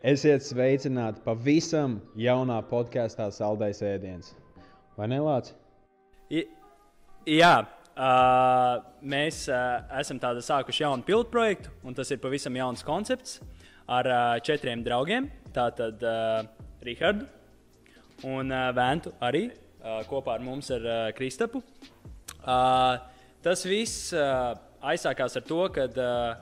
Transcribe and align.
Esiet 0.00 0.40
sveicināti 0.40 1.20
pavisam 1.20 1.98
jaunā 2.16 2.54
podkāstā 2.70 3.26
Saldais 3.36 3.82
ēdiens. 3.84 4.30
Vai 4.96 5.10
ne, 5.12 5.18
Lācis? 5.20 5.52
Jā, 7.28 7.50
uh, 7.60 8.78
mēs 9.04 9.42
uh, 9.52 9.82
esam 10.00 10.16
tādu 10.22 10.40
sākuši 10.40 10.86
jaunu 10.86 11.04
pilotu 11.04 11.28
projektu, 11.34 11.74
un 11.84 11.92
tas 11.92 12.08
ir 12.08 12.20
pavisam 12.22 12.56
jauns 12.56 12.80
koncepts 12.86 13.42
ar 13.92 14.08
uh, 14.08 14.22
četriem 14.40 14.80
draugiem. 14.86 15.28
Tātad 15.52 16.00
uh, 16.00 16.48
Rihardu 16.80 17.28
un 18.24 18.56
uh, 18.56 18.70
Ventu 18.72 19.12
arī 19.20 19.50
uh, 19.50 20.00
kopā 20.08 20.38
ar 20.38 20.48
mums 20.48 20.72
ar 20.72 20.88
uh, 20.88 20.98
Kristapu. 21.12 21.60
Uh, 22.40 22.96
tas 23.44 23.68
viss. 23.68 24.14
Uh, 24.16 24.56
aizsākās 24.80 25.36
ar 25.36 25.44
to, 25.46 25.60
ka, 25.74 25.86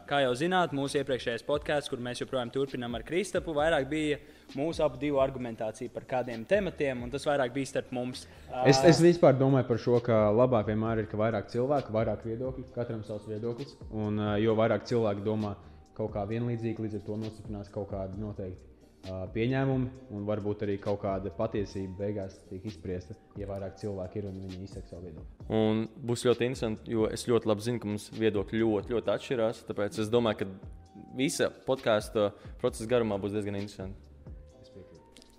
kā 0.08 0.20
jau 0.24 0.34
zināt, 0.38 0.74
mūsu 0.76 1.00
iepriekšējais 1.00 1.44
podkāsts, 1.46 1.90
kur 1.90 2.02
mēs 2.02 2.22
joprojām 2.22 2.52
turpinām 2.54 2.94
ar 2.98 3.04
Kristapu, 3.06 3.54
vairāk 3.56 3.88
bija 3.90 4.18
mūsu 4.56 4.84
abu 4.84 5.00
divu 5.00 5.20
argumentācija 5.22 5.92
par 5.94 6.06
kādiem 6.08 6.44
tematiem, 6.48 7.02
un 7.04 7.12
tas 7.12 7.26
vairāk 7.28 7.52
bija 7.54 7.72
starp 7.72 7.90
mums. 7.94 8.26
Es, 8.64 8.80
es 8.86 9.02
vispār 9.04 9.36
domāju 9.38 9.68
par 9.72 9.82
šo, 9.82 9.98
ka 10.04 10.20
labāk 10.34 10.70
vienmēr 10.70 11.04
ir, 11.04 11.10
ka 11.10 11.20
vairāk 11.20 11.50
cilvēku, 11.52 11.94
vairāk 11.94 12.24
viedokļu, 12.28 12.68
katram 12.76 13.02
savs 13.06 13.28
viedoklis, 13.28 13.76
un 13.90 14.22
jo 14.42 14.56
vairāk 14.58 14.86
cilvēki 14.88 15.26
domā 15.26 15.56
kaut 15.98 16.14
kā 16.14 16.22
vienlīdzīgi, 16.30 16.86
līdz 16.86 17.00
ar 17.00 17.06
to 17.10 17.20
nostiprinās 17.24 17.74
kaut 17.74 17.90
kāda 17.90 18.14
noteikti 18.22 18.67
pieņēmumi, 19.34 19.90
un 20.16 20.24
varbūt 20.28 20.64
arī 20.66 20.78
kaut 20.82 21.00
kāda 21.04 21.32
patiesība 21.34 22.04
beigās 22.04 22.38
tiek 22.48 22.66
izspriesta, 22.68 23.16
ja 23.40 23.48
vairāk 23.50 23.78
cilvēki 23.80 24.22
ir 24.22 24.28
un 24.30 24.40
viņi 24.44 24.64
izsaka 24.66 24.92
savu 24.94 25.06
viedokli. 25.06 25.46
Un 25.60 25.86
būs 26.10 26.26
ļoti 26.28 26.48
interesanti, 26.50 26.92
jo 26.96 27.06
es 27.10 27.28
ļoti 27.28 27.52
labi 27.52 27.68
zinu, 27.68 27.82
ka 27.82 27.92
mums 27.92 28.10
viedokļi 28.18 28.64
ļoti, 28.64 28.96
ļoti 28.96 29.14
atšķirās. 29.14 29.62
Tāpēc 29.70 30.02
es 30.04 30.12
domāju, 30.12 30.42
ka 30.42 31.08
visa 31.18 31.48
podkāstu 31.66 32.28
procesa 32.60 32.90
garumā 32.90 33.18
būs 33.22 33.34
diezgan 33.36 33.58
interesanti. 33.60 34.04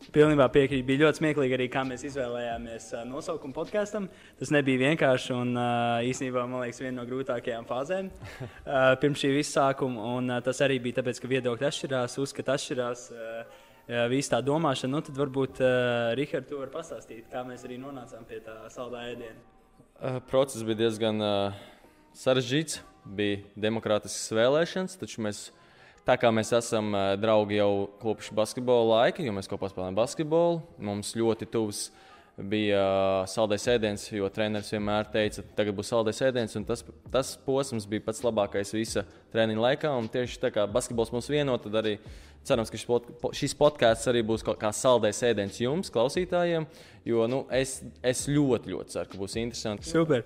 Pilnībā 0.10 0.48
piekrītu. 0.50 0.88
Bija 0.88 1.04
ļoti 1.04 1.20
smieklīgi 1.20 1.54
arī, 1.54 1.66
kā 1.70 1.84
mēs 1.86 2.02
izvēlējāmies 2.08 2.86
nosaukumu 3.06 3.54
podkāstam. 3.54 4.08
Tas 4.40 4.50
nebija 4.56 4.88
vienkārši 4.88 5.36
un 5.36 5.52
īstenībā, 6.08 6.48
man 6.50 6.64
liekas, 6.64 6.80
viena 6.82 6.96
no 6.98 7.06
grūtākajām 7.06 7.68
fāzēm 7.70 8.10
pirms 9.04 9.22
šī 9.22 9.34
visa 9.36 9.52
sākuma. 9.60 10.08
Un 10.18 10.34
tas 10.46 10.64
arī 10.66 10.80
bija 10.82 11.04
tāpēc, 11.04 11.20
ka 11.22 11.30
viedokļi 11.30 11.68
atšķirās, 11.70 12.18
uzskati 12.24 12.56
atšķirās. 12.56 13.04
Visa 13.90 14.36
tā 14.36 14.40
domāšana, 14.46 14.92
nu 14.94 15.02
tad 15.02 15.18
varbūt 15.18 15.62
uh, 15.66 16.12
Rihards, 16.18 16.46
tu 16.50 16.60
vari 16.60 16.70
pastāstīt, 16.74 17.24
kā 17.32 17.42
mēs 17.48 17.64
arī 17.66 17.80
nonācām 17.82 18.28
pie 18.30 18.38
tā 18.46 18.54
saldā 18.70 19.08
ēdiena. 19.10 19.40
Uh, 19.98 20.20
process 20.30 20.62
bija 20.68 20.84
diezgan 20.84 21.24
uh, 21.26 21.64
sarežģīts. 22.18 22.84
Bija 23.10 23.40
demokrātisks 23.58 24.28
vēlēšanas, 24.36 25.00
taču 25.00 25.24
mēs 25.26 25.48
Tā 26.10 26.16
kā 26.18 26.32
mēs 26.34 26.50
esam 26.58 26.96
draugi 27.22 27.60
jau 27.60 27.86
kopš 28.02 28.32
basketbola 28.34 28.86
laika, 29.04 29.22
jo 29.22 29.34
mēs 29.36 29.50
kopā 29.52 29.68
spēlējam 29.70 29.98
basketbolu, 30.00 30.62
mums 30.82 31.12
ļoti 31.14 31.46
tuvs 31.54 31.82
bija 32.48 32.82
saldais 33.28 33.66
ēdiens, 33.72 34.06
jo 34.14 34.30
treneris 34.32 34.72
vienmēr 34.72 35.10
teica, 35.12 35.44
ka 35.44 35.58
tagad 35.58 35.76
būs 35.78 35.92
saldais 35.92 36.22
ēdiens. 36.24 36.56
Tas, 36.68 36.84
tas 37.12 37.34
posms 37.46 37.88
bija 37.90 38.06
pats 38.06 38.24
labākais 38.24 38.74
visa 38.76 39.04
treniņa 39.34 39.66
laikā. 39.66 39.94
Tieši 40.14 40.42
tā 40.42 40.54
kā 40.56 40.66
basketbols 40.72 41.12
mums 41.16 41.30
vieno, 41.32 41.58
tad 41.62 41.76
arī 41.82 41.98
cerams, 42.48 42.72
ka 42.72 42.80
šis, 42.80 42.88
pod, 42.88 43.10
šis 43.36 43.56
podkāsts 43.60 44.10
arī 44.12 44.24
būs 44.26 44.46
kā 44.48 44.72
saldais 44.76 45.22
ēdiens 45.28 45.60
jums, 45.60 45.92
klausītājiem. 45.94 46.68
Jo 47.08 47.28
nu, 47.32 47.44
es, 47.52 47.80
es 48.06 48.26
ļoti, 48.32 48.76
ļoti 48.76 48.96
ceru, 48.96 49.12
ka 49.12 49.22
būs 49.22 49.40
interesanti. 49.42 49.90
Super! 49.90 50.26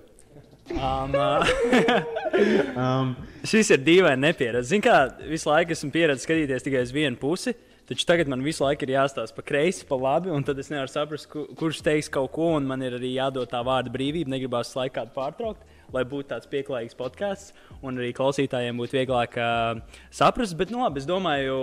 Um, 0.72 1.12
um, 2.80 3.10
šis 3.44 3.74
ir 3.76 3.82
dīvaini 3.84 4.30
nepieredzējis. 4.30 4.70
Zinu, 4.70 4.86
kā 4.86 5.28
visu 5.28 5.50
laiku 5.50 5.76
esmu 5.76 5.92
pieredzējis 5.92 6.28
skatīties 6.30 6.68
tikai 6.68 6.86
uz 6.86 6.94
vienu 6.96 7.20
pusi. 7.20 7.56
Taču 7.94 8.08
tagad 8.10 8.30
man 8.32 8.42
visu 8.42 8.64
laiku 8.64 8.88
ir 8.88 8.96
jāstāsta 8.96 9.36
pa 9.38 9.44
kreisi, 9.46 9.84
pa 9.86 9.94
labi, 10.02 10.32
un 10.34 10.42
tad 10.42 10.58
es 10.58 10.72
nevaru 10.74 10.90
saprast, 10.90 11.28
kur, 11.30 11.44
kurš 11.60 11.84
teiks 11.86 12.08
kaut 12.10 12.32
ko, 12.34 12.48
un 12.58 12.66
man 12.66 12.82
ir 12.82 12.96
arī 12.98 13.12
jādod 13.14 13.52
tā 13.52 13.60
vārda 13.62 13.94
brīvība. 13.94 14.34
Negribās 14.34 14.72
laiku 14.74 14.96
kādu 14.96 15.14
pārtraukt, 15.14 15.62
lai 15.94 16.02
būtu 16.10 16.32
tāds 16.32 16.50
pieklājīgs 16.50 16.98
podkāsts, 16.98 17.54
un 17.86 18.02
arī 18.02 18.10
klausītājiem 18.18 18.82
būtu 18.82 18.98
vieglāk 18.98 19.38
uh, 19.38 20.02
saprast. 20.10 20.58
Bet, 20.58 20.74
nu, 20.74 20.82
labi, 20.82 21.04
es 21.04 21.10
domāju, 21.10 21.62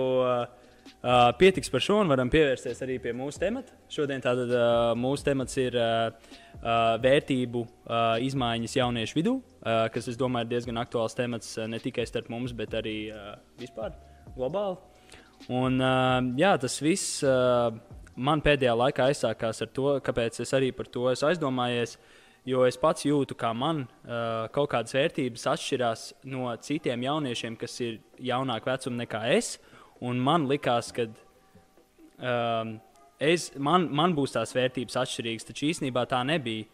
Uh, 1.01 1.29
pietiks 1.37 1.69
par 1.69 1.81
šo, 1.81 1.99
un 2.01 2.09
varam 2.09 2.29
pievērsties 2.29 2.79
arī 2.85 2.95
pie 3.01 3.11
mūsu 3.15 3.39
temata. 3.41 3.73
Šodien 3.89 4.21
tātad, 4.21 4.49
uh, 4.49 4.91
mūsu 4.97 5.25
temats 5.25 5.57
ir 5.61 5.77
uh, 5.77 6.09
uh, 6.57 6.97
vērtību 7.01 7.61
uh, 7.61 8.17
izmaiņas 8.25 8.75
jauniešu 8.77 9.17
vidū, 9.17 9.35
uh, 9.37 9.85
kas, 9.93 10.09
es 10.11 10.17
domāju, 10.19 10.49
ir 10.49 10.55
diezgan 10.55 10.81
aktuāls 10.81 11.17
temats 11.17 11.53
uh, 11.57 11.69
ne 11.69 11.79
tikai 11.81 12.05
starp 12.09 12.29
mums, 12.33 12.53
bet 12.57 12.73
arī 12.77 12.95
uh, 13.13 13.35
vispār 13.61 13.93
globāli. 14.35 14.77
Un, 15.49 15.81
uh, 15.81 16.19
jā, 16.37 16.53
tas 16.61 16.77
viss 16.83 17.23
uh, 17.25 17.73
man 18.15 18.43
pēdējā 18.45 18.75
laikā 18.77 19.09
aizsākās 19.09 19.63
ar 19.65 19.71
to, 19.73 19.97
kāpēc 20.05 20.41
es 20.43 20.53
arī 20.53 20.69
par 20.75 20.89
to 20.91 21.09
esmu 21.11 21.31
aizdomājies. 21.31 21.97
Jo 22.45 22.63
es 22.65 22.77
pats 22.81 23.05
jūtu, 23.05 23.35
ka 23.37 23.51
man 23.53 23.83
uh, 23.85 24.47
kaut 24.53 24.71
kādas 24.71 24.95
vērtības 24.97 25.43
atšķirās 25.51 26.05
no 26.33 26.47
citiem 26.65 27.03
jauniešiem, 27.05 27.57
kas 27.57 27.75
ir 27.85 27.99
jaunāka 28.17 28.71
vecuma 28.71 29.03
nekā 29.03 29.27
es. 29.35 29.59
Uh, 29.59 29.71
man 30.09 30.47
likās, 30.49 30.91
ka 30.95 31.05
um, 32.17 32.79
es, 33.21 33.51
man, 33.57 33.87
man 33.93 34.15
būs 34.17 34.33
tās 34.33 34.55
vērtības 34.57 34.97
atšķirīgas, 35.03 35.47
taču 35.51 35.69
īsnībā 35.69 36.07
tā 36.09 36.23
nebija. 36.25 36.65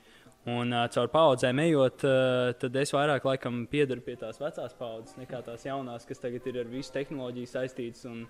Un 0.48 0.72
uh, 0.72 0.86
caur 0.88 1.10
paudzēm 1.12 1.60
ejot, 1.60 2.06
uh, 2.08 2.54
tad 2.56 2.76
es 2.80 2.94
vairāk 2.96 3.26
laikam 3.28 3.66
piedaru 3.68 4.00
pie 4.06 4.16
tās 4.16 4.40
vecās 4.40 4.78
paudzes 4.80 5.18
nekā 5.20 5.42
tās 5.44 5.66
jaunās, 5.68 6.08
kas 6.08 6.24
tagad 6.24 6.48
ir 6.48 6.62
ar 6.62 6.70
visu 6.72 6.94
tehnoloģiju 6.96 7.52
saistītas. 7.52 8.06
Un, 8.08 8.22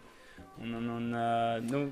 un, 0.61 0.73
un, 0.79 0.89
un, 0.97 1.13
uh, 1.13 1.61
nu, 1.67 1.85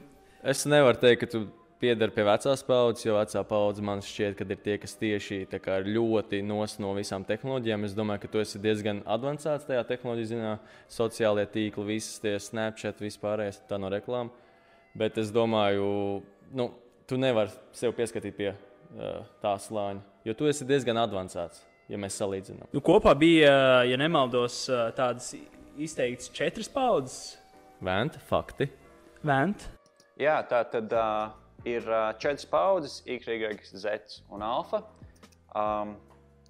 es 0.44 0.66
nevaru 0.70 1.00
teikt, 1.02 1.24
ka 1.24 1.32
tu 1.32 1.46
pieder 1.82 2.12
pie 2.14 2.24
vecās 2.26 2.64
paudzes, 2.66 3.06
jo 3.06 3.16
vecā 3.18 3.42
paudze 3.48 3.84
man 3.86 4.02
šķiet, 4.04 4.36
ka 4.40 4.48
ir 4.48 4.62
tie, 4.64 4.78
kas 4.82 4.96
tieši 5.00 5.42
kā, 5.62 5.80
ļoti 5.84 6.42
nos 6.46 6.78
no 6.82 6.94
visām 6.98 7.26
tehnoloģijām. 7.28 7.86
Es 7.88 7.96
domāju, 7.98 8.24
ka 8.24 8.32
tu 8.32 8.42
esi 8.42 8.62
diezgan 8.64 9.04
avansēts 9.06 9.68
tajā 9.68 9.84
tehnoloģijā 9.92 10.32
ziņā, 10.32 10.54
sociālajie 10.96 11.52
tīkli, 11.56 11.88
visas 11.92 12.24
tie 12.24 12.36
Snapchat, 12.42 13.04
vispārējais 13.04 13.62
tā 13.70 13.80
no 13.82 13.92
reklāmas. 13.94 14.34
Bet 14.96 15.20
es 15.20 15.32
domāju, 15.36 16.24
nu, 16.56 16.70
tu 17.10 17.20
nevari 17.20 17.52
sev 17.76 17.94
pieskatīt 17.98 18.38
pie 18.38 18.52
uh, 18.54 19.26
tā 19.44 19.58
slāņa, 19.60 20.04
jo 20.26 20.38
tu 20.40 20.48
esi 20.48 20.68
diezgan 20.68 21.02
avansēts, 21.04 21.66
ja 21.92 22.00
mēs 22.00 22.16
salīdzinām. 22.22 22.72
Nu, 22.72 22.84
kopā 22.86 23.12
bija, 23.20 23.52
ja 23.84 24.00
nemaldos, 24.00 24.64
tādas 24.96 25.34
izteikts 25.76 26.32
četras 26.32 26.72
paudzes. 26.72 27.36
Venta, 27.82 28.20
fakti. 28.20 28.70
Venta. 29.24 29.74
Jā, 30.20 30.40
tā 30.48 30.64
tad. 30.70 30.94
Uh 30.94 31.46
ir 31.66 31.84
četras 32.20 32.46
paudzes, 32.46 33.04
X, 33.06 33.28
Y, 33.28 33.60
Z 33.64 34.22
un 34.30 34.42
alfa. 34.42 34.84
Um, 35.56 35.96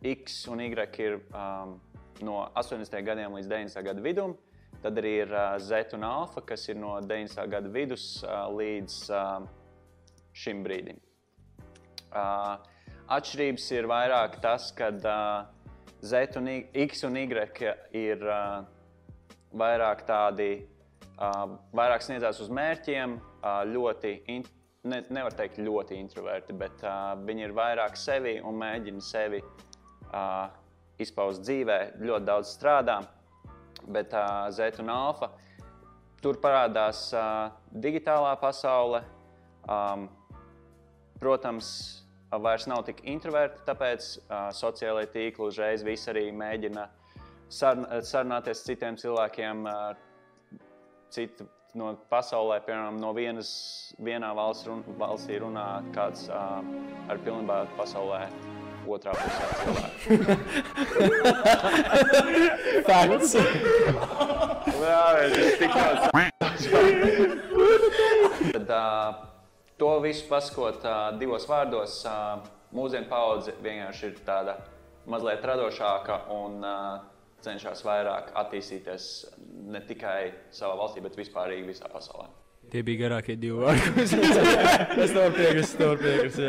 X 0.01 0.47
un 0.47 0.59
Y 0.59 0.99
ir 0.99 1.19
um, 1.33 1.79
no 2.21 2.51
80. 2.55 3.01
gadiem 3.05 3.33
līdz 3.33 3.47
90. 3.47 3.83
gada 3.83 4.01
vidum. 4.01 4.35
Tad 4.83 4.99
arī 4.99 5.15
ir 5.23 5.31
uh, 5.31 5.55
Z 5.59 5.95
un 5.95 6.03
alfa, 6.03 6.41
kas 6.41 6.67
ir 6.69 6.75
no 6.75 6.99
90. 7.01 7.47
gada 7.49 7.71
vidus 7.71 8.23
uh, 8.23 8.45
līdz 8.51 8.99
uh, 9.09 9.47
šim 10.35 10.63
brīdim. 10.65 10.99
Uh, 12.11 12.59
atšķirības 13.07 13.71
ir 13.75 13.87
vairāk 13.87 14.39
tas, 14.43 14.69
ka 14.75 14.91
uh, 14.91 15.47
Z 16.03 16.37
un 16.37 16.51
y, 16.51 16.61
X 16.85 17.05
un 17.07 17.15
Y 17.17 17.31
ir 17.95 18.27
uh, 18.27 18.63
vairāk 19.55 20.03
tādi, 20.07 20.51
uh, 20.59 20.74
vairāk 21.17 22.03
sniedzās 22.03 22.41
uz 22.43 22.51
mērķiem, 22.51 23.15
uh, 23.15 23.63
ļoti 23.69 24.15
ne, 24.89 25.01
nevar 25.09 25.35
teikt 25.37 25.61
ļoti 25.63 25.97
introverti, 25.99 26.55
bet 26.57 26.83
uh, 26.83 27.15
viņi 27.25 27.47
ir 27.47 27.55
vairāk 27.55 27.97
sevi 27.99 28.37
un 28.43 28.57
mēģina 28.59 29.03
sevi 29.03 29.41
uh, 29.41 30.47
izpaust 31.01 31.43
dzīvē. 31.45 31.79
Ļoti 32.03 32.27
daudz 32.27 32.53
strādā, 32.55 32.99
bet 33.87 34.13
uh, 34.13 34.47
Z 34.51 34.81
un 34.83 34.91
Alfa 34.93 35.31
tur 36.23 36.39
parādās 36.41 37.07
uh, 37.13 37.51
digitālā 37.71 38.33
pasaule. 38.41 39.03
Um, 39.65 40.07
protams, 41.21 41.67
vairs 42.29 42.67
nav 42.69 42.83
tik 42.85 42.99
introverti, 43.07 43.63
tāpēc 43.65 44.09
uh, 44.17 44.49
sociālai 44.53 45.05
tīkli 45.13 45.47
uzreiz 45.47 45.85
visi 45.85 46.09
arī 46.11 46.27
mēģina 46.35 46.89
sarunāties 47.49 48.59
ar 48.59 48.67
citiem 48.67 48.97
cilvēkiem. 48.99 49.63
Uh, 49.69 50.04
citu 51.13 51.45
no 51.75 51.91
pasaulē, 52.09 52.61
piemēram, 52.65 52.99
no 53.01 53.11
vienas 53.15 53.49
vienā 53.99 54.31
valsts 54.35 54.67
run, 54.69 54.83
valstī 54.99 55.39
runā 55.43 55.83
kāds 55.95 56.29
uh, 56.31 56.61
ar 57.11 57.17
pilnībā 57.25 57.65
pasaulē. 57.79 58.29
Otrā 58.85 59.15
pusē 59.17 59.45
cilvēka. 59.59 60.35
Fakts. 62.85 63.31
Jā, 64.85 65.05
tas 65.33 65.55
tik 65.57 65.71
daudz. 65.73 66.01
Tad, 68.53 68.69
uh, 68.69 69.25
to 69.81 69.89
visu 70.05 70.29
pasakot 70.29 70.85
uh, 70.85 71.17
divos 71.17 71.49
vārdos, 71.49 71.97
uh, 72.05 72.45
mūsdienu 72.77 73.09
paudze 73.09 73.57
vienkārši 73.65 74.11
ir 74.11 74.21
tāda 74.27 74.53
mazliet 75.09 75.41
radošāka 75.49 76.15
un 76.37 76.61
uh, 76.61 77.01
cenšas 77.43 77.83
vairāk 77.85 78.31
attīstīties 78.41 79.05
ne 79.71 79.81
tikai 79.85 80.31
savā 80.53 80.75
valstī, 80.79 81.03
bet 81.03 81.17
vispār 81.19 81.53
visā 81.67 81.89
pasaulē. 81.91 82.27
Tie 82.71 82.81
bija 82.81 83.05
garākie 83.05 83.35
divi 83.37 83.59
vārdi. 83.61 84.05
es 85.03 85.11
tam 85.13 85.33
piekrītu, 85.35 85.77
tam 85.77 85.97
piekrītu. 86.01 86.47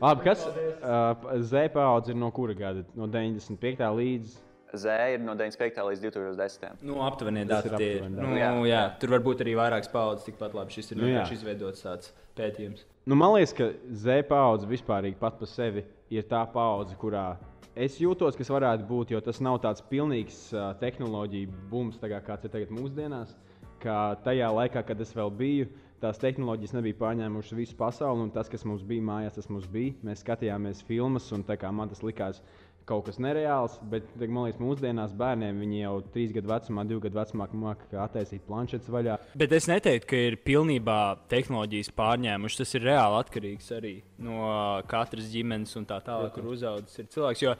Labi, 0.00 0.22
kas 0.28 0.44
uh, 0.46 1.40
Z 1.42 1.68
paudze 1.74 2.12
ir 2.14 2.20
no 2.20 2.30
kura 2.30 2.54
gada? 2.54 2.84
No 2.94 3.08
95. 3.10 3.82
līdz. 3.98 4.36
Z 4.76 4.94
ir 5.16 5.22
no 5.24 5.34
95. 5.38 5.82
līdz 5.90 6.04
2010. 6.06 6.78
Nu, 6.86 7.00
aptuveni 7.06 7.42
dati 7.48 7.70
ir 7.72 7.82
ir. 7.86 8.06
Nu, 8.12 8.34
jā, 8.36 8.50
Jā. 8.52 8.62
jā, 8.70 8.82
tur 9.02 9.14
var 9.16 9.24
būt 9.26 9.42
arī 9.44 9.56
vairākas 9.58 9.90
paudzes. 9.90 10.26
Tikpat 10.28 10.54
labi 10.58 10.74
šis 10.78 10.92
ir 10.92 11.00
Nu, 11.00 11.10
izveidots 11.34 11.82
tāds 11.86 12.12
pētījums. 12.38 12.84
Nu, 13.06 13.18
man 13.18 13.34
liekas, 13.36 13.54
ka 13.56 13.70
Z 13.94 14.22
paudze 14.30 14.68
vispār 14.70 15.10
pat 15.18 15.38
par 15.40 15.50
sevi 15.50 15.84
ir 16.12 16.26
tā 16.30 16.42
paudze, 16.52 16.94
kurā 17.00 17.32
es 17.76 17.98
jūtos, 18.00 18.36
kas 18.38 18.50
varētu 18.50 18.86
būt, 18.88 19.12
jo 19.12 19.20
tas 19.24 19.40
nav 19.44 19.60
tāds 19.64 19.84
pilnīgs 19.90 20.38
uh, 20.54 20.70
tehnoloģiju 20.80 21.52
bums, 21.70 21.98
kā 22.00 22.20
kāds 22.24 22.48
ir 22.48 22.54
tagad 22.54 22.72
mūsdienās. 22.74 23.36
Kā 23.82 24.16
tajā 24.24 24.48
laikā, 24.56 24.82
kad 24.88 25.00
es 25.04 25.12
vēl 25.14 25.30
biju, 25.36 25.68
tās 26.00 26.20
tehnoloģijas 26.22 26.72
nebija 26.78 26.96
pārņēmušas 27.02 27.58
visu 27.58 27.76
pasauli, 27.76 28.24
un 28.24 28.32
tas, 28.32 28.48
kas 28.52 28.64
mums 28.68 28.84
bija 28.88 29.04
mājās, 29.04 29.36
tas 29.36 29.50
mums 29.52 29.68
bija. 29.70 29.94
Mēs 30.06 30.24
skatījāmies 30.24 30.80
filmas, 30.88 31.28
un 31.36 31.44
man 31.76 31.92
tas 31.92 32.02
likās 32.02 32.40
kaut 32.86 33.08
kas 33.08 33.18
nereāls, 33.22 33.76
bet 33.90 34.06
man 34.22 34.46
liekas, 34.46 34.60
mūsdienās 34.62 35.14
bērniem 35.18 35.58
viņi 35.62 35.80
jau 35.80 35.94
trīs 36.14 36.34
gadu 36.34 36.52
vecumā, 36.52 36.84
divu 36.86 37.02
gadu 37.02 37.18
vecumā 37.18 37.48
māca 37.58 38.04
attaisīt 38.04 38.44
planšetes 38.46 38.92
vaļā. 38.92 39.16
Bet 39.38 39.54
es 39.56 39.66
neteiktu, 39.70 40.08
ka 40.12 40.20
ir 40.28 40.38
pilnībā 40.46 41.00
tehnoloģijas 41.32 41.90
pārņēmušas. 41.98 42.62
Tas 42.62 42.78
ir 42.78 42.86
reāli 42.86 43.18
atkarīgs 43.20 43.72
arī 43.74 43.94
no 44.22 44.52
katras 44.90 45.32
ģimenes 45.32 45.74
un 45.80 45.88
tā 45.88 45.98
tālāk, 46.06 46.36
kur 46.36 46.52
uzaugusi 46.54 47.02
ir 47.02 47.10
cilvēks. 47.16 47.42
Jo 47.42 47.56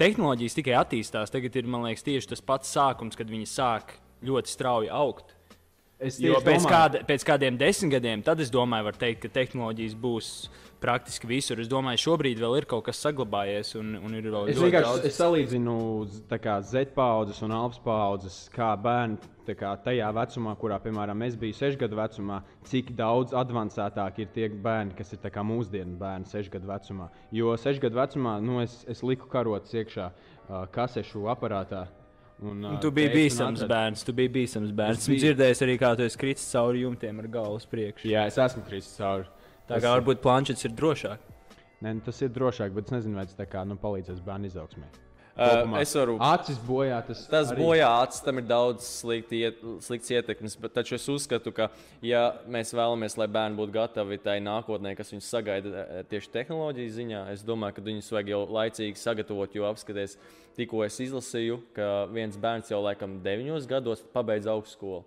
tehnoloģijas 0.00 0.58
tikai 0.58 0.76
attīstās. 0.80 1.32
Tagad 1.34 1.60
ir 1.60 1.70
liekas, 1.70 2.06
tieši 2.06 2.34
tas 2.34 2.44
pats 2.44 2.74
sākums, 2.74 3.18
kad 3.18 3.30
viņi 3.30 3.50
sāk 3.50 3.96
ļoti 4.24 4.54
strauji 4.56 4.90
augt. 4.90 5.33
Es 6.00 6.18
Jo 6.20 6.34
pēc, 6.42 6.58
domāju- 6.64 6.70
kāda, 6.70 7.04
pēc 7.06 7.24
kādiem 7.24 7.56
desmit 7.56 7.92
gadiem, 7.92 8.22
tad 8.22 8.40
es 8.40 8.50
domāju, 8.50 8.84
var 8.84 8.92
teikt, 8.98 9.20
ka 9.22 9.28
tehnoloģijas 9.28 9.94
būs 9.94 10.48
praktiski 10.82 11.24
visur. 11.30 11.60
Es 11.60 11.68
domāju, 11.68 11.96
šobrīd 12.02 12.36
vēl 12.42 12.58
ir 12.58 12.64
kaut 12.68 12.84
kas 12.84 12.98
saglabājies 13.00 13.74
un, 13.78 13.94
un 13.96 14.14
ir 14.18 14.22
vēl 14.24 14.50
Es 14.50 14.58
ļoti 14.58 14.66
vienkārši 14.72 14.90
daudz. 14.90 15.04
es 15.06 15.16
salīdzinu 15.16 15.76
z- 16.10 16.20
paudzes 16.94 17.40
un 17.46 17.52
Alpas 17.52 17.78
paudzes, 17.78 18.50
kā 18.52 18.74
bērni 18.76 19.16
kā 19.54 19.76
tajā 19.84 20.10
vecumā, 20.12 20.56
kurā, 20.58 20.80
piemēram, 20.82 21.22
es 21.26 21.36
biju 21.36 21.54
6 21.54 21.76
gadu 21.78 21.96
vecumā, 21.96 22.42
cik 22.64 22.94
daudz 22.96 23.32
avansētāk 23.32 24.18
ir 24.18 24.26
tie 24.34 24.48
bērni, 24.48 24.96
kas 24.96 25.12
ir 25.12 25.18
mūsdienu 25.46 25.96
bērni 25.96 26.26
6 26.26 26.50
gadu 26.50 26.66
vecumā. 26.66 27.08
Jo 27.32 27.54
6 27.56 27.78
gadu 27.80 27.96
vecumā 27.96 28.42
nu, 28.42 28.60
es, 28.60 28.84
es 28.88 29.02
liku 29.02 29.26
karotes 29.28 29.72
iekšā 29.72 30.10
uh, 30.10 30.66
kasešu 30.72 31.28
aparātā. 31.32 31.86
Un, 32.42 32.64
Un 32.66 32.80
tu 32.82 32.90
biji 32.90 33.12
bīstams 33.14 33.62
bērns. 33.70 34.02
Tu 34.04 34.12
biji 34.12 34.32
bīstams 34.34 34.72
bērns. 34.74 35.04
Es 35.04 35.08
biju. 35.08 35.20
dzirdējis 35.22 35.62
arī, 35.64 35.76
kā 35.80 35.92
tu 35.96 36.02
esi 36.02 36.18
kritis 36.18 36.48
cauri 36.50 36.82
jumtiem 36.82 37.22
ar 37.22 37.28
galvu 37.38 37.60
uz 37.60 37.66
priekšu. 37.70 38.08
Jā, 38.10 38.26
es 38.26 38.36
esmu 38.42 38.64
kristis 38.66 38.98
cauri. 38.98 39.28
Tā 39.68 39.78
kā 39.80 39.94
varbūt 39.94 40.20
planšets 40.24 40.66
ir 40.66 40.74
drošāk. 40.76 41.18
Nē, 41.84 41.94
nu, 41.94 42.00
tas 42.04 42.20
ir 42.24 42.28
drošāk, 42.34 42.74
bet 42.74 42.90
es 42.90 42.98
nezinu, 42.98 43.16
vai 43.20 43.24
tas 43.28 43.38
tā 43.38 43.46
kā, 43.48 43.62
nu, 43.68 43.78
palīdzēs 43.80 44.20
bērnu 44.24 44.50
izaugsmē. 44.50 44.90
Uh, 45.34 45.80
es 45.80 45.90
varu. 45.98 46.14
Acis 46.22 46.58
bojā 46.62 47.00
tas. 47.08 47.24
Tas 47.26 47.48
arī- 47.50 47.64
bojā 47.64 47.88
acis, 48.04 48.20
tam 48.22 48.38
ir 48.38 48.44
daudz 48.46 48.84
slikti 48.86 49.40
iet, 49.42 49.56
slikts 49.82 50.12
ietekmes, 50.14 50.54
bet 50.62 50.74
taču 50.76 50.94
es 50.94 51.08
uzskatu, 51.10 51.50
ka, 51.52 51.70
ja 52.06 52.36
mēs 52.46 52.70
vēlamies, 52.70 53.16
lai 53.18 53.26
bērni 53.26 53.58
būtu 53.58 53.74
gatavi 53.74 54.20
tai 54.22 54.38
nākotnē, 54.38 54.94
kas 54.96 55.10
viņus 55.10 55.32
sagaida 55.34 56.04
tieši 56.06 56.30
tehnoloģijas 56.36 56.94
ziņā, 57.00 57.24
es 57.32 57.42
domāju, 57.42 57.74
ka 57.74 57.82
viņus 57.82 58.12
vajag 58.14 58.30
jau 58.30 58.46
laicīgi 58.46 58.96
sagatavot, 59.02 59.58
jo 59.58 59.66
apskaties, 59.66 60.16
tikko 60.56 60.84
es 60.86 61.00
izlasīju, 61.02 61.58
ka 61.76 62.06
viens 62.12 62.38
bērns 62.40 62.70
jau 62.72 62.80
laikam 62.84 63.18
deviņos 63.24 63.68
gados 63.70 64.04
pabeidz 64.14 64.48
augstskolu. 64.50 65.02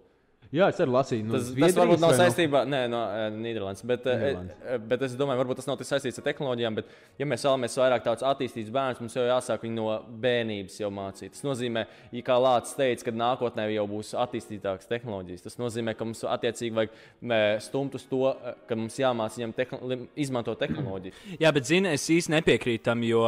Jā, 0.55 0.69
es 0.71 0.77
arī 0.79 0.94
lasīju. 0.95 1.25
Nu, 1.27 1.33
Tas, 1.35 1.41
tas 1.41 1.49
Zviedrijas 1.51 1.75
varbūt 1.75 1.99
nav 1.99 2.11
no- 2.13 2.17
saistībā 2.21 2.59
ar 2.61 2.88
no, 2.88 2.99
Nīderlandes, 3.35 3.83
bet, 3.85 4.05
eh, 4.07 4.15
Nīderlandes. 4.21 4.55
eh, 4.65 4.77
bet 4.77 5.01
es 5.01 5.15
domāju, 5.19 5.41
varbūt 5.44 5.55
tas 5.59 5.67
nav 5.67 5.77
tik 5.77 5.88
saistīts 5.89 6.19
ar 6.21 6.23
tehnoloģijām. 6.23 6.75
Bet, 6.75 6.85
ja 7.19 7.25
mēs 7.25 7.44
vēlamies 7.44 7.75
vairāk 7.75 8.03
tādus 8.05 8.23
attīstītus 8.23 8.71
bērnus, 8.71 9.01
mums 9.01 9.13
jau 9.17 9.25
jāsāk 9.27 9.59
viņu 9.65 9.75
no 9.75 10.03
bērnības 10.23 10.77
jau 10.79 10.89
mācīt. 10.89 11.31
Tas 11.35 11.44
nozīmē, 11.44 11.85
ja 12.13 12.21
kā 12.21 12.38
Lācis 12.39 12.77
teica, 12.79 13.03
ka 13.03 13.11
nākotnē 13.11 13.65
jau 13.73 13.88
būs 13.91 14.13
attīstītākas 14.15 14.88
tehnoloģijas. 14.88 15.44
Tas 15.44 15.57
nozīmē, 15.57 15.97
ka 15.97 16.05
mums 16.05 16.23
attiecīgi 16.23 16.73
vajag 16.79 16.89
eh, 17.29 17.59
stumt 17.59 17.95
uz 17.95 18.05
to, 18.07 18.29
eh, 18.31 18.53
ka 18.69 18.75
mums 18.75 18.95
jāmācās 18.95 19.35
viņam 19.38 19.53
tehn 19.53 20.07
izmantot 20.15 20.59
tehnoloģijas. 20.63 21.13
Jā, 21.41 21.51
bet 21.53 21.65
zini, 21.65 21.91
es 21.91 22.07
īsti 22.07 22.31
nepiekrītu 22.39 22.83
tam, 22.83 23.03
jo 23.03 23.25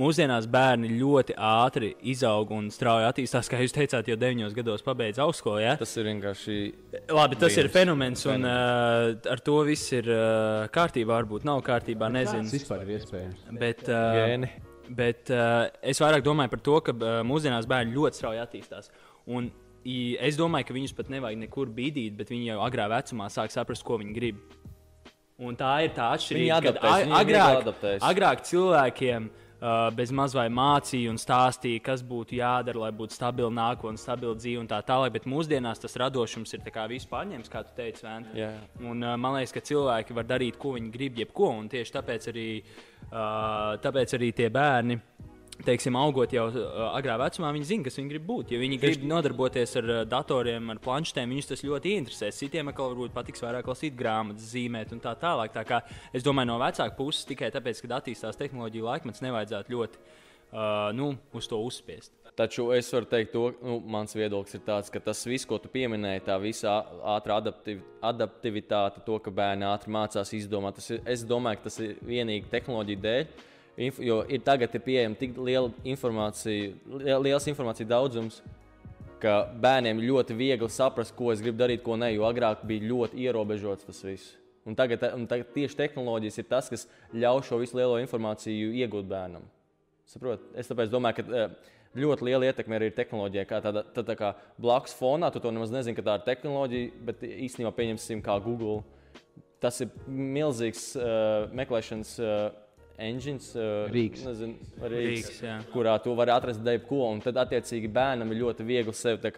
mūsdienās 0.00 0.48
bērni 0.48 0.88
ļoti 0.98 1.36
ātri 1.36 1.94
izaug 2.02 2.50
un 2.50 2.70
strauji 2.70 3.04
attīstās. 3.12 3.50
Kā 3.52 3.60
jūs 3.60 3.76
teicāt, 3.76 4.08
jau 4.08 4.16
9 4.16 4.54
gados 4.54 4.80
pabeidz 4.80 5.18
augstskolu. 5.18 5.60
Ja? 5.60 5.76
Tas 5.76 5.94
ir 5.98 6.04
vienkārši. 6.08 6.61
Labi, 7.12 7.38
tas 7.40 7.56
ir 7.56 7.66
Vīrus. 7.66 7.74
fenomens, 7.74 8.24
un 8.30 8.46
uh, 8.48 9.12
ar 9.32 9.42
to 9.44 9.56
viss 9.68 9.92
ir 9.96 10.08
uh, 10.12 10.68
kārtībā. 10.74 11.16
Varbūt 11.20 11.46
nav 11.48 11.62
kārtībā, 11.66 12.08
Tas 12.08 12.16
nezinu. 12.18 12.52
vispār 12.52 12.84
ir 12.86 12.94
iespējams. 12.98 13.44
Bet, 13.60 13.84
uh, 13.88 14.16
Gēni. 14.18 14.50
bet 15.02 15.32
uh, 15.34 15.66
es 15.82 16.00
vairāk 16.02 16.24
domāju 16.26 16.52
par 16.54 16.62
to, 16.68 16.78
ka 16.88 16.94
uh, 16.96 17.20
mūsdienās 17.26 17.68
bērni 17.70 17.96
ļoti 17.96 18.20
strauji 18.22 18.42
attīstās. 18.44 18.90
Un, 19.26 19.50
i, 19.84 20.16
es 20.20 20.38
domāju, 20.40 20.70
ka 20.70 20.78
viņus 20.78 20.96
pat 20.98 21.12
nevajag 21.12 21.42
nekur 21.44 21.70
bīdīt, 21.74 22.16
bet 22.18 22.32
viņi 22.34 22.52
jau 22.52 22.58
agrā 22.66 22.88
vecumā 22.92 23.30
sāk 23.32 23.54
saprast, 23.54 23.86
ko 23.86 24.00
viņi 24.02 24.16
grib. 24.18 24.42
Un 25.42 25.56
tā 25.58 25.72
ir 25.86 25.94
tā 25.96 26.12
atšķirība. 26.14 26.58
Viņi 26.60 26.66
kad 26.68 26.82
adaptēs, 26.86 27.16
agrāk, 27.22 28.10
agrāk 28.12 28.44
cilvēkiem 28.46 29.30
uh, 29.30 29.41
bez 29.94 30.10
maz 30.10 30.34
vai 30.34 30.48
mācīja 30.50 31.12
un 31.12 31.18
stāstīja, 31.20 31.82
kas 31.86 32.02
būtu 32.02 32.34
jādara, 32.34 32.80
lai 32.82 32.90
būtu 32.98 33.14
stabila 33.14 33.50
nākotne, 33.54 34.00
stabila 34.00 34.34
dzīve 34.34 34.64
un 34.64 34.70
tā 34.70 34.80
tālāk. 34.86 35.12
Bet 35.14 35.28
mūsdienās 35.30 35.82
tas 35.82 35.94
radošums 36.02 36.56
ir 36.56 36.64
viss 36.90 37.06
pārņemts, 37.06 37.52
kā 37.52 37.62
tu 37.62 37.76
teici, 37.76 38.02
Vēnta. 38.02 38.34
Jā. 38.34 38.50
Un, 38.80 39.02
uh, 39.04 39.14
man 39.16 39.36
liekas, 39.36 39.54
ka 39.54 39.62
cilvēki 39.62 40.16
var 40.16 40.26
darīt, 40.26 40.58
ko 40.58 40.74
viņi 40.74 40.90
grib, 40.90 41.20
jebko. 41.22 41.52
Un 41.60 41.68
tieši 41.70 41.94
tāpēc 41.94 42.28
arī, 42.32 42.48
uh, 43.06 43.78
tāpēc 43.84 44.16
arī 44.18 44.32
tie 44.34 44.48
bērni. 44.50 44.98
Teiksim, 45.66 45.96
augot 45.98 46.32
jau 46.34 46.46
agrā 46.92 47.14
vecumā, 47.20 47.52
viņi 47.54 47.68
zina, 47.68 47.86
kas 47.86 47.98
viņi 47.98 48.10
grib 48.14 48.24
būt. 48.28 48.54
Ja 48.54 48.60
viņi 48.62 48.78
grib 48.82 49.04
nodarboties 49.06 49.76
ar 49.80 49.90
datoriem, 50.10 50.72
ar 50.74 50.80
planšetēm, 50.82 51.34
viņus 51.34 51.52
tas 51.52 51.64
ļoti 51.66 51.94
interesē. 52.00 52.32
Citiem 52.34 52.72
atkal 52.72 52.92
varbūt 52.92 53.14
patiks 53.14 53.44
vairāk 53.44 53.70
lasīt 53.70 53.94
grāmatas, 53.98 54.50
zīmēt 54.54 54.94
un 54.96 55.02
tā 55.04 55.14
tālāk. 55.20 55.54
Tā 55.54 55.66
kā 55.68 55.82
es 56.12 56.26
domāju, 56.26 56.50
no 56.50 56.58
vecāka 56.62 56.96
puses 56.98 57.28
tikai 57.28 57.52
tāpēc, 57.54 57.84
ka 57.84 57.94
attīstās 58.00 58.40
tehnoloģija 58.40 58.88
laikmets, 58.88 59.22
nevajadzētu 59.22 59.76
ļoti 59.76 60.02
uh, 60.02 60.90
nu, 60.98 61.12
uz 61.32 61.48
to 61.50 61.60
uzspiest. 61.62 62.12
Taču 62.36 62.70
es 62.72 62.88
varu 62.94 63.08
teikt, 63.10 63.34
to, 63.34 63.50
nu, 63.60 63.76
mans 63.92 64.14
viedoklis 64.16 64.56
ir 64.56 64.62
tāds, 64.64 64.88
ka 64.92 65.02
tas 65.04 65.20
viss, 65.28 65.44
ko 65.48 65.58
tu 65.60 65.68
pieminēji, 65.72 66.24
tā 66.24 66.38
visa 66.40 66.78
ātrā 67.12 67.36
adaptiv, 67.42 67.82
adaptivitāte, 68.08 69.02
to, 69.04 69.18
ka 69.20 69.32
bērni 69.36 69.68
ātri 69.68 69.92
mācās 69.92 70.32
izdomāt, 70.38 70.78
tas 70.80 70.88
ir, 70.94 71.02
es 71.12 71.26
domāju, 71.28 71.60
ka 71.60 71.68
tas 71.68 71.80
ir 71.84 71.98
vienīgi 72.08 72.48
tehnoloģija 72.52 73.04
dēļ. 73.04 73.50
Inf, 73.80 74.00
jo 74.04 74.20
ir 74.28 74.42
tagad 74.44 74.74
ir 74.76 74.82
pieejama 74.84 75.16
tik 75.16 75.38
liela 75.40 75.70
informācija, 75.88 76.74
liel- 77.00 77.22
liels 77.24 77.46
informācijas 77.48 77.88
daudzums, 77.88 78.42
ka 79.22 79.46
bērniem 79.62 80.02
ļoti 80.02 80.36
viegli 80.36 80.68
saprast, 80.68 81.14
ko 81.16 81.30
es 81.32 81.40
gribu 81.40 81.60
darīt, 81.62 81.82
ko 81.82 81.96
nē, 81.96 82.10
jo 82.16 82.26
agrāk 82.28 82.66
bija 82.68 82.88
ļoti 82.90 83.22
ierobežots 83.24 83.88
tas 83.88 84.02
viss. 84.04 84.36
Un 84.68 84.76
tagad, 84.78 85.02
un 85.16 85.26
tagad 85.26 85.50
tieši 85.54 85.78
tehnoloģijas 85.78 86.38
ir 86.38 86.48
tas, 86.50 86.68
kas 86.70 86.86
ļauj 87.14 87.42
šo 87.48 87.58
visu 87.62 87.78
lielo 87.78 87.98
informāciju 88.02 88.74
iegūt 88.82 89.08
bērnam. 89.10 89.46
Saprot? 90.06 90.44
Es 90.58 90.68
domāju, 90.68 91.18
ka 91.18 91.24
eh, 91.38 91.54
ļoti 91.98 92.28
liela 92.28 92.50
ietekme 92.50 92.76
arī 92.76 92.90
ir 92.90 92.96
tehnoloģija. 92.96 93.46
Kā 93.48 93.62
tāda, 93.64 93.82
tā, 93.94 94.04
tā 94.06 94.16
kā 94.18 94.34
blakus 94.60 94.94
fonā, 94.98 95.32
tu 95.32 95.42
to 95.42 95.50
nemaz 95.54 95.72
nezini, 95.74 95.96
ka 95.98 96.04
tā 96.06 96.18
ir 96.18 96.26
tehnoloģija, 96.28 96.92
bet 97.08 97.24
īstenībā 97.26 97.72
pieņemsim 97.78 98.22
kā 98.22 98.36
Google. 98.44 98.82
Tas 99.62 99.78
ir 99.82 99.90
milzīgs 100.06 100.92
uh, 100.98 101.48
meklēšanas 101.54 102.14
uh, 102.22 102.61
engines, 102.98 103.52
uh, 103.56 103.86
Rīks. 103.92 104.24
Nezinu, 104.26 104.70
rīks, 104.82 105.28
Rīks, 105.28 105.40
jā. 105.44 105.56
kurā 105.72 105.96
tu 106.02 106.14
vari 106.18 106.34
atrast 106.34 106.66
jebko. 106.66 107.04
Un 107.10 107.22
tad, 107.24 107.40
attiecīgi, 107.44 107.90
bērnam 107.92 108.32
ir 108.32 108.42
ļoti 108.42 108.66
viegli 108.66 108.94
sevi 108.96 109.32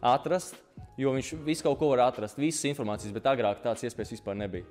atrast, 0.00 0.58
jo 0.98 1.12
viņš 1.16 1.34
visu 1.46 1.66
kaut 1.66 1.78
ko 1.80 1.92
var 1.92 2.06
atrast, 2.08 2.40
visas 2.40 2.66
informācijas, 2.70 3.14
bet 3.14 3.28
agrāk 3.32 3.62
tādas 3.64 3.84
iespējas 3.88 4.16
vispār 4.16 4.38
nebija. 4.38 4.66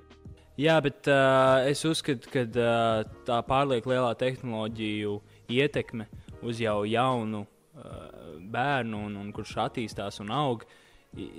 Jā, 0.60 0.76
bet 0.84 1.08
uh, 1.08 1.64
es 1.64 1.80
uzskatu, 1.88 2.28
ka 2.28 2.44
uh, 2.44 3.04
tā 3.24 3.38
pārlieku 3.48 3.88
lielā 3.94 4.10
tehnoloģiju 4.20 5.16
ietekme 5.52 6.04
uz 6.44 6.60
jau 6.60 6.82
jaunu 6.84 7.46
uh, 7.46 8.36
bērnu, 8.52 9.06
un, 9.08 9.16
un 9.22 9.30
kurš 9.32 9.56
attīstās 9.64 10.20
un 10.20 10.32
aug, 10.36 10.66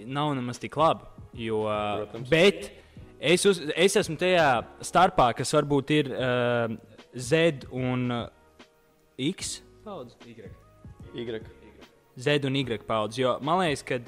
nav 0.06 0.34
nemaz 0.38 0.58
tik 0.62 0.78
laba. 0.82 1.12
Jo, 1.38 1.64
uh, 1.68 2.02
Protams. 2.02 2.30
bet 2.30 2.72
es, 3.24 3.46
uz, 3.48 3.62
es 3.76 3.96
esmu 4.00 4.18
tajā 4.20 4.48
starpā, 4.84 5.30
kas 5.38 5.54
varbūt 5.56 5.94
ir 5.96 6.12
uh, 6.14 6.74
Z 7.16 7.68
un 7.72 8.10
uh, 8.12 8.26
X 9.18 9.62
paudze. 9.86 10.18
Y. 11.14 11.40
Z 12.18 12.50
un 12.50 12.60
Y 12.60 12.84
paudzes. 12.88 13.22
Jo 13.22 13.38
man 13.46 13.62
liekas, 13.62 13.86
ka 13.88 14.00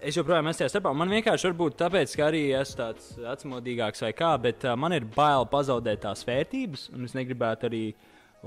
es 0.00 0.16
joprojām 0.16 0.48
esmu 0.48 0.62
tajā 0.62 0.72
starpā. 0.72 0.94
Man 0.96 1.12
vienkārši 1.12 1.50
varbūt 1.50 1.78
tāpēc, 1.82 2.16
ka 2.16 2.28
arī 2.30 2.42
esmu 2.56 2.80
tāds 2.80 3.12
vecmodīgāks 3.20 4.04
vai 4.06 4.12
kā, 4.16 4.32
bet 4.40 4.64
uh, 4.68 4.76
man 4.78 4.96
ir 4.96 5.08
bail 5.16 5.48
pazaudēt 5.50 6.06
tās 6.06 6.24
vērtības. 6.28 6.88
Un 6.96 7.08
es 7.08 7.16
negribētu 7.18 7.68
arī, 7.68 7.84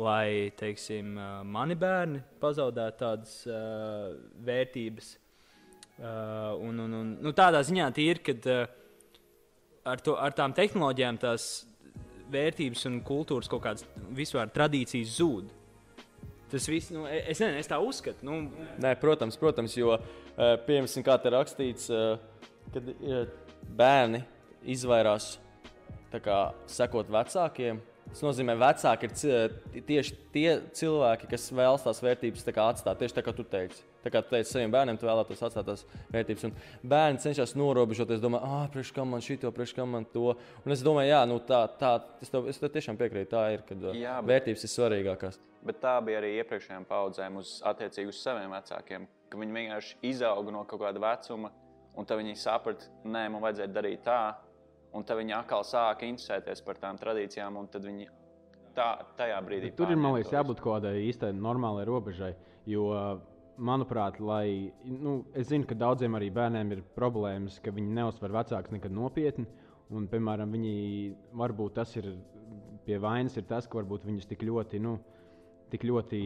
lai 0.01 0.51
teiksim, 0.57 1.13
uh, 1.19 1.41
mani 1.45 1.77
bērni 1.77 2.23
pazaudētu 2.41 3.03
tādas 3.05 3.41
uh, 3.49 4.13
vērtības. 4.47 5.17
Uh, 6.01 6.55
un, 6.65 6.79
un, 6.81 6.93
un, 6.97 7.09
nu, 7.21 7.33
tādā 7.37 7.59
ziņā 7.67 7.91
ir, 8.01 8.23
ka 8.25 8.33
uh, 8.33 8.61
ar, 9.85 10.01
to, 10.03 10.15
ar 10.19 10.35
tām 10.35 10.53
tehnoloģijām 10.57 11.19
tās 11.21 11.49
vērtības 12.31 12.87
un 12.89 13.01
kultūras 13.05 13.49
kaut 13.51 13.63
kādas 13.65 13.85
vispār 14.15 14.51
tradīcijas 14.53 15.17
zūd. 15.19 15.49
Tas 16.51 16.67
viss, 16.67 16.91
nu, 16.91 17.05
e- 17.07 17.23
es 17.31 17.39
nezinu, 17.39 17.59
es 17.59 17.69
tā 17.69 17.79
uzskatu. 17.79 18.25
Nu, 18.27 18.41
Nē, 18.81 18.95
protams, 18.99 19.37
protams, 19.39 19.75
jo, 19.77 19.95
eh, 19.95 20.57
piemēram, 20.67 21.05
kā 21.07 21.15
te 21.21 21.31
rakstīts, 21.31 21.87
eh, 21.89 22.17
kad 22.73 22.83
bērni 23.77 24.23
izvairās 24.65 25.37
kā, 26.11 26.53
sekot 26.67 27.07
vecākiem. 27.07 27.79
Tas 28.09 28.21
nozīmē, 28.21 28.57
ka 28.57 28.65
vecāki 28.65 29.07
ir 29.73 29.81
tieši 29.87 30.17
tie 30.33 30.59
cilvēki, 30.75 31.29
kas 31.29 31.51
vēlas 31.51 31.85
tās 31.85 32.01
vērtības 32.03 32.43
tā 32.43 32.53
atstāt. 32.53 32.99
Tieši 32.99 33.15
tā 33.15 33.23
kā 33.23 33.35
tu 33.35 33.43
teici. 33.43 33.83
Tā 34.01 34.09
kā 34.09 34.21
tu 34.25 34.31
teici 34.33 34.49
saviem 34.51 34.71
bērniem, 34.73 34.97
tu 34.97 35.05
vēlētos 35.05 35.43
atstāt 35.45 35.67
tās 35.67 35.83
vērtības. 36.13 36.45
Un 36.49 36.55
bērni 36.89 37.21
cenšas 37.21 37.53
norobežoties, 37.59 38.21
domā, 38.23 38.39
ah, 38.41 38.63
priekš 38.73 38.91
kam 38.95 39.11
man 39.13 39.21
šito, 39.21 39.51
priekš 39.53 39.75
kam 39.77 39.91
man 39.93 40.05
to. 40.09 40.35
Un 40.65 40.71
es 40.73 40.81
domāju, 40.85 41.11
jā, 41.13 41.21
nu, 41.29 41.37
tā, 41.39 41.61
tā 41.77 41.91
es, 42.21 42.29
tev, 42.33 42.47
es 42.49 42.57
tev 42.57 42.71
tiešām 42.73 42.97
piekrītu. 42.97 43.29
Tā 43.35 43.43
ir, 43.53 43.61
kad 43.67 43.77
jā, 43.91 43.93
Jā, 44.01 44.15
bet- 44.21 44.31
vērtības 44.33 44.65
ir 44.65 44.73
svarīgākās. 44.73 45.39
Bet 45.63 45.77
tā 45.83 45.95
bija 46.01 46.17
arī 46.17 46.31
iepriekšējām 46.41 46.87
paudzēm, 46.89 47.35
uz 47.37 47.59
attiecīgi 47.69 48.09
uz 48.09 48.21
saviem 48.23 48.49
vecākiem. 48.49 49.05
Ka 49.29 49.37
viņi 49.37 49.53
vienkārši 49.59 49.99
izauga 50.09 50.51
no 50.51 50.63
kaut 50.65 50.81
kāda 50.81 50.99
vecuma, 50.99 51.51
un 51.95 52.05
tad 52.09 52.17
viņi 52.17 52.33
saprata, 52.41 52.89
nē, 53.05 53.27
man 53.29 53.41
vajadzēja 53.45 53.69
darīt 53.75 54.01
tā. 54.07 54.21
Un 54.97 55.05
tad 55.07 55.21
viņi 55.21 55.37
atkal 55.37 55.61
sāka 55.63 56.03
interesēties 56.09 56.65
par 56.65 56.75
tām 56.81 56.97
tradīcijām, 56.99 57.55
un 57.61 57.67
tad 57.71 57.85
viņi 57.85 58.09
tā, 58.75 59.05
tajā 59.15 59.37
brīdī 59.45 59.69
Tur 59.77 59.91
ir, 59.93 59.95
man 59.95 60.17
liekas, 60.17 60.33
jābūt 60.33 60.59
kaut 60.59 60.81
kādai 60.81 60.97
īstai 61.05 61.29
normālai 61.37 61.85
robežai. 61.87 62.33
Jo, 62.67 62.89
manuprāt, 63.61 64.19
lai, 64.23 64.71
nu, 64.85 65.21
es 65.37 65.49
zinu, 65.51 65.67
ka 65.69 65.77
daudziem 65.77 66.17
arī 66.17 66.31
bērniem 66.33 66.75
ir 66.75 66.83
problēmas, 66.97 67.59
ka 67.63 67.73
viņi 67.75 67.95
neuzsver 67.97 68.33
vecākus 68.33 68.73
nekad 68.75 68.93
nopietni. 68.95 69.47
Un, 69.91 70.07
piemēram, 70.07 70.53
viņi 70.55 70.75
varbūt 71.35 71.75
tas 71.79 71.93
ir 71.99 72.13
pie 72.85 72.99
vainas, 73.01 73.35
ir 73.37 73.47
tas, 73.49 73.67
ka 73.67 73.83
viņus 73.83 74.29
tik 74.29 74.45
ļoti. 74.47 74.83
Nu, 74.83 74.99
Tik 75.71 75.85
ļoti 75.87 76.17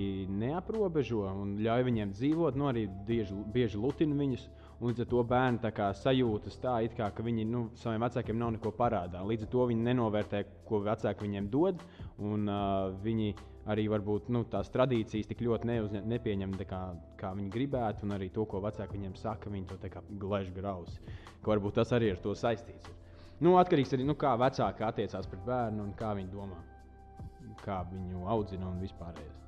neaprobežo 0.42 1.20
un 1.30 1.52
ļauj 1.62 1.84
viņiem 1.86 2.14
dzīvot, 2.16 2.56
nu 2.58 2.66
arī 2.66 2.88
bieži, 3.06 3.36
bieži 3.54 3.78
lutina 3.78 4.18
viņus. 4.18 4.48
Un 4.80 4.90
līdz 4.90 5.04
ar 5.04 5.10
to 5.12 5.22
bērni 5.30 5.62
tā 5.62 5.70
kā 5.70 5.92
sajūtas 5.94 6.58
tā, 6.64 6.80
kā 6.98 7.12
ka 7.14 7.24
viņi 7.24 7.46
nu, 7.52 7.62
saviem 7.78 8.02
vecākiem 8.08 8.40
nav 8.42 8.56
neko 8.56 8.72
parādā. 8.74 9.22
Līdz 9.22 9.46
ar 9.46 9.52
to 9.54 9.68
viņi 9.70 9.86
nenovērtē, 9.86 10.42
ko 10.66 10.82
vecāki 10.88 11.28
viņiem 11.28 11.52
dod. 11.54 11.86
Un, 12.18 12.50
uh, 12.50 12.90
viņi 13.06 13.36
arī 13.72 13.86
varbūt 13.90 14.30
nu, 14.34 14.44
tās 14.50 14.70
tradīcijas 14.74 15.30
tik 15.30 15.42
ļoti 15.46 15.70
neuzņem, 15.70 16.10
nepieņem 16.12 16.58
kā, 16.70 16.82
kā 17.20 17.32
viņi 17.38 17.54
gribētu. 17.54 18.06
Un 18.06 18.16
arī 18.18 18.30
to, 18.34 18.46
ko 18.50 18.62
vecāki 18.64 18.98
viņiem 18.98 19.16
saka, 19.20 19.54
viņi 19.54 19.70
to 19.72 19.80
glež 20.22 20.52
grausi. 20.56 21.00
Ka 21.42 21.54
Varbūt 21.54 21.80
tas 21.80 21.94
arī 21.96 22.12
ar 22.14 22.22
to 22.22 22.36
saistīts. 22.38 22.94
Nu, 23.44 23.58
atkarīgs 23.60 23.92
arī 23.94 24.06
no 24.08 24.16
tā, 24.16 24.22
kā 24.24 24.36
vecāki 24.40 24.86
attiecās 24.88 25.28
pret 25.28 25.42
bērnu 25.48 25.84
un 25.84 25.92
kā 25.98 26.14
viņi 26.16 26.32
domā, 26.32 26.62
kā 27.66 27.82
viņu 27.90 28.24
audzina 28.32 28.70
un 28.70 28.80
vispārējais. 28.80 29.42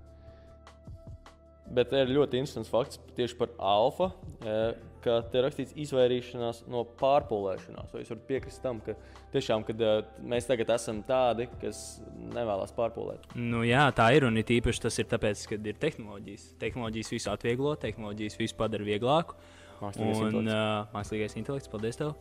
Bet 1.78 1.92
ir 1.96 2.12
ļoti 2.16 2.40
interesants 2.40 2.72
fakts 2.72 3.00
tieši 3.16 3.36
par 3.40 3.52
alfa, 3.60 4.12
eh, 4.44 4.76
ka 5.08 5.18
te 5.32 5.42
rakstīts 5.44 5.76
izvairīšanās 5.88 6.66
no 6.72 6.84
pārpolēšanās. 7.00 7.92
Vai 7.94 8.04
jūs 8.04 8.12
varat 8.14 8.26
piekrist 8.30 8.62
tam, 8.64 8.82
ka 8.84 8.94
tiešām 9.34 9.64
kad, 9.68 9.82
eh, 9.82 10.02
mēs 10.22 10.48
tagad 10.50 10.74
esam 10.76 11.02
tādi, 11.08 11.48
kas 11.62 12.02
nevēlas 12.34 12.76
pārpolēt? 12.76 13.30
Nu, 13.36 13.64
jā, 13.68 13.88
tā 13.96 14.12
ir. 14.16 14.28
Un 14.28 14.38
it 14.38 14.52
īpaši 14.54 14.84
tas 14.88 15.00
ir 15.00 15.08
tāpēc, 15.12 15.46
ka 15.50 15.62
ir 15.72 15.80
tehnoloģijas. 15.80 16.50
Tehnoloģijas 16.60 17.14
visu 17.16 17.32
atvieglo, 17.32 17.78
tehnoloģijas 17.80 18.38
visu 18.40 18.60
padara 18.60 18.84
vieglāku. 18.88 19.40
Mākslīgais 19.78 20.20
Un, 20.20 20.28
intelekts. 20.28 20.54
uh, 20.54 20.94
mākslīgais 20.96 21.38
intelekts, 21.38 21.70
paldies 21.70 22.00
tev. 22.00 22.16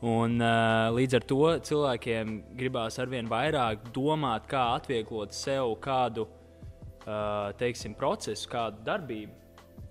Un, 0.00 0.38
uh, 0.40 0.88
līdz 0.96 1.18
ar 1.18 1.24
to 1.28 1.40
cilvēkiem 1.68 2.36
gribās 2.56 2.96
arvien 3.02 3.28
vairāk 3.28 3.90
domāt, 3.92 4.46
kā 4.48 4.62
atvieglot 4.78 5.34
sev 5.36 5.74
kādu 5.82 6.24
uh, 6.24 7.50
teiksim, 7.60 7.96
procesu, 7.98 8.48
kādu 8.48 8.80
darbību. 8.86 9.36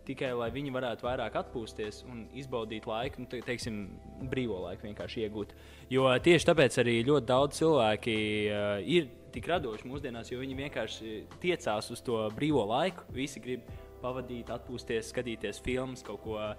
Tikai 0.10 0.32
lai 0.34 0.50
viņi 0.50 0.72
varētu 0.74 1.06
vairāk 1.06 1.36
atpūsties 1.44 2.02
un 2.10 2.24
izbaudīt 2.38 2.88
laiku, 2.90 3.22
nu, 3.22 3.30
te, 3.30 3.44
teiksim, 3.46 3.84
brīvo 4.32 4.58
laiku 4.64 4.88
vienkārši 4.88 5.28
iegūt. 5.28 5.54
Jo 5.94 6.08
tieši 6.26 6.50
tāpēc 6.50 6.80
arī 6.82 6.96
ļoti 7.06 7.30
daudz 7.30 7.60
cilvēki 7.62 8.16
uh, 8.50 8.72
ir 8.82 9.12
tik 9.30 9.52
radoši 9.52 9.86
mūsdienās, 9.86 10.32
jo 10.34 10.42
viņi 10.42 10.58
vienkārši 10.64 11.14
tiecās 11.44 11.92
uz 11.94 12.02
to 12.06 12.24
brīvo 12.34 12.66
laiku. 12.72 13.06
Visi 13.14 13.44
grib 13.44 13.70
pavadīt, 14.02 14.50
atpūsties, 14.50 15.12
skatīties 15.14 15.62
filmas, 15.62 16.02
kaut 16.08 16.24
ko 16.26 16.40
uh, 16.40 16.56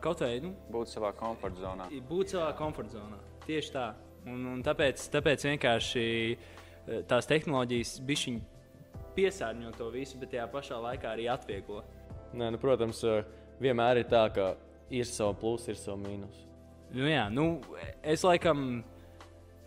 kaut 0.00 0.24
vai 0.24 0.38
nu, 0.44 0.52
būt 0.72 0.92
savā 0.92 1.12
komforta 1.16 1.64
zonā. 1.64 1.88
būt 2.08 2.34
savā 2.34 2.52
komforta 2.56 2.98
zonā. 2.98 3.20
Tieši 3.46 3.74
tā. 3.74 3.86
Un, 4.28 4.44
un 4.46 4.62
tāpēc, 4.62 5.02
tāpēc 5.10 5.46
vienkārši 5.48 6.04
eh, 6.32 7.00
tās 7.10 7.26
tehnoloģijas 7.30 7.96
bišķiņ 8.06 8.36
piesārņo 9.16 9.72
to 9.76 9.88
visu, 9.92 10.20
bet 10.20 10.32
tajā 10.34 10.46
pašā 10.52 10.78
laikā 10.82 11.10
arī 11.16 11.26
atvieglo. 11.32 11.82
Nē, 12.32 12.48
nu, 12.54 12.58
protams, 12.60 13.02
eh, 13.04 13.24
vienmēr 13.60 14.00
ir 14.00 14.08
tā, 14.08 14.24
ka 14.32 14.54
ir 14.90 15.04
sava 15.08 15.34
plusa, 15.36 15.72
ir 15.72 15.76
sava 15.80 15.98
mīnus. 16.00 16.46
Nu, 16.92 17.04
jā, 17.08 17.26
nu, 17.32 17.60
es 18.02 18.24
laikam, 18.24 18.82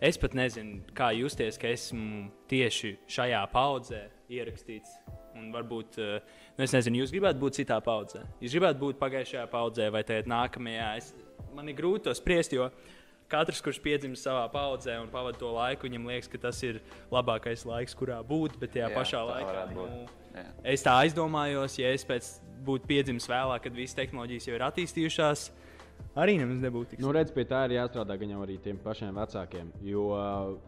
es 0.00 0.18
pat 0.18 0.34
nezinu, 0.34 0.80
kā 0.94 1.12
justies, 1.14 1.58
ka 1.58 1.70
esmu 1.70 2.26
tieši 2.50 2.96
šajā 3.10 3.44
paudzē 3.52 4.02
ierakstīts. 4.30 4.98
Un 5.36 5.52
varbūt, 5.52 5.98
eh, 6.00 6.20
nu, 6.56 6.64
es 6.64 6.72
nezinu, 6.72 7.02
jūs 7.02 7.14
gribētu 7.14 7.38
būt 7.38 7.60
citā 7.60 7.78
paudzē. 7.84 8.24
Jūs 8.40 8.54
gribētu 8.56 8.82
būt 8.82 8.98
pagājušajā 8.98 9.46
paudzē 9.52 9.90
vai 9.92 10.02
tajā 10.02 10.26
nākamajā. 10.26 10.96
Es, 10.96 11.14
man 11.54 11.68
ir 11.68 11.76
grūti 11.76 12.08
to 12.08 12.14
spriest, 12.14 12.52
jo 12.52 12.70
katrs, 13.28 13.62
kurš 13.62 13.80
piedzimst 13.82 14.26
savā 14.26 14.46
paudzē 14.52 14.98
un 15.02 15.10
pavadīja 15.12 15.42
to 15.42 15.50
laiku, 15.54 15.86
viņam 15.88 16.06
liekas, 16.10 16.30
ka 16.30 16.38
tas 16.48 16.62
ir 16.66 16.80
labākais 17.12 17.66
laiks, 17.68 17.94
kurā 17.94 18.22
būt. 18.26 18.58
Bet 18.58 18.74
tajā 18.74 18.90
Jā, 18.90 18.94
pašā 18.96 19.22
laikā 19.28 19.66
nu, 19.74 19.86
Jā. 20.36 20.48
es 20.74 20.84
tā 20.84 20.96
aizdomājos, 21.04 21.78
ja 21.80 21.92
es 21.96 22.04
pēc 22.06 22.34
būtu 22.66 22.90
piedzimis 22.90 23.28
vēlāk, 23.30 23.64
kad 23.66 23.76
visas 23.76 23.96
tehnoloģijas 23.98 24.48
jau 24.48 24.56
ir 24.58 24.64
attīstījušās, 24.66 25.46
arī 26.18 26.36
nemaz 26.40 26.60
nebūtu 26.64 26.92
tik 26.92 27.02
Nu, 27.04 27.12
redz, 27.14 27.32
pie 27.34 27.46
tā 27.48 27.64
ir 27.68 27.76
jāstrādā 27.78 28.18
gan 28.20 28.34
jau 28.34 28.44
arī 28.44 28.58
tiem 28.62 28.78
pašiem 28.82 29.16
vecākiem. 29.16 29.72
Jo, 29.86 30.06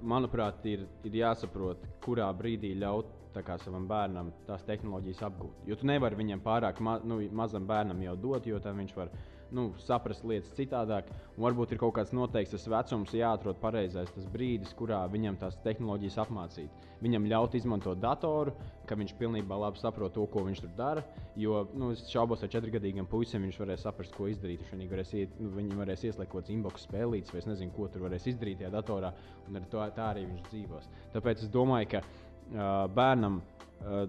manuprāt, 0.01 0.65
ir, 0.71 0.87
ir 1.05 1.21
jāsaprot, 1.23 1.85
kurā 2.05 2.31
brīdī 2.37 2.75
ļaut 2.81 3.15
kā, 3.45 3.59
savam 3.63 3.85
bērnam 3.89 4.33
tās 4.49 4.65
tehnoloģijas 4.67 5.21
apgūt. 5.29 5.67
Jo 5.69 5.77
tu 5.79 5.87
nevari 5.87 6.19
viņam 6.19 6.41
pārāk 6.43 6.81
ma 6.83 6.97
nu, 7.05 7.21
mazam 7.31 7.67
bērnam 7.69 8.01
jau 8.03 8.17
dot, 8.19 8.47
jo 8.47 8.59
tad 8.63 8.75
viņš 8.79 8.95
var 8.97 9.13
nu, 9.55 9.69
saprast 9.83 10.25
lietas 10.29 10.53
citādāk. 10.57 11.09
Un 11.37 11.45
varbūt 11.47 11.73
ir 11.73 11.81
kaut 11.81 11.95
kāds 11.97 12.13
noteikts 12.17 12.55
tas 12.55 12.67
vecums, 12.71 13.15
jāatrod 13.15 13.59
pareizais 13.63 14.11
tas 14.15 14.27
brīdis, 14.33 14.75
kurā 14.79 15.01
viņam 15.11 15.39
tās 15.41 15.59
tehnoloģijas 15.65 16.19
apmācīt. 16.25 16.87
Viņam 17.03 17.29
ļaut 17.31 17.55
izmantot 17.55 18.01
datoru, 18.03 18.55
ka 18.89 18.97
viņš 18.99 19.15
pilnībā 19.21 19.59
labi 19.61 19.81
saprot 19.81 20.15
to, 20.17 20.25
ko 20.31 20.43
viņš 20.49 20.63
tur 20.65 20.73
dara. 20.79 21.05
Jo 21.39 21.63
nu, 21.79 21.93
es 21.95 22.03
šaubos, 22.11 22.43
vai 22.43 22.51
četrgadīgam 22.53 23.07
puisim 23.11 23.45
viņš 23.47 23.61
varēs 23.63 23.85
saprast, 23.87 24.15
ko 24.17 24.27
izdarīt. 24.31 24.65
Viņš 24.73 24.95
varēs, 24.95 25.13
iet, 25.21 25.37
nu, 25.43 25.53
viņi 25.57 25.79
varēs 25.79 26.09
ieslēgt 26.09 26.33
kaut 26.33 26.43
kādas 26.43 26.55
inbox 26.57 26.89
spēlītes, 26.89 27.35
vai 27.35 27.43
es 27.43 27.51
nezinu, 27.53 27.75
ko 27.77 27.87
tur 27.93 28.09
varēs 28.09 28.27
izdarīt 28.33 28.63
tajā 28.63 28.73
datorā, 28.75 29.13
un 29.47 29.61
ar 29.61 29.69
to, 29.71 29.85
tā 29.95 30.11
arī 30.15 30.27
viņš 30.27 30.49
dzīvos. 30.51 30.91
Tāpēc 31.15 31.47
es 31.47 31.55
domāju, 31.55 31.93
ka 31.95 32.03
uh, 32.03 32.89
bērnam 32.95 33.41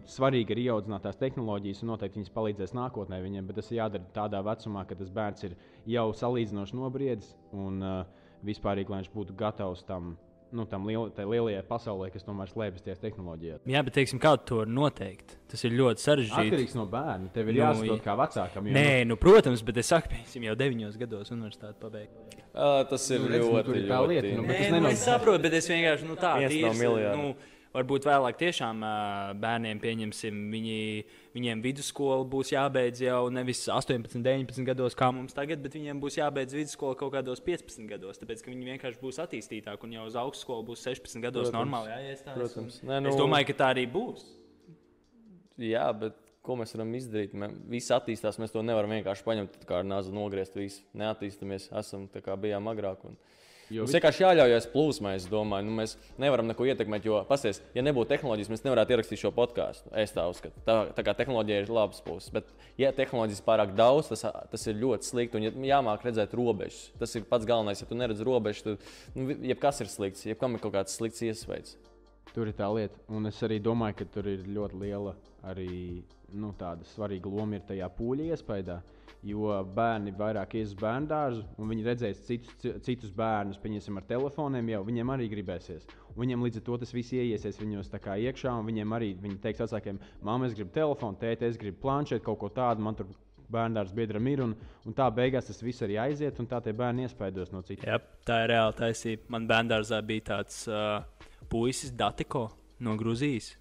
svarīgi 0.10 0.56
ir 0.56 0.62
ieaudzināt 0.66 1.04
tās 1.06 1.18
tehnoloģijas, 1.22 1.84
un 1.84 1.92
noteikti 1.94 2.20
viņas 2.20 2.34
palīdzēs 2.36 2.74
nākotnē 2.78 3.20
viņam, 3.24 3.46
bet 3.48 3.60
tas 3.62 3.70
ir 3.72 3.78
jādara 3.82 4.04
tādā 4.16 4.42
vecumā, 4.46 4.86
kad 4.90 4.98
tas 4.98 5.12
bērns 5.14 5.44
ir 5.46 5.56
jau 5.86 6.08
salīdzinoši 6.14 6.76
nobriedzis 6.80 7.36
un 7.54 7.84
vispārīgi, 8.46 8.90
lai 8.90 9.04
viņš 9.04 9.14
būtu 9.14 9.36
gatavs 9.38 9.84
tam. 9.86 10.18
Nu, 10.52 10.64
tam 10.66 10.88
liel, 10.90 11.12
lielajai 11.14 11.62
pasaulē, 11.70 12.08
kas 12.10 12.24
tomēr 12.26 12.50
slēpjas 12.50 12.82
tajās 12.82 12.98
tehnoloģijās. 13.04 13.60
Jā, 13.70 13.84
bet 13.86 13.94
teiksim, 13.94 14.18
kā 14.18 14.32
to 14.50 14.64
noteikt? 14.66 15.36
Tas 15.52 15.62
ir 15.68 15.76
ļoti 15.78 16.02
sarežģīti. 16.02 16.48
Atkarīgs 16.50 16.74
no 16.74 16.88
bērna. 16.90 17.30
Tev 17.36 17.52
ir 17.52 17.54
Nu, 17.54 17.60
jāsaprot, 17.60 18.00
jā. 18.00 18.06
kā 18.08 18.16
vecākam. 18.18 18.66
jo, 18.66 18.74
Nē, 18.74 19.06
nu, 19.06 19.14
protams, 19.22 19.62
bet 19.62 19.78
es 19.78 19.92
saku, 19.94 20.10
piemēram, 20.10 20.48
jau 20.50 20.56
9 20.58 20.98
gados 21.04 21.30
universitāti 21.36 21.78
pabeigtu. 21.84 22.26
Uh, 22.50 22.82
tas 22.90 23.06
ir 23.14 23.22
Nu, 23.22 23.30
redz, 23.30 23.46
nu, 23.46 23.52
ļoti, 23.60 23.76
ir 23.78 23.86
tā 23.94 24.00
ļoti 24.02 24.10
lieta, 24.16 24.34
nu, 24.40 24.48
bet 24.50 24.50
Nē, 24.50 24.58
tas 24.58 24.72
nu, 24.74 24.80
nenozīmē- 24.80 24.98
es 24.98 25.06
saprotu, 25.06 25.42
bet 25.46 25.54
es 25.54 25.70
vienkārši 25.70 26.10
nu, 26.10 26.16
tā 26.26 26.34
Viens 26.42 26.58
no 26.66 26.74
miljarda. 26.82 27.16
Nu, 27.22 27.36
varbūt 27.76 28.06
vēlāk 28.10 28.38
tiešām 28.40 28.82
bērniem 29.42 29.80
pieņemsim, 29.84 30.40
viņi, 30.54 30.78
viņiem 31.38 31.62
vidusskola 31.64 32.24
būs 32.30 32.54
jābeidz 32.56 33.04
jau 33.06 33.20
nevis 33.34 33.66
18, 33.70 34.22
19 34.26 34.66
gados, 34.68 34.98
kā 34.98 35.12
mums 35.14 35.36
tagad, 35.38 35.62
bet 35.64 35.78
viņiem 35.78 36.02
būs 36.02 36.18
jābeidz 36.20 36.56
vidusskola 36.58 36.98
kaut 37.00 37.14
kādos 37.18 37.44
15 37.46 37.86
gados. 37.92 38.22
Tāpēc, 38.22 38.42
ka 38.46 38.52
viņi 38.54 38.72
vienkārši 38.74 39.02
būs 39.04 39.22
attīstītāki 39.26 39.86
un 39.88 39.98
jau 40.00 40.08
uz 40.10 40.18
augstskolu 40.20 40.66
būs 40.72 40.86
16 40.88 41.22
gados 41.28 41.50
Protams, 41.50 41.60
normāli 41.62 41.94
jāiestājas. 41.94 42.40
protams. 42.42 42.82
Nē, 42.84 43.02
nu- 43.04 43.14
Es 43.14 43.20
domāju, 43.20 43.52
ka 43.52 43.60
tā 43.64 43.72
arī 43.76 43.86
būs. 43.92 44.26
Jā, 45.60 45.86
bet 46.00 46.16
ko 46.42 46.56
mēs 46.56 46.74
varam 46.74 46.94
izdarīt? 46.98 47.34
Mēs 47.38 47.58
visi 47.70 47.92
attīstās, 47.94 48.40
mēs 48.42 48.54
to 48.54 48.62
nevaram 48.66 48.90
vienkārši 48.96 49.26
paņemt 49.28 49.66
kā 49.68 49.82
ar 49.82 49.88
nāzi 49.88 50.14
nogriezt. 50.16 50.56
Visi 50.56 50.82
neattīstāmies, 50.98 51.70
esam 51.76 52.08
tā 52.08 52.22
kā 52.26 52.38
bijām 52.40 52.66
agrāk. 52.72 53.04
Un... 53.06 53.18
Jo 53.70 53.84
Mums 53.84 53.92
vi- 53.94 54.00
vienkārši 54.00 54.24
jāļaujas 54.24 54.68
plūsmai, 54.74 55.12
es 55.16 55.28
domāju. 55.30 55.66
Nu, 55.68 55.76
mēs 55.78 55.96
nevaram 56.18 56.48
neko 56.50 56.66
ietekmēt, 56.66 57.04
jo, 57.06 57.20
pasties, 57.30 57.62
ja 57.76 57.84
nebūtu 57.86 58.10
tehnoloģijas, 58.10 58.50
mēs 58.50 58.64
nevarētu 58.66 58.96
ierakstīt 58.96 59.22
šo 59.22 59.32
podkāstu. 59.36 59.92
Es 59.94 60.12
tā 60.16 60.24
uzskatu. 60.30 60.58
Tā, 60.66 60.78
tā 60.98 61.04
kā 61.06 61.14
tehnoloģija 61.20 61.62
ir 61.62 61.70
labas 61.70 62.02
puses, 62.02 62.32
bet, 62.34 62.46
ja 62.82 62.90
tehnoloģijas 62.92 63.44
pārāk 63.46 63.76
daudz, 63.78 64.10
tas, 64.10 64.26
tas 64.50 64.68
ir 64.68 64.80
ļoti 64.82 65.04
slikti. 65.06 65.38
Un 65.38 65.64
jāmāk 65.70 66.02
redzēt 66.08 66.34
robežas. 66.34 66.90
Tas 66.98 67.14
ir 67.16 67.28
pats 67.30 67.46
galvenais. 67.46 67.80
Ja 67.82 67.86
tu 67.86 67.96
neredz 67.96 68.22
robežas, 68.26 68.64
tad 68.64 68.80
nu, 69.16 69.30
jebkas 69.52 69.82
ir 69.82 69.88
slikts, 69.94 70.26
jebkam 70.26 70.56
ir 70.58 70.60
kaut 70.66 70.74
kāds 70.74 70.98
slikts 70.98 71.22
iespējas. 71.22 71.76
Tur 72.34 72.48
ir 72.48 72.54
tā 72.54 72.68
lieta, 72.74 72.98
un 73.10 73.26
es 73.26 73.38
arī 73.42 73.60
domāju, 73.62 73.96
ka 74.02 74.06
tur 74.06 74.28
ir 74.30 74.44
ļoti 74.46 74.80
liela 74.82 75.16
arī 75.50 76.04
nu, 76.34 76.54
tāda 76.58 76.86
svarīga 76.86 77.26
loma 77.26 77.56
ir 77.58 77.62
tajā 77.70 77.88
pūļa 77.98 78.34
iespējā. 78.36 78.82
Jo 79.28 79.58
bērni 79.76 80.14
vairāk 80.16 80.54
ies 80.56 80.70
uz 80.72 80.76
bērnu 80.80 81.10
dārzu, 81.12 81.42
un 81.60 81.68
viņi 81.68 81.84
redzēs 81.84 82.22
citus, 82.24 82.54
ci- 82.62 82.72
citus 82.86 83.12
bērnus, 83.12 83.58
pieņemsim, 83.60 83.98
ar 84.00 84.06
telefoniem, 84.08 84.70
jau 84.72 84.84
viņiem 84.88 85.12
arī 85.12 85.28
gribēsies. 85.34 85.84
Un 86.14 86.22
viņiem 86.24 86.46
līdz 86.46 86.62
ar 86.62 86.64
to 86.70 86.78
tas 86.78 86.94
viss 86.96 87.12
ieiesies 87.12 87.60
viņos 87.60 87.92
iekšā, 87.92 88.54
un 88.56 88.66
viņiem 88.70 88.96
arī 88.96 89.10
viņi 89.20 89.42
teiks 89.44 89.60
vecākiem, 89.60 90.00
māma, 90.24 90.48
es 90.48 90.56
gribu 90.56 90.72
telefonu, 90.72 91.20
tēti, 91.20 91.44
es 91.52 91.58
gribu 91.60 91.82
planšetu, 91.84 92.24
kaut 92.24 92.40
ko 92.40 92.50
tādu. 92.50 92.80
Man 92.80 92.96
tur 92.96 93.12
bērnu 93.52 93.84
biedram 93.94 94.28
ir, 94.32 94.42
un, 94.46 94.56
un 94.86 94.94
tā 94.96 95.10
beigās 95.12 95.52
tas 95.52 95.60
viss 95.62 95.84
arī 95.84 96.00
aiziet, 96.00 96.40
un 96.40 96.48
tā 96.48 96.62
tie 96.64 96.72
bērni 96.72 97.04
iespaidos 97.04 97.52
no 97.52 97.62
citiem. 97.62 97.90
Jā, 97.92 98.00
tā 98.24 98.44
ir 98.46 98.54
reāla 98.54 98.72
taisība. 98.78 99.28
Man 99.36 99.48
bērngārzā 99.50 100.00
bija 100.06 100.22
tāds 100.32 100.64
uh, 100.72 101.04
puisis, 101.50 101.92
Datiko 101.92 102.48
no 102.80 102.96
Grūzijas. 102.96 103.58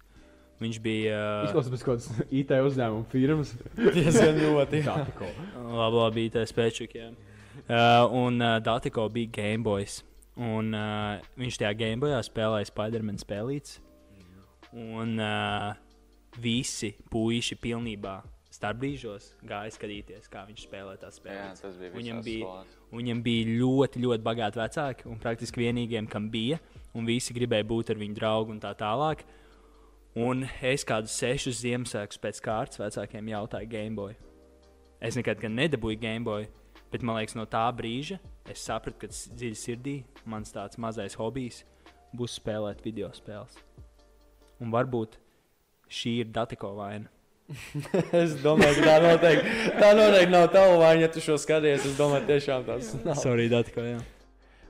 Viņš 0.59 0.77
bija. 0.83 1.15
Uh, 1.15 1.47
Izklausās 1.47 1.71
pēc 1.71 1.83
kaut 1.87 2.01
kādas 2.01 2.23
IT 2.41 2.53
uzņēmuma 2.67 3.07
firmas. 3.11 3.53
Diezgan 3.79 4.39
ļoti. 4.43 4.81
Tātiko. 4.89 5.29
Labi, 5.55 5.99
labi, 6.03 6.25
tā 6.35 6.43
spēcīga. 6.49 7.11
Uh, 7.69 8.07
un 8.19 8.41
uh, 8.43 8.57
Datiko 8.63 9.05
bija 9.13 9.31
Gameboys. 9.39 10.01
Un 10.39 10.73
uh, 10.75 11.19
viņš 11.39 11.61
tajā 11.61 11.75
Gameboyā 11.79 12.19
spēlēja 12.27 12.71
Spider-Man 12.71 13.21
spēlītes. 13.21 13.79
Un 14.75 15.15
uh, 15.17 15.71
visi 16.39 16.91
puiši 17.09 17.57
pilnībā 17.59 18.19
starpbrīžos 18.53 19.33
gāja 19.47 19.71
skatīties, 19.73 20.27
kā 20.31 20.43
viņš 20.47 20.65
spēlē 20.67 20.95
tās 21.01 21.19
Jā, 21.19 21.21
spēles. 21.21 21.61
tas 21.63 21.75
bija 21.79 21.91
Viņam 21.95 22.21
bija, 22.25 22.53
viņam 22.91 23.21
bija 23.25 23.49
ļoti, 23.61 24.01
ļoti 24.03 24.25
bagāti 24.25 24.59
vecāki, 24.59 25.05
un 25.09 25.19
praktiski 25.21 25.63
vienīgiem, 25.63 26.09
kam 26.09 26.29
bija, 26.33 26.59
un 26.97 27.05
visi 27.07 27.35
gribēja 27.37 27.67
būt 27.69 27.93
ar 27.93 28.01
viņu 28.01 28.17
draugu 28.17 28.55
un 28.55 28.61
tā 28.63 28.73
tālāk. 28.77 29.23
Un 30.17 30.47
es 30.65 30.81
kādus 30.87 31.13
sešus 31.13 31.59
Ziemassvētkus 31.61 32.17
pēc 32.21 32.39
kārtas 32.41 32.79
vecākiem 32.81 33.29
jautāju 33.29 33.69
Gameboy. 33.69 34.15
Es 35.05 35.15
nekad 35.15 35.37
gan 35.39 35.53
nedabūju 35.53 35.99
Gameboy, 36.01 36.47
bet 36.89 37.05
man 37.05 37.19
liekas, 37.19 37.37
no 37.37 37.45
tā 37.45 37.67
brīža 37.77 38.17
es 38.49 38.63
sapratu, 38.65 38.97
ka 39.03 39.11
dziļi 39.11 39.59
sirdī 39.59 39.95
mans 40.25 40.49
tāds 40.55 40.81
mazais 40.81 41.13
hobijs 41.19 41.61
būs 42.17 42.39
spēlēt 42.39 42.81
video 42.81 43.11
spēles. 43.13 43.53
Un 44.59 44.73
varbūt 44.73 45.19
šī 45.93 46.19
ir 46.23 46.33
Datiko 46.33 46.73
vaina. 46.79 47.09
Es 48.13 48.35
domāju, 48.43 48.81
ka 48.81 48.89
tā 48.89 48.97
noteikti, 49.05 49.55
tā 49.77 49.93
noteikti 49.97 50.33
nav 50.33 50.49
tava 50.53 50.75
vaina, 50.81 51.05
ja 51.05 51.13
tu 51.13 51.21
šo 51.21 51.37
skaties. 51.41 51.85
Es 51.85 51.97
domāju, 51.97 52.27
tiešām 52.29 52.65
tas 52.65 52.91
nav. 53.05 53.17
Sorry, 53.21 53.47
Datiko. 53.49 53.85
Jā. 53.85 54.01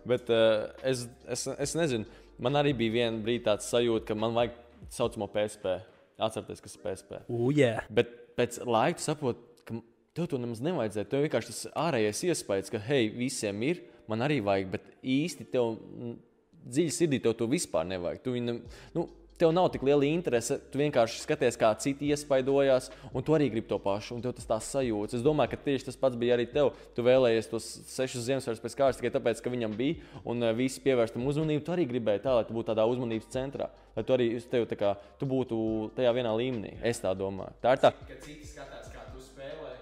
Bet 0.07 0.31
uh, 0.31 0.69
es, 0.87 1.07
es, 1.27 1.47
es 1.55 1.75
nezinu, 1.75 2.07
man 2.39 2.59
arī 2.59 2.75
bija 2.75 2.99
viena 3.01 3.23
brīdī 3.23 3.47
tāds 3.47 3.67
sajūta, 3.71 4.11
ka 4.11 4.19
man 4.19 4.35
vajag 4.35 4.55
tā 4.89 4.99
saucamo 4.99 5.29
PSP. 5.31 5.79
Atcerieties, 6.19 6.59
kas 6.59 6.75
ir 6.75 6.81
PSP. 6.83 7.21
Ujē! 7.31 7.73
Bet 7.95 8.09
pēc 8.35 8.57
laika 8.67 8.99
tu 8.99 9.05
saproti, 9.05 9.63
ka 9.63 9.77
tev 10.17 10.27
to 10.31 10.39
nemaz 10.41 10.59
nevajadzēja. 10.65 11.07
Tev 11.07 11.23
vienkārši 11.23 11.53
tas 11.53 11.61
ārējais 11.79 12.23
iespējas, 12.27 12.71
ka, 12.73 12.81
hei, 12.89 13.07
visiem 13.13 13.61
ir, 13.63 13.79
man 14.09 14.25
arī 14.25 14.41
vajag, 14.43 14.73
bet 14.73 14.89
īsti 14.99 15.47
tev 15.53 15.77
mm, 15.77 16.17
dziļi 16.65 16.95
sirdī 16.95 17.21
tev 17.23 17.37
to 17.39 17.47
vispār 17.47 17.87
nevajag. 17.87 18.19
Tu 18.25 18.35
viņam, 18.35 18.59
nu, 18.97 19.05
tev 19.39 19.53
nav 19.55 19.69
tik 19.71 19.83
liela 19.87 20.03
interese. 20.05 20.57
Tu 20.71 20.81
vienkārši 20.81 21.21
skaties, 21.23 21.57
kā 21.59 21.71
citi 21.79 22.09
iespaidojās, 22.11 22.89
un 23.13 23.23
tu 23.25 23.35
arī 23.35 23.47
gribi 23.53 23.69
to 23.69 23.79
pašu. 23.81 24.17
Un 24.17 24.23
tev 24.23 24.35
tas 24.35 24.47
tā 24.49 24.57
sajūta. 24.63 25.15
Es 25.15 25.23
domāju, 25.25 25.53
ka 25.53 25.61
tieši 25.63 25.87
tas 25.87 25.99
pats 25.99 26.19
bija 26.19 26.35
arī 26.35 26.45
tev. 26.51 26.73
Tu 26.95 27.05
vēlējies 27.05 27.49
tos 27.51 27.69
sešus 27.93 28.27
Ziemassvētkus 28.27 28.63
pēc 28.65 28.77
kārtas 28.81 28.99
tikai 28.99 29.13
tāpēc, 29.15 29.41
ka 29.43 29.53
viņam 29.53 29.77
bija, 29.79 30.03
un 30.27 30.43
uh, 30.43 30.51
visi 30.55 30.83
pievērst 30.83 31.15
tam 31.15 31.27
uzmanību. 31.31 31.63
Tu 31.65 31.75
arī 31.75 31.87
gribēji 31.89 32.23
tā, 32.27 32.35
lai 32.35 32.45
tu 32.47 32.57
būtu 32.57 32.71
tādā 32.73 32.87
uzmanības 32.91 33.31
centrā. 33.33 33.71
Lai 33.95 34.05
tu 34.05 34.15
arī 34.15 34.31
tā 34.51 34.79
kā, 34.79 34.93
tu 35.19 35.29
būtu 35.29 35.57
tajā 35.95 36.13
vienā 36.19 36.35
līmenī. 36.35 36.75
Es 36.83 36.99
tā 37.03 37.15
domāju. 37.17 37.55
Tā 37.63 37.77
ir 37.77 37.83
tā. 37.85 37.93
Kad 38.05 38.23
citi 38.27 38.47
skatās, 38.47 38.91
kā 38.91 39.07
tu 39.13 39.23
spēlē, 39.23 39.75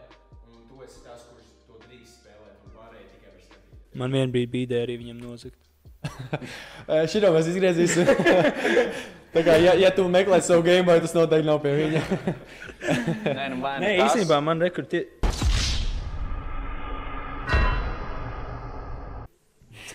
un 0.54 0.66
tu 0.70 0.84
esi 0.86 1.02
tas, 1.06 1.26
kurš 1.32 1.50
to 1.66 1.82
drīz 1.88 2.14
spēlēt, 2.22 2.62
un 2.62 2.78
pārējie 2.78 3.08
tikai 3.16 3.34
var 3.34 3.46
skatīties. 3.50 4.02
Man 4.04 4.18
brīdī 4.38 4.68
bija 4.70 4.86
arī 4.86 5.02
viņam 5.02 5.24
nozagt. 5.26 5.64
Šito 7.12 7.32
mēs 7.34 7.50
izgriezīsim. 7.52 8.06
Tā 9.38 9.44
kā, 9.46 9.54
ja, 9.62 9.76
ja 9.78 9.90
tu 9.94 10.02
meklē 10.10 10.40
savu 10.42 10.64
game, 10.66 10.94
tas 10.98 11.12
noteikti 11.14 11.46
nav 11.46 11.60
pie 11.62 11.70
viņa. 11.78 12.00
Nē, 13.38 13.44
nu, 13.54 13.60
vai 13.62 13.74
nu 13.78 13.84
Nē, 13.84 13.92
tas- 14.00 14.16
īstenībā 14.16 14.40
man 14.42 14.64
rekrutē. 14.66 15.04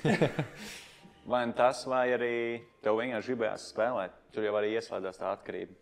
Vai 1.32 1.40
nu 1.46 1.54
tas, 1.54 1.84
vai 1.86 2.08
arī 2.10 2.36
tev 2.82 2.98
vienkārši 2.98 3.30
gribējās 3.30 3.68
spēlēt. 3.70 4.14
Tur 4.34 4.42
jau 4.46 4.54
arī 4.58 4.72
ieslēdzās 4.74 5.18
tā 5.20 5.30
atkarība. 5.30 5.74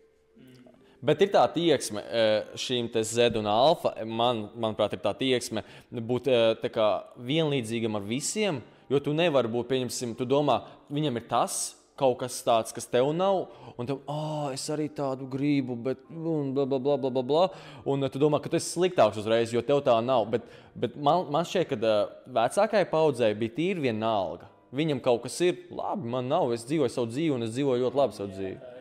Bet 1.01 1.21
ir 1.25 1.31
tā 1.33 1.41
tieksme 1.49 2.01
eh, 2.05 2.51
šīm 2.61 2.89
te 2.93 3.01
Z 3.05 3.39
un 3.41 3.49
alfa. 3.49 3.93
Man, 4.05 4.47
manuprāt, 4.53 4.93
ir 4.93 5.01
tā 5.01 5.13
tieksme 5.17 5.63
būt 5.89 6.29
eh, 6.29 6.53
tā 6.61 6.69
kā 6.73 6.87
vienlīdzīgam 7.17 7.97
ar 7.97 8.05
visiem. 8.05 8.61
Jo 8.89 9.01
tu 9.01 9.13
nevari 9.17 9.49
būt, 9.49 9.69
pieņemsim, 9.69 10.13
tu 10.17 10.29
domā, 10.29 10.59
viņam 10.93 11.17
ir 11.17 11.25
tas. 11.29 11.61
Kaut 11.99 12.17
kas 12.21 12.37
tāds, 12.45 12.73
kas 12.73 12.87
tev 12.89 13.09
nav, 13.13 13.43
un 13.77 13.89
tev, 13.89 13.99
ah, 14.09 14.47
es 14.55 14.63
arī 14.73 14.87
tādu 14.95 15.27
gribu, 15.29 15.75
bet, 15.75 15.99
un 16.09 16.53
bla, 16.55 16.65
bla, 16.65 16.79
bla, 16.79 16.95
bla, 16.97 17.11
bla, 17.11 17.23
bla. 17.31 17.43
Un 17.85 18.07
eh, 18.07 18.09
tu 18.09 18.21
domā, 18.21 18.39
ka 18.41 18.49
tu 18.49 18.57
esi 18.57 18.71
sliktāks 18.71 19.19
uzreiz, 19.21 19.53
jo 19.53 19.61
tev 19.65 19.83
tā 19.85 19.97
nav. 20.05 20.25
Bet, 20.31 20.47
bet 20.73 20.95
man, 20.95 21.27
man 21.33 21.45
šķiet, 21.45 21.67
ka 21.69 21.77
uh, 21.77 22.15
vecākajai 22.39 22.89
paudzei 22.89 23.33
bija 23.37 23.57
tīri 23.59 23.85
vienalga. 23.89 24.49
Viņam 24.71 25.03
kaut 25.03 25.25
kas 25.25 25.35
ir, 25.43 25.65
labi, 25.75 26.07
man 26.13 26.31
nav, 26.31 26.53
es 26.55 26.63
dzīvoju 26.69 26.93
savu 26.93 27.11
dzīvi, 27.11 27.35
un 27.35 27.45
es 27.45 27.53
dzīvoju 27.57 27.85
ļoti 27.85 27.99
labi 27.99 28.17
savu 28.17 28.31
dzīvi. 28.37 28.71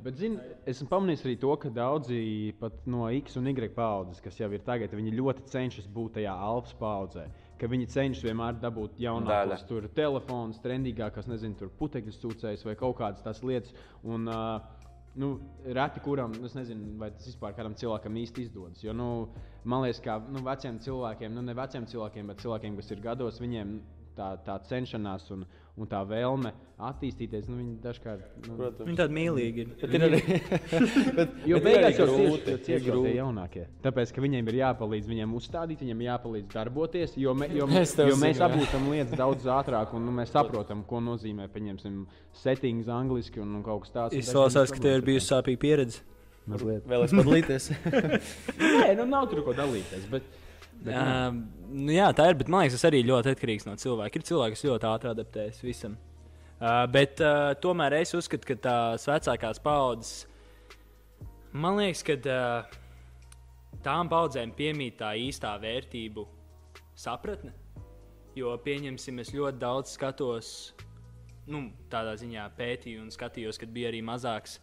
Bet, 0.00 0.16
zini, 0.16 0.38
esmu 0.70 0.86
pamanījis 0.88 1.26
arī 1.26 1.34
to, 1.42 1.50
ka 1.60 1.68
daudzi 1.76 2.20
pat 2.60 2.78
no 2.88 3.10
X 3.12 3.36
un 3.36 3.50
Y 3.50 3.68
paudzes, 3.74 4.22
kas 4.24 4.38
jau 4.38 4.48
ir 4.54 4.62
tagad, 4.64 4.94
viņi 4.96 5.12
ļoti 5.18 5.44
cenšas 5.50 5.90
būt 5.92 6.14
tajā 6.16 6.32
alfa 6.32 6.78
paudzē. 6.80 7.26
Ka 7.60 7.68
viņi 7.68 7.90
cenšas 7.92 8.24
vienmēr 8.24 8.56
dabūt 8.62 9.00
jaunākos, 9.02 9.66
tur 9.68 9.84
telefonus, 9.96 10.60
trendīgākās, 10.64 11.28
nezinu, 11.28 11.58
tur 11.60 11.72
putekļu 11.76 12.14
sūcējus 12.16 12.64
vai 12.64 12.76
kaut 12.80 12.96
kādas 13.02 13.24
tās 13.24 13.42
lietas. 13.44 13.74
Un, 14.00 14.24
uh, 14.32 14.80
nu, 15.20 15.30
reti 15.76 16.00
kuram, 16.00 16.34
es 16.46 16.54
nezinu, 16.56 16.94
vai 17.00 17.10
tas 17.14 17.28
vispār 17.28 17.54
kādam 17.56 17.76
cilvēkam 17.78 18.16
īsti 18.22 18.46
izdodas. 18.46 18.84
Jo, 18.84 18.94
nu, 18.96 19.08
man 19.68 19.84
liekas, 19.84 20.02
ka 20.04 20.18
nu, 20.30 20.42
veciem 20.46 20.78
cilvēkiem, 20.82 21.34
nu, 21.36 21.44
ne 21.44 21.56
veciem 21.58 21.88
cilvēkiem, 21.90 22.30
bet 22.30 22.44
cilvēkiem, 22.44 22.78
kas 22.80 22.92
ir 22.94 23.02
gados, 23.04 23.40
viņiem 23.42 23.74
tā, 24.16 24.32
tā 24.46 24.56
cenšanās 24.70 25.28
un, 25.34 25.44
un 25.80 25.88
tā 25.88 26.00
vēlme 26.06 26.52
attīstīties, 26.80 27.48
nu, 27.50 27.58
viņi 27.60 27.74
dažkārt. 27.82 28.24
Nu, 28.46 28.56
Protams. 28.56 28.86
Viņi 28.88 28.98
tādi 28.98 29.16
mīlīgi 29.16 29.64
ir. 29.64 29.70
Bet 29.80 29.94
ir 29.96 30.04
arī. 30.06 30.20
bet, 31.18 31.34
Jo 31.48 31.58
bet 31.58 31.60
ir 31.60 31.64
beigās 31.66 31.98
jau 32.00 32.06
grūti, 32.08 32.54
ir 32.54 32.62
tie 32.64 33.14
jaunākie. 33.16 33.64
Tāpēc, 33.84 34.12
ka 34.16 34.24
viņiem 34.24 34.50
ir 34.52 34.58
jāpalīdz 34.60 35.10
viņiem 35.10 35.34
uzstādīt, 35.40 35.84
viņiem 35.84 36.04
jāpalīdz 36.06 36.54
darboties, 36.54 37.16
jo, 37.20 37.34
me, 37.36 37.50
jo, 37.56 37.68
Es 37.80 37.96
jo 37.96 38.16
mēs 38.20 38.40
apgūstam 38.44 38.88
lietas 38.92 39.16
daudz 39.20 39.48
ātrāk, 39.56 39.92
un 39.96 40.06
nu, 40.08 40.14
mēs 40.20 40.32
saprotam, 40.34 40.84
ko 40.88 41.02
nozīmē, 41.04 41.48
pieņemsim, 41.52 42.04
settings 42.42 42.88
angliski 42.92 43.42
un, 43.44 43.58
un 43.58 43.66
kaut 43.66 43.84
kas 43.86 43.96
tāds. 43.96 44.20
Izklausās, 44.20 44.70
dažreiz 44.70 44.76
ka 44.76 44.86
tev 44.86 45.00
ir 45.00 45.08
bijusi 45.12 45.32
sāpīga 45.32 45.64
pieredze. 45.66 46.06
Mazliet. 46.50 46.86
Vēl 46.88 47.04
es 47.04 47.12
padalīties. 47.14 47.66
Nē, 48.80 48.94
nu 48.98 49.04
nav 49.08 49.28
tur 49.30 49.44
ko 49.46 49.54
dalīties. 49.54 50.06
Bet, 50.10 50.26
bet. 50.84 50.96
Um, 50.96 51.42
nu, 51.70 51.92
jā, 51.94 52.08
tā 52.16 52.30
ir. 52.30 52.38
Bet 52.40 52.50
man 52.52 52.64
liekas, 52.64 52.78
tas 52.78 52.88
arī 52.90 53.02
ļoti 53.08 53.34
atkarīgs 53.34 53.66
no 53.68 53.76
cilvēka. 53.80 54.20
Ir 54.20 54.26
cilvēki, 54.30 54.56
kas 54.56 54.66
ļoti 54.68 54.88
ātri 54.90 55.12
adaptējas 55.12 55.62
visam. 55.64 55.96
Uh, 56.60 56.84
bet 56.92 57.22
uh, 57.24 57.52
tomēr 57.60 58.00
es 58.02 58.12
uzskatu, 58.16 58.50
ka 58.50 58.58
tās 58.66 59.06
vecākās 59.08 59.62
paudzes, 59.64 60.26
man 61.56 61.78
liekas, 61.80 62.04
ka 62.04 62.18
uh, 62.20 62.80
tām 63.84 64.10
paudzēm 64.12 64.52
piemīt 64.56 64.98
tā 65.00 65.14
īstā 65.16 65.54
vērtību 65.62 66.26
sapratne. 67.00 67.54
Jo, 68.36 68.52
pieņemsim, 68.62 69.22
es 69.24 69.32
ļoti 69.34 69.58
daudz 69.58 69.96
skatos, 69.96 70.50
nu, 71.50 71.64
tādā 71.90 72.12
ziņā 72.20 72.44
pētīju 72.58 73.02
un 73.02 73.08
skatījos, 73.14 73.58
kad 73.58 73.72
bija 73.74 73.88
arī 73.90 74.04
mazāks 74.06 74.60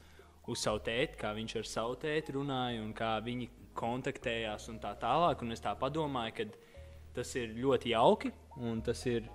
uz 0.47 0.61
savu 0.63 0.79
tēti, 0.85 1.17
kā 1.19 1.33
viņš 1.35 1.57
ar 1.59 1.67
savu 1.67 1.97
tēti 1.99 2.37
runāja 2.37 2.79
un 2.83 2.93
kā 2.95 3.17
viņi 3.25 3.49
kontaktējās 3.77 4.67
un 4.71 4.81
tā 4.83 4.93
tālāk. 4.99 5.43
Un 5.45 5.55
es 5.55 5.63
tā 5.63 5.75
domāju, 5.77 6.35
ka 6.37 6.47
tas 7.17 7.33
ir 7.39 7.55
ļoti 7.57 7.93
jauki 7.93 8.33
un 8.57 8.81
tas 8.85 9.05
ir 9.09 9.29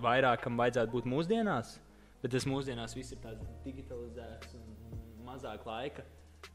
vairāk, 0.00 0.44
kam 0.44 0.60
vajadzētu 0.60 0.94
būt 0.94 1.08
mūsdienās. 1.10 1.78
Bet 2.22 2.34
tas 2.34 2.46
mūsdienās 2.50 2.96
viss 2.98 3.14
ir 3.14 3.20
tāds 3.22 3.46
digitalizēts 3.64 4.56
un, 4.58 4.74
mazāk 5.28 5.66
laika. 5.68 6.04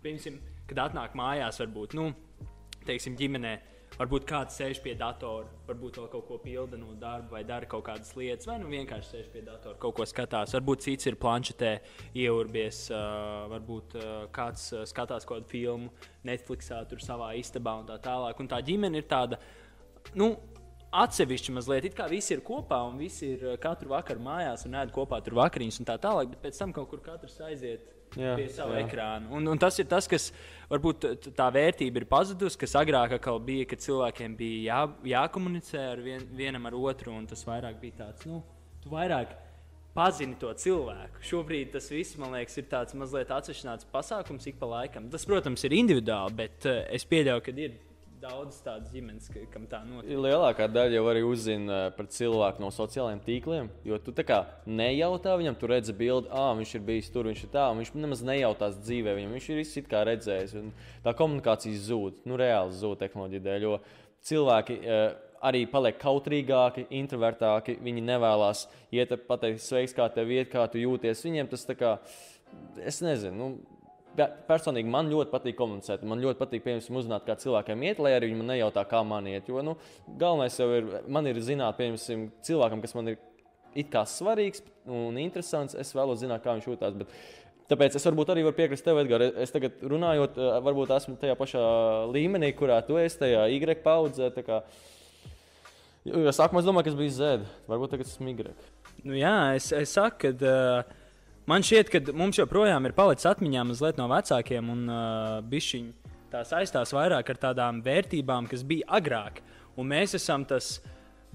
Piemēram, 0.02 0.40
kad 0.68 0.80
atnāk 0.88 1.14
mājās, 1.20 1.60
varbūt, 1.62 1.94
nu, 2.00 2.10
teiksim, 2.88 3.16
ģimenē 3.20 3.54
Varbūt 3.94 4.24
kāds 4.26 4.56
sēž 4.58 4.80
pie 4.82 4.96
datora, 4.98 5.46
varbūt 5.68 6.00
vēl 6.00 6.08
kaut 6.10 6.26
ko 6.26 6.38
pilda 6.42 6.80
no 6.82 6.96
darba, 6.98 7.36
vai 7.36 7.44
dara 7.46 7.68
kaut 7.70 7.86
kādas 7.86 8.16
lietas, 8.18 8.48
vai 8.50 8.56
nu 8.62 8.72
vienkārši 8.72 9.12
sēž 9.12 9.28
pie 9.34 9.44
datora, 9.46 9.78
kaut 9.82 9.94
ko 10.00 10.08
skatās. 10.10 10.56
Varbūt 10.58 10.88
cits 10.88 11.10
ir 11.12 11.20
planšetē, 11.22 11.74
ieurbies, 12.24 12.88
uh, 12.90 13.44
varbūt 13.54 13.98
uh, 14.00 14.08
kāds 14.34 14.72
skatās 14.90 15.30
kādu 15.30 15.46
filmu, 15.52 15.94
Netflixā, 16.26 16.82
tur 16.90 17.04
savā 17.06 17.36
istabā 17.38 17.78
un 17.84 17.92
tā 17.92 18.00
tālāk. 18.02 18.42
Un 18.42 18.50
tā 18.50 18.64
ģimene 18.66 19.04
ir 19.04 19.06
tāda, 19.12 19.38
nu, 20.18 20.34
atsevišķi 20.94 21.54
mazliet. 21.54 21.90
It 21.90 21.98
kā 21.98 22.08
visi 22.10 22.36
ir 22.36 22.44
kopā 22.46 22.80
un 22.90 22.98
visi 23.02 23.34
ir 23.36 23.58
katru 23.62 23.94
vakaru 23.94 24.22
mājās 24.26 24.66
un 24.68 24.78
ēd 24.82 24.94
kopā 24.94 25.22
tur 25.26 25.38
vakariņas 25.42 25.82
un 25.82 25.90
tā 25.90 25.98
tālāk, 26.02 26.34
bet 26.34 26.44
pēc 26.48 26.60
tam 26.62 26.74
kaut 26.76 26.90
kur 26.92 27.02
katrs 27.06 27.40
aiziet 27.46 27.88
jā, 28.18 28.36
pie 28.38 28.48
sava 28.54 28.78
jā. 28.78 28.86
ekrāna. 28.88 29.30
Un, 29.34 29.48
un 29.50 29.62
tas 29.62 29.78
ir 29.82 29.90
tas, 29.90 30.08
kas 30.10 30.30
varbūt 30.74 31.08
tā 31.38 31.48
vērtība 31.54 32.02
ir 32.02 32.08
pazudusi, 32.10 32.60
kas 32.64 32.76
agrāk 32.82 33.16
bija, 33.46 33.70
kad 33.70 33.84
cilvēkiem 33.84 34.36
bija 34.40 34.64
jā, 34.68 34.82
jākomunicē 35.14 35.86
ar 35.94 36.04
vien, 36.04 36.28
vienam 36.34 36.66
ar 36.70 36.78
otru, 36.78 37.14
un 37.14 37.26
tas 37.30 37.46
vairāk 37.48 37.80
bija 37.82 38.04
tāds, 38.04 38.26
nu, 38.30 38.42
tu 38.84 38.92
vairāk 38.94 39.36
pazini 39.94 40.38
to 40.42 40.50
cilvēku. 40.58 41.22
Šobrīd 41.30 41.74
tas 41.76 41.90
viss, 41.94 42.18
man 42.18 42.34
liekas, 42.34 42.58
ir 42.58 42.70
tāds 42.72 42.98
mazliet 42.98 43.32
atsevišķināts 43.34 43.90
pasākums 43.94 44.48
ik 44.50 44.58
pa 44.62 44.70
laikam. 44.70 45.10
Tas, 45.14 45.26
protams, 45.30 45.64
ir 45.68 45.78
individuāli, 45.78 46.38
bet 46.44 46.70
uh, 46.70 46.82
es 46.94 47.06
pieļauju, 47.10 47.44
ka 47.46 47.54
ir 47.54 47.76
daudz 48.24 48.60
tādas 48.64 48.92
ģimenes, 48.94 49.28
ka, 49.32 49.42
kam 49.52 49.66
tā 49.70 49.82
notiek. 49.88 50.16
Lielākā 50.24 50.68
daļa 50.72 50.98
jau 50.98 51.04
arī 51.12 51.24
uzzina 51.28 51.80
eh, 51.88 51.90
par 51.98 52.08
cilvēku 52.14 52.64
no 52.64 52.70
sociālajiem 52.74 53.22
tīkliem. 53.26 53.68
Jo 53.88 54.00
tu 54.04 54.14
tā 54.16 54.26
kā 54.28 54.40
nejautā 54.70 55.36
viņam, 55.40 55.58
tu 55.60 55.70
redzi 55.72 55.96
bildi, 55.98 56.32
ah, 56.32 56.54
viņš 56.58 56.78
ir 56.78 56.86
bijis 56.88 57.12
tur, 57.14 57.28
viņš 57.32 57.44
ir 57.48 57.52
tā, 57.56 57.68
un 57.72 57.82
viņš 57.82 57.94
nemaz 57.98 58.24
nejautās 58.26 58.80
dzīvē. 58.80 59.18
Viņam 59.20 59.36
viņš 59.38 59.50
ir 59.50 59.60
viss 59.60 59.84
kā 59.92 60.06
redzējis. 60.08 60.56
Tā 61.04 61.16
komunikācija 61.20 61.84
zūd, 61.90 62.24
nu 62.30 62.40
reāli 62.40 62.80
zūd 62.80 63.04
tehnoloģija 63.04 63.48
dēļ. 63.50 63.68
Jo 63.68 63.78
cilvēki 64.24 64.80
uh, 64.80 65.06
arī 65.44 65.66
paliek 65.70 66.00
kautrīgāki, 66.00 66.88
introvertāki. 67.00 67.78
Viņi 67.84 68.06
nevēlas 68.08 68.66
iet 68.96 69.12
pateikt, 69.28 69.64
sveiks, 69.64 69.96
kā 69.98 70.08
tev 70.14 70.32
iet, 70.32 70.50
kā 70.54 70.66
tu 70.72 70.82
jūties. 70.82 71.26
Viņiem 71.28 71.52
tas 71.52 71.68
tā 71.68 71.76
kā, 71.80 71.98
es 72.80 73.02
nezinu. 73.04 73.36
Nu, 73.36 73.83
personīgi 74.18 74.90
man 74.90 75.10
ļoti 75.12 75.32
patīk 75.34 75.58
komunicēt. 75.58 76.04
Man 76.08 76.22
ļoti 76.22 76.40
patīk, 76.40 76.64
piemēram, 76.66 76.98
uzzināt, 77.00 77.26
kā 77.28 77.36
cilvēkiem 77.40 77.86
iet, 77.88 78.02
lai 78.04 78.14
arī 78.18 78.30
viņi 78.30 78.40
man 78.40 78.52
nejautā, 78.54 78.86
kā 78.90 79.02
man 79.08 79.28
iet. 79.30 79.50
Jo 79.50 79.64
nu, 79.66 79.76
galvenais 80.08 80.58
jau 80.60 80.70
ir, 80.78 80.90
man 81.08 81.30
ir 81.30 81.40
zināt, 81.44 81.78
piemēram, 81.80 82.28
cilvēkam, 82.46 82.84
kas 82.84 82.96
man 82.98 83.14
ir 83.14 83.22
it 83.74 83.90
kā 83.94 84.04
svarīgs 84.06 84.62
un 84.86 85.18
interesants. 85.22 85.78
Es 85.80 85.94
vēlos 85.98 86.22
zināt, 86.22 86.44
kā 86.46 86.56
viņš 86.56 86.70
jūtas. 86.70 87.00
Bet... 87.02 87.18
Tāpēc 87.72 87.96
es 87.96 88.06
varbūt 88.06 88.30
arī 88.34 88.42
varu 88.44 88.58
piekrist 88.58 88.84
tev, 88.86 89.00
Edgars. 89.02 89.38
Es 89.40 89.54
tagad 89.54 89.80
runājot, 89.88 90.36
eh, 90.38 90.58
varbūt 90.66 90.92
esmu 90.94 91.16
tajā 91.18 91.38
pašā 91.40 91.62
līmenī, 92.12 92.52
kurā 92.60 92.82
tu 92.86 93.00
esi, 93.00 93.22
tajā 93.22 93.46
Y 93.56 93.78
paudzē. 93.82 94.30
Jo 96.04 96.34
sākumā 96.36 96.60
es 96.60 96.68
domāju, 96.68 96.84
ka 96.84 96.92
es 96.92 97.00
biju 97.00 97.14
Z. 97.16 97.46
Varbūt 97.72 97.96
tagad 97.96 98.10
esmu 98.12 98.34
Y. 98.34 98.52
Nu, 99.08 99.16
jā, 99.16 99.56
es, 99.56 99.72
es 99.72 99.96
saku, 99.96 100.36
ka. 100.36 100.52
Uh 100.52 101.00
Man 101.50 101.64
šķiet, 101.66 101.90
ka 101.92 102.14
mums 102.16 102.38
joprojām 102.40 102.86
ir 102.88 102.94
palicis 102.96 103.28
atmiņā 103.28 103.66
mazliet 103.68 103.98
no 104.00 104.08
vecākiem, 104.08 104.70
un 104.72 104.84
uh, 104.88 105.42
bišķiņi 105.52 106.14
tā 106.32 106.44
saistās 106.48 106.94
vairāk 106.96 107.34
ar 107.34 107.40
tādām 107.50 107.82
vērtībām, 107.84 108.48
kas 108.50 108.64
bija 108.66 108.88
agrāk. 108.98 109.42
Un 109.76 109.90
mēs 109.92 110.16
esam 110.18 110.46
tas 110.48 110.78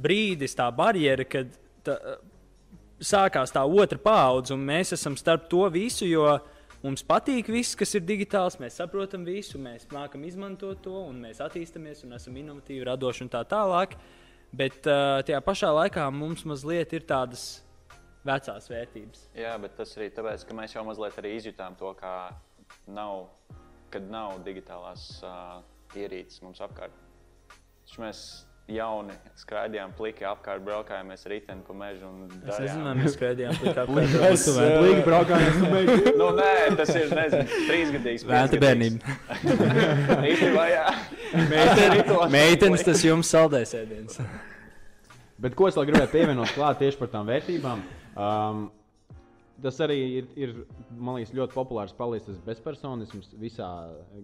brīdis, 0.01 0.57
tā 0.57 0.71
barjera, 0.75 1.27
kad 1.29 1.53
tā, 1.85 1.99
sākās 3.05 3.53
tā 3.55 3.66
otra 3.68 4.01
paudze, 4.01 4.55
un 4.57 4.64
mēs 4.66 4.94
esam 4.97 5.18
starp 5.18 5.44
to 5.53 5.66
visu, 5.75 6.07
jo 6.09 6.25
mums 6.83 7.05
patīk 7.07 7.51
viss, 7.53 7.77
kas 7.79 7.94
ir 7.99 8.07
digitāls, 8.09 8.59
mēs 8.62 8.81
saprotam 8.81 9.29
visu, 9.29 9.61
mēs 9.61 9.87
mākam 9.92 10.25
izmantot 10.27 10.81
to, 10.83 10.97
un 11.11 11.21
mēs 11.27 11.42
attīstāmies, 11.44 12.07
un 12.07 12.16
esam 12.18 12.40
inovatīvi, 12.40 12.87
radoši 12.88 13.27
un 13.27 13.33
tā 13.37 13.44
tālāk. 13.51 13.99
Bet 14.57 14.87
uh, 14.88 15.21
tajā 15.29 15.44
pašā 15.44 15.71
laikā 15.83 16.09
mums 16.14 16.47
mazliet 16.49 16.97
ir 16.97 17.05
tādas 17.05 17.59
vecās 18.28 18.68
vērtības. 18.70 19.24
Jā, 19.38 19.54
bet 19.62 19.76
tas 19.78 19.96
arī 19.98 20.10
tāpēc, 20.16 20.44
ka 20.48 20.56
mēs 20.58 20.76
jau 20.76 20.84
mazliet 20.88 21.18
arī 21.20 21.34
izjutām 21.38 21.76
to, 21.80 21.92
ka 21.98 22.12
nav, 22.92 23.28
kad 23.92 24.08
nav 24.12 24.38
digitālās 24.46 25.08
uh, 25.24 25.58
ierīces 25.96 26.44
mums 26.44 26.60
apkārt. 26.64 26.94
Taču 27.88 28.04
mēs 28.04 28.22
jauni 28.68 29.14
skraidījām 29.40 29.94
pliki 29.96 30.26
apkārt, 30.28 30.60
braukājāmies 30.66 31.24
riteni 31.30 31.64
pa 31.64 31.76
mežu. 31.76 32.10
Es 32.44 32.58
nezinu, 32.60 32.92
mēs 32.98 33.14
skraidījām 33.16 33.56
pliki 33.62 33.80
apkārt. 33.84 34.18
Mēs 34.18 34.44
pliki 34.52 35.06
braukājāmies 35.06 35.56
pa 35.62 35.70
mežu. 35.72 36.12
nu, 36.20 36.28
nē, 36.36 36.50
tas 36.80 36.92
ir, 36.92 37.14
nezinu, 37.16 37.62
trīsgadīgs. 37.70 38.26
Vēta 38.28 38.60
bērnība. 38.60 39.16
Īstenībā, 40.28 40.68
jā. 40.74 40.86
Meitenes, 42.34 42.84
tas 42.90 43.04
jums 43.06 43.32
saldēs 43.32 43.74
ēdiens. 43.80 44.20
Bet 45.38 45.55
ko 45.59 45.68
es 45.70 45.77
vēl 45.79 45.92
gribēju 45.92 46.11
pievienot 46.11 46.51
klāt 46.57 46.81
tieši 46.83 46.98
par 46.98 47.12
tām 47.12 47.29
vērtībām? 47.29 47.83
Um, 48.18 48.64
tas 49.62 49.77
arī 49.83 49.98
ir, 50.18 50.27
ir 50.38 50.55
liekas, 50.98 51.31
ļoti 51.35 51.55
populārs 51.55 51.94
palīdzības 51.98 52.40
bezpersonisms 52.46 53.31
visā, 53.38 53.68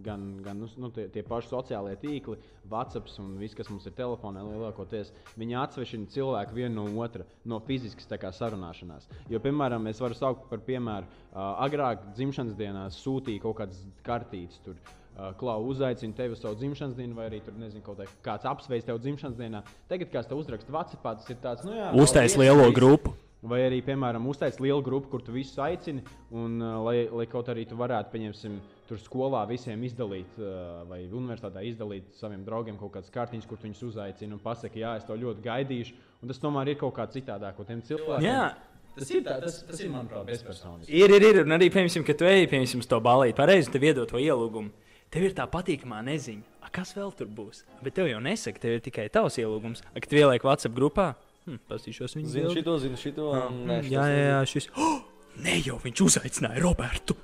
gan, 0.06 0.24
gan 0.42 0.58
nu, 0.62 0.68
nu, 0.80 0.90
tie, 0.94 1.06
tie 1.14 1.22
paši 1.26 1.52
sociālie 1.52 1.94
tīkli, 2.02 2.38
WhatsApp 2.70 3.10
un 3.22 3.36
viss, 3.38 3.54
kas 3.58 3.70
mums 3.70 3.86
ir 3.86 3.94
telefonā, 3.98 4.42
lielākoties. 4.46 5.12
Viņi 5.38 5.58
atsvešina 5.62 6.10
cilvēku 6.14 6.58
vienu 6.58 6.82
no 6.82 7.04
otra 7.06 7.26
no 7.46 7.60
fiziskas 7.66 8.10
sarunāšanās. 8.40 9.06
Jo, 9.30 9.42
piemēram, 9.44 9.86
es 9.90 10.02
varu 10.02 10.18
saukt 10.18 10.50
par 10.50 10.66
piemēru, 10.66 11.06
agrāk 11.34 12.10
dzimšanas 12.18 12.58
dienā 12.58 12.88
sūtīja 12.94 13.46
kaut 13.46 13.62
kādas 13.62 13.86
kartītes. 14.06 14.62
Tur. 14.66 14.78
Uh, 14.78 15.03
Klau 15.38 15.60
uzaicina 15.70 16.16
tevi 16.16 16.34
uz 16.34 16.40
savu 16.42 16.56
dzimšanas 16.58 16.96
dienu, 16.98 17.14
vai 17.14 17.28
arī 17.28 17.38
tur 17.44 17.54
nezinu, 17.58 17.84
kā 17.86 18.08
kāds 18.24 18.48
apsveic 18.50 18.86
tevi 18.86 19.02
dzimšanas 19.04 19.36
dienā. 19.38 19.60
Tagad, 19.90 20.10
kā 20.10 20.24
es 20.24 20.30
te 20.30 20.34
uzrakstu 20.34 20.74
WhatsApp, 20.74 21.04
tas 21.06 21.30
ir 21.30 21.38
tāds, 21.42 21.66
nu 21.66 21.76
jā, 21.76 21.92
uztais 22.02 22.34
lielo 22.40 22.66
grupu. 22.74 23.14
Vai 23.44 23.60
arī, 23.66 23.82
piemēram, 23.84 24.24
uztaisīt 24.32 24.62
lielu 24.64 24.80
grupu, 24.82 25.10
kur 25.12 25.22
tu 25.22 25.34
visus 25.34 25.58
aicini, 25.60 26.00
un 26.32 26.56
uh, 26.62 26.78
lai, 26.86 26.94
lai 27.12 27.26
kaut 27.28 27.50
arī 27.52 27.66
tu 27.68 27.76
varētu, 27.76 28.08
pieņemsim, 28.14 28.54
tur 28.88 29.00
skolā 29.02 29.42
visiem 29.50 29.82
izdalīt, 29.84 30.38
uh, 30.40 30.80
vai 30.88 31.02
universitātē 31.04 31.60
izdalīt 31.68 32.16
saviem 32.16 32.40
draugiem 32.46 32.78
kaut 32.80 32.94
kādas 32.94 33.12
kartiņas, 33.12 33.48
kur 33.50 33.60
viņus 33.60 33.82
uzaicina 33.90 34.38
un 34.38 34.40
pasakā, 34.40 34.80
jā, 34.80 34.94
es 34.96 35.04
to 35.04 35.18
ļoti 35.20 35.44
gaidīšu. 35.44 35.98
Un 36.24 36.32
tas 36.32 36.40
tomēr 36.40 36.72
ir 36.72 36.78
kaut 36.80 36.96
kā 36.96 37.04
citādāk, 37.12 37.58
ko 37.58 37.68
tiem 37.68 37.84
cilvēkiem. 37.84 38.30
Jā. 38.30 38.46
Tas 38.94 39.10
ir, 39.10 39.20
tā, 39.26 39.36
tas, 39.42 39.60
tas 39.68 39.80
ir 39.82 39.92
manuprāt, 39.92 40.24
bezpersonisks. 40.30 40.88
Ir, 40.88 41.12
ir, 41.12 41.28
ir. 41.28 41.42
Un 41.42 41.58
arī, 41.58 41.68
piemēram, 41.74 42.06
kad 42.06 42.20
tu 42.20 42.30
ej, 42.30 42.46
piemēram, 42.48 42.88
to 42.88 43.00
balīti, 43.04 43.36
pareizi, 43.36 43.72
tev 43.74 43.84
iedod 43.90 44.08
to 44.08 44.22
ielūgumu. 44.22 44.72
Tev 45.14 45.28
ir 45.28 45.36
tā 45.36 45.46
patīkamā 45.46 46.02
neziņa, 46.10 46.50
A, 46.64 46.70
kas 46.72 46.90
vēl 46.96 47.12
tur 47.14 47.28
būs. 47.30 47.60
Bet 47.84 47.94
tev 47.94 48.08
jau 48.08 48.18
nesaka, 48.24 48.58
tev 48.58 48.78
ir 48.78 48.80
tikai 48.82 49.04
tavs 49.12 49.36
ielūgums. 49.38 49.84
A, 49.92 50.00
kad 50.00 50.08
tu 50.10 50.18
ieliek 50.18 50.42
WhatsApp 50.42 50.74
grupā, 50.74 51.12
Hmm, 51.44 51.60
Pastīšos 51.68 52.16
viņu. 52.16 52.30
Zinu 52.32 52.52
šito, 52.56 52.74
zinu 52.80 52.96
šito. 52.96 53.28
Ah, 53.36 53.50
nē, 53.52 53.82
jā, 53.92 54.04
jā, 54.08 54.24
jā, 54.30 54.40
šis. 54.48 54.70
Oh, 54.80 55.02
ne 55.44 55.58
jau 55.60 55.76
viņš 55.82 56.00
uzaicināja 56.06 56.62
Robertu. 56.62 57.16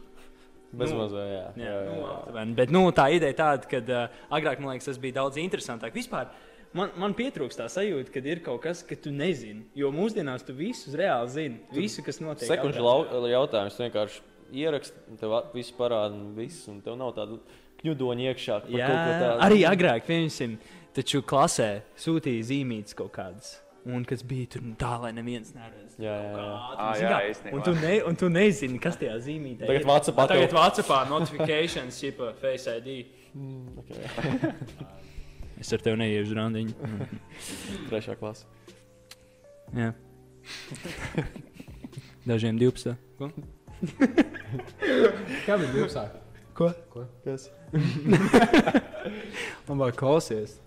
Bezmazliet, 0.76 1.56
nu, 1.56 1.62
jā. 1.64 1.70
jā, 1.70 1.70
jā, 1.72 1.94
jā. 1.96 2.10
jā. 2.34 2.42
Nu, 2.44 2.56
Bet 2.58 2.72
nu, 2.74 2.82
tā 2.94 3.06
ideja 3.14 3.36
tāda, 3.38 3.66
ka 3.70 3.80
uh, 3.80 4.18
agrāk 4.36 4.60
man 4.60 4.74
liekas, 4.74 4.90
tas 4.90 5.00
bija 5.02 5.16
daudz 5.22 5.40
interesantāk. 5.40 5.96
Vispār 5.96 6.28
man, 6.76 6.92
man 7.00 7.16
pietrūkst 7.18 7.62
tā 7.62 7.66
sajūta, 7.72 8.12
ka 8.12 8.22
ir 8.28 8.42
kaut 8.44 8.60
kas, 8.66 8.84
ka 8.86 8.98
tu 8.98 9.10
nezini. 9.14 9.64
Jo 9.78 9.88
mūsdienās 9.94 10.44
tu 10.46 10.54
visus 10.58 10.94
reāli 11.00 11.32
zini. 11.32 11.62
Visu, 11.74 12.04
kas 12.06 12.20
notiek. 12.22 12.50
Sekundžu 12.50 13.32
jautājums 13.32 13.80
vienkārši 13.82 14.22
ieraksti, 14.60 15.16
tev 15.22 15.34
viss 15.56 15.74
parāda, 15.74 16.12
un 16.14 16.36
viss, 16.36 16.68
un 16.70 16.82
tev 16.84 17.00
nav 17.00 17.14
tādu 17.16 17.40
kļūdoņu 17.80 18.28
iekšā. 18.30 18.60
Jā, 18.76 18.92
arī 19.40 19.64
agrāk, 19.68 20.06
piemēram, 20.08 20.58
taču 20.96 21.22
klasē 21.26 21.72
sūtīja 22.00 22.46
zīmītes 22.52 22.96
kaut 22.98 23.12
kādas. 23.16 23.58
Un 23.88 24.02
kas 24.04 24.20
bija 24.26 24.44
tur 24.52 24.64
nu, 24.66 24.74
tā, 24.76 24.90
lai 25.00 25.08
neviens 25.16 25.54
neredz. 25.56 25.94
Jā, 25.96 26.12
jā, 26.12 26.32
jā. 26.36 26.48
Ah, 26.76 26.90
jā, 27.00 27.12
jā 27.30 27.52
un, 27.54 27.62
tu 27.64 27.72
ne, 27.78 27.94
un 28.10 28.18
tu 28.20 28.28
nezini, 28.28 28.76
kas 28.82 28.98
tajā 29.00 29.14
zīmītē 29.24 29.64
ir. 29.64 29.70
Tagad 29.70 29.88
Vācijā 29.88 30.26
tagad 30.28 30.56
Vācijā 30.56 30.98
notifications, 31.08 32.00
jipa 32.04 32.34
Face 32.42 32.74
ID. 32.76 32.90
Mm, 33.32 33.80
okay. 33.80 34.52
es 35.62 35.72
ar 35.72 35.84
tevi 35.86 36.02
neiešu 36.02 36.36
randiņu. 36.36 36.92
Trešā 37.88 38.18
klase. 38.20 38.44
Jā. 39.72 39.94
Dažiem 42.28 42.60
12. 42.60 42.98
Ko? 43.16 43.32
Kam 45.46 45.64
ir 45.64 45.72
12? 45.72 46.19
Ko? 46.60 46.68
Ko? 46.92 47.06
Kas? 47.24 47.48
Man 49.66 49.80
vajag 49.80 49.96
klausies 49.96 50.58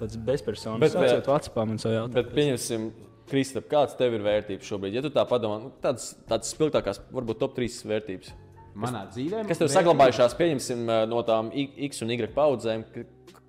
tāds 0.00 0.16
bezpersonisks. 0.16 0.96
Bet, 0.96 0.96
bet, 0.96 1.28
Vācijā 1.28 1.64
man 1.68 1.80
savu 1.80 1.96
jautājumu. 1.96 2.16
Bet 2.16 2.30
pieņemsim, 2.36 2.86
Kristap, 3.30 3.66
kāds 3.70 3.96
tev 3.98 4.16
ir 4.16 4.24
vērtības 4.24 4.70
šobrīd? 4.70 4.96
Ja 4.96 5.02
tu 5.04 5.10
tā 5.14 5.26
padomā, 5.28 5.60
nu, 5.62 5.72
tādas, 5.82 6.14
tādas 6.30 6.50
spilgtākās, 6.54 7.02
varbūt 7.14 7.38
top 7.42 7.52
3 7.58 7.84
vērtības. 7.92 8.32
Manā 8.80 9.04
dzīvē. 9.10 9.44
Kas 9.44 9.60
tev 9.60 9.68
vērtības? 9.68 9.76
saglabājušās, 9.76 10.36
pieņemsim, 10.40 10.84
no 11.10 11.22
tām 11.28 11.50
X 11.52 12.00
un 12.06 12.14
Y 12.16 12.32
paudzēm? 12.34 12.86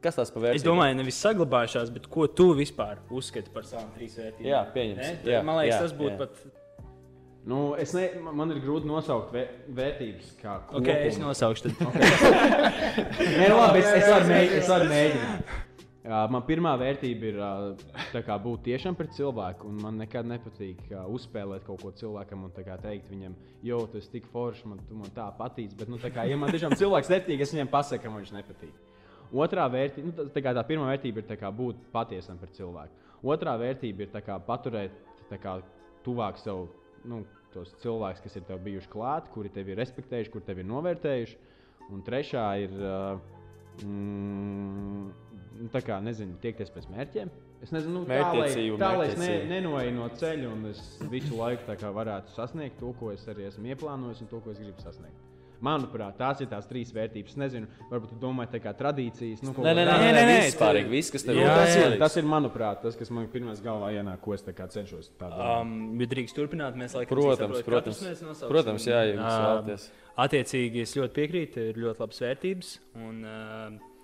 Kas 0.01 0.17
tās 0.17 0.33
par 0.33 0.47
vērtībām? 0.47 0.59
Es 0.59 0.65
domāju, 0.65 0.97
nevis 0.99 1.21
saglabājušās, 1.23 1.93
bet 1.95 2.09
ko 2.11 2.27
tu 2.27 2.51
vispār 2.57 2.99
uzskati 3.13 3.53
par 3.53 3.65
savām 3.69 3.93
trīs 3.95 4.17
vērtībām? 4.19 4.49
Jā, 4.51 4.61
pieņemsim. 4.75 5.21
Jā, 5.29 5.43
man 5.45 5.61
liekas, 5.61 5.77
jā, 5.77 5.81
tas 5.87 5.95
būtu 5.97 6.17
pat. 6.19 6.43
Nu, 7.45 7.73
es 7.81 7.89
ne, 7.97 8.05
man 8.21 8.53
ir 8.53 8.59
grūti 8.61 8.85
nosaukt 8.85 9.31
vē, 9.33 9.41
vērtības. 9.73 10.29
Kā 10.37 10.59
okay, 10.77 11.07
es 11.09 11.17
nosaukšu. 11.17 11.71
Nē, 13.39 13.47
labi, 13.49 13.81
es, 13.81 13.87
es 13.97 14.05
varu 14.05 14.27
mēģināt. 14.29 14.57
Es 14.59 14.69
varu 14.69 14.89
mēģināt. 14.91 15.53
Uh, 16.01 16.23
man 16.33 16.41
pirmā 16.45 16.71
vērtība 16.81 17.27
ir 17.29 17.35
uh, 17.41 18.21
kā 18.25 18.35
būt 18.41 18.63
tiešām 18.65 18.95
pret 18.97 19.11
cilvēku, 19.13 19.69
un 19.69 19.81
man 19.83 19.99
nekad 20.01 20.25
nepatīk 20.29 20.79
uh, 20.89 21.03
uzspēlēt 21.13 21.65
kaut 21.65 21.81
ko 21.81 21.91
cilvēkam 21.97 22.47
un 22.47 22.53
teikt 22.57 23.09
viņam, 23.09 23.35
jo 23.65 23.83
tu 23.89 23.99
esi 24.01 24.09
tik 24.15 24.29
foršs, 24.33 24.65
man, 24.69 24.81
man 24.97 25.13
tā 25.13 25.27
patīc. 25.37 25.75
Bet, 25.77 25.89
nu, 25.93 26.01
kā, 26.01 26.25
ja 26.29 26.37
man 26.41 26.49
tiešām 26.53 26.73
cilvēks 26.77 27.09
nepatīk, 27.13 27.45
es 27.45 27.53
viņam 27.53 27.69
pasaku, 27.73 28.03
ka 28.05 28.13
man 28.13 28.25
viņš 28.25 28.33
nepatīk. 28.37 28.73
Otrā 29.31 29.67
vērtība, 29.71 30.09
nu, 30.09 30.15
tā, 30.17 30.25
tā, 30.33 30.55
tā 30.57 30.65
pirmā 30.67 30.89
vērtība 30.89 31.21
ir 31.21 31.41
kā 31.41 31.53
būt 31.53 31.85
patiesam 31.93 32.41
pret 32.41 32.57
cilvēku. 32.57 33.13
Otrā 33.21 33.53
vērtība 33.61 34.07
ir 34.07 34.25
kā 34.25 34.37
paturēt 34.45 34.97
kā 35.31 35.59
tuvāk 36.03 36.41
sev 36.41 36.65
nu, 37.09 37.23
tos 37.53 37.73
cilvēkus, 37.83 38.23
kas 38.23 38.37
ir 38.37 38.47
tev 38.47 38.61
bijuši 38.65 38.91
klāt, 38.91 39.29
kuri 39.33 39.51
tevi 39.53 39.73
ir 39.73 39.81
respektējuši, 39.81 40.31
kuri 40.33 40.47
tevi 40.47 40.63
ir 40.63 40.69
novērtējuši. 40.71 41.39
Un 41.91 42.03
trešā 42.07 42.47
ir. 42.63 42.75
Uh, 42.79 43.39
mm, 43.85 45.69
tā 45.73 45.81
kā 45.85 45.97
nezinu, 46.03 46.37
tiekties 46.43 46.71
pēc 46.73 46.87
mērķiem. 46.91 47.31
Es 47.61 47.73
nezinu, 47.73 47.99
nu, 47.99 48.05
tā, 48.09 48.21
lai, 48.33 48.47
tā, 48.81 48.91
lai 48.97 49.09
es 49.11 49.19
ne, 49.21 49.33
nenoeju 49.51 49.91
no 49.93 50.07
ceļa 50.17 50.47
un 50.49 50.69
es 50.71 50.79
visu 51.11 51.37
laiku 51.37 51.75
varētu 51.93 52.33
sasniegt 52.33 52.79
to, 52.81 52.89
ko 52.97 53.11
es 53.13 53.27
arī 53.29 53.45
esmu 53.51 53.69
ieplānojis 53.69 54.23
un 54.25 54.31
to, 54.31 54.39
ko 54.41 54.55
es 54.55 54.61
gribu 54.63 54.81
sasniegt. 54.81 55.30
Manuprāt, 55.61 56.15
tās 56.17 56.39
ir 56.41 56.47
tās 56.49 56.65
trīs 56.69 56.89
vērtības. 56.95 57.35
Es 57.35 57.37
nezinu, 57.37 57.67
varbūt 57.91 58.15
jūs 58.15 58.21
domājat, 58.21 58.55
tā 58.55 58.61
kā 58.63 58.71
tradīcijas. 58.79 59.43
Nu, 59.45 59.51
Nē, 59.53 59.73
nē, 59.77 59.83
nē, 59.85 59.97
nē, 60.01 60.07
nē, 60.15 60.23
nē, 60.25 60.37
vispārīgi. 60.47 60.89
Viss, 60.89 61.11
kas 61.13 61.25
tev 61.27 61.37
Jā, 61.37 61.51
tas, 61.59 61.73
jā. 61.77 61.83
ir, 61.91 61.97
tas 62.01 62.17
ir, 62.17 62.25
manuprāt, 62.31 62.81
tas, 62.81 62.97
kas 62.97 63.11
man 63.13 63.27
pirmais 63.29 63.61
galvā 63.61 63.91
ienāk, 63.93 64.19
ko 64.25 64.33
es 64.33 64.41
tā 64.45 64.55
cenšos. 64.57 65.11
tā 65.19 65.29
domāt. 65.29 65.61
Um, 65.61 65.75
bet 65.99 66.09
drīkst 66.15 66.37
turpināt, 66.37 66.79
mēs 66.81 66.95
laikam 66.97 67.13
Protams, 67.17 67.61
protams. 67.67 68.01
nosauksim. 68.01 68.49
Protams, 68.49 68.87
jā, 68.89 69.03
ja 69.05 69.13
jūs 69.13 69.21
Um, 69.21 69.45
vēlaties. 69.45 69.85
Attiecīgi, 70.25 70.81
es 70.87 70.95
ļoti 70.97 71.13
piekrītu, 71.19 71.67
ir 71.71 71.77
ļoti 71.85 72.03
labas 72.03 72.21
vērtības. 72.25 72.71
Un, 72.99 73.21
uh, 73.23 74.01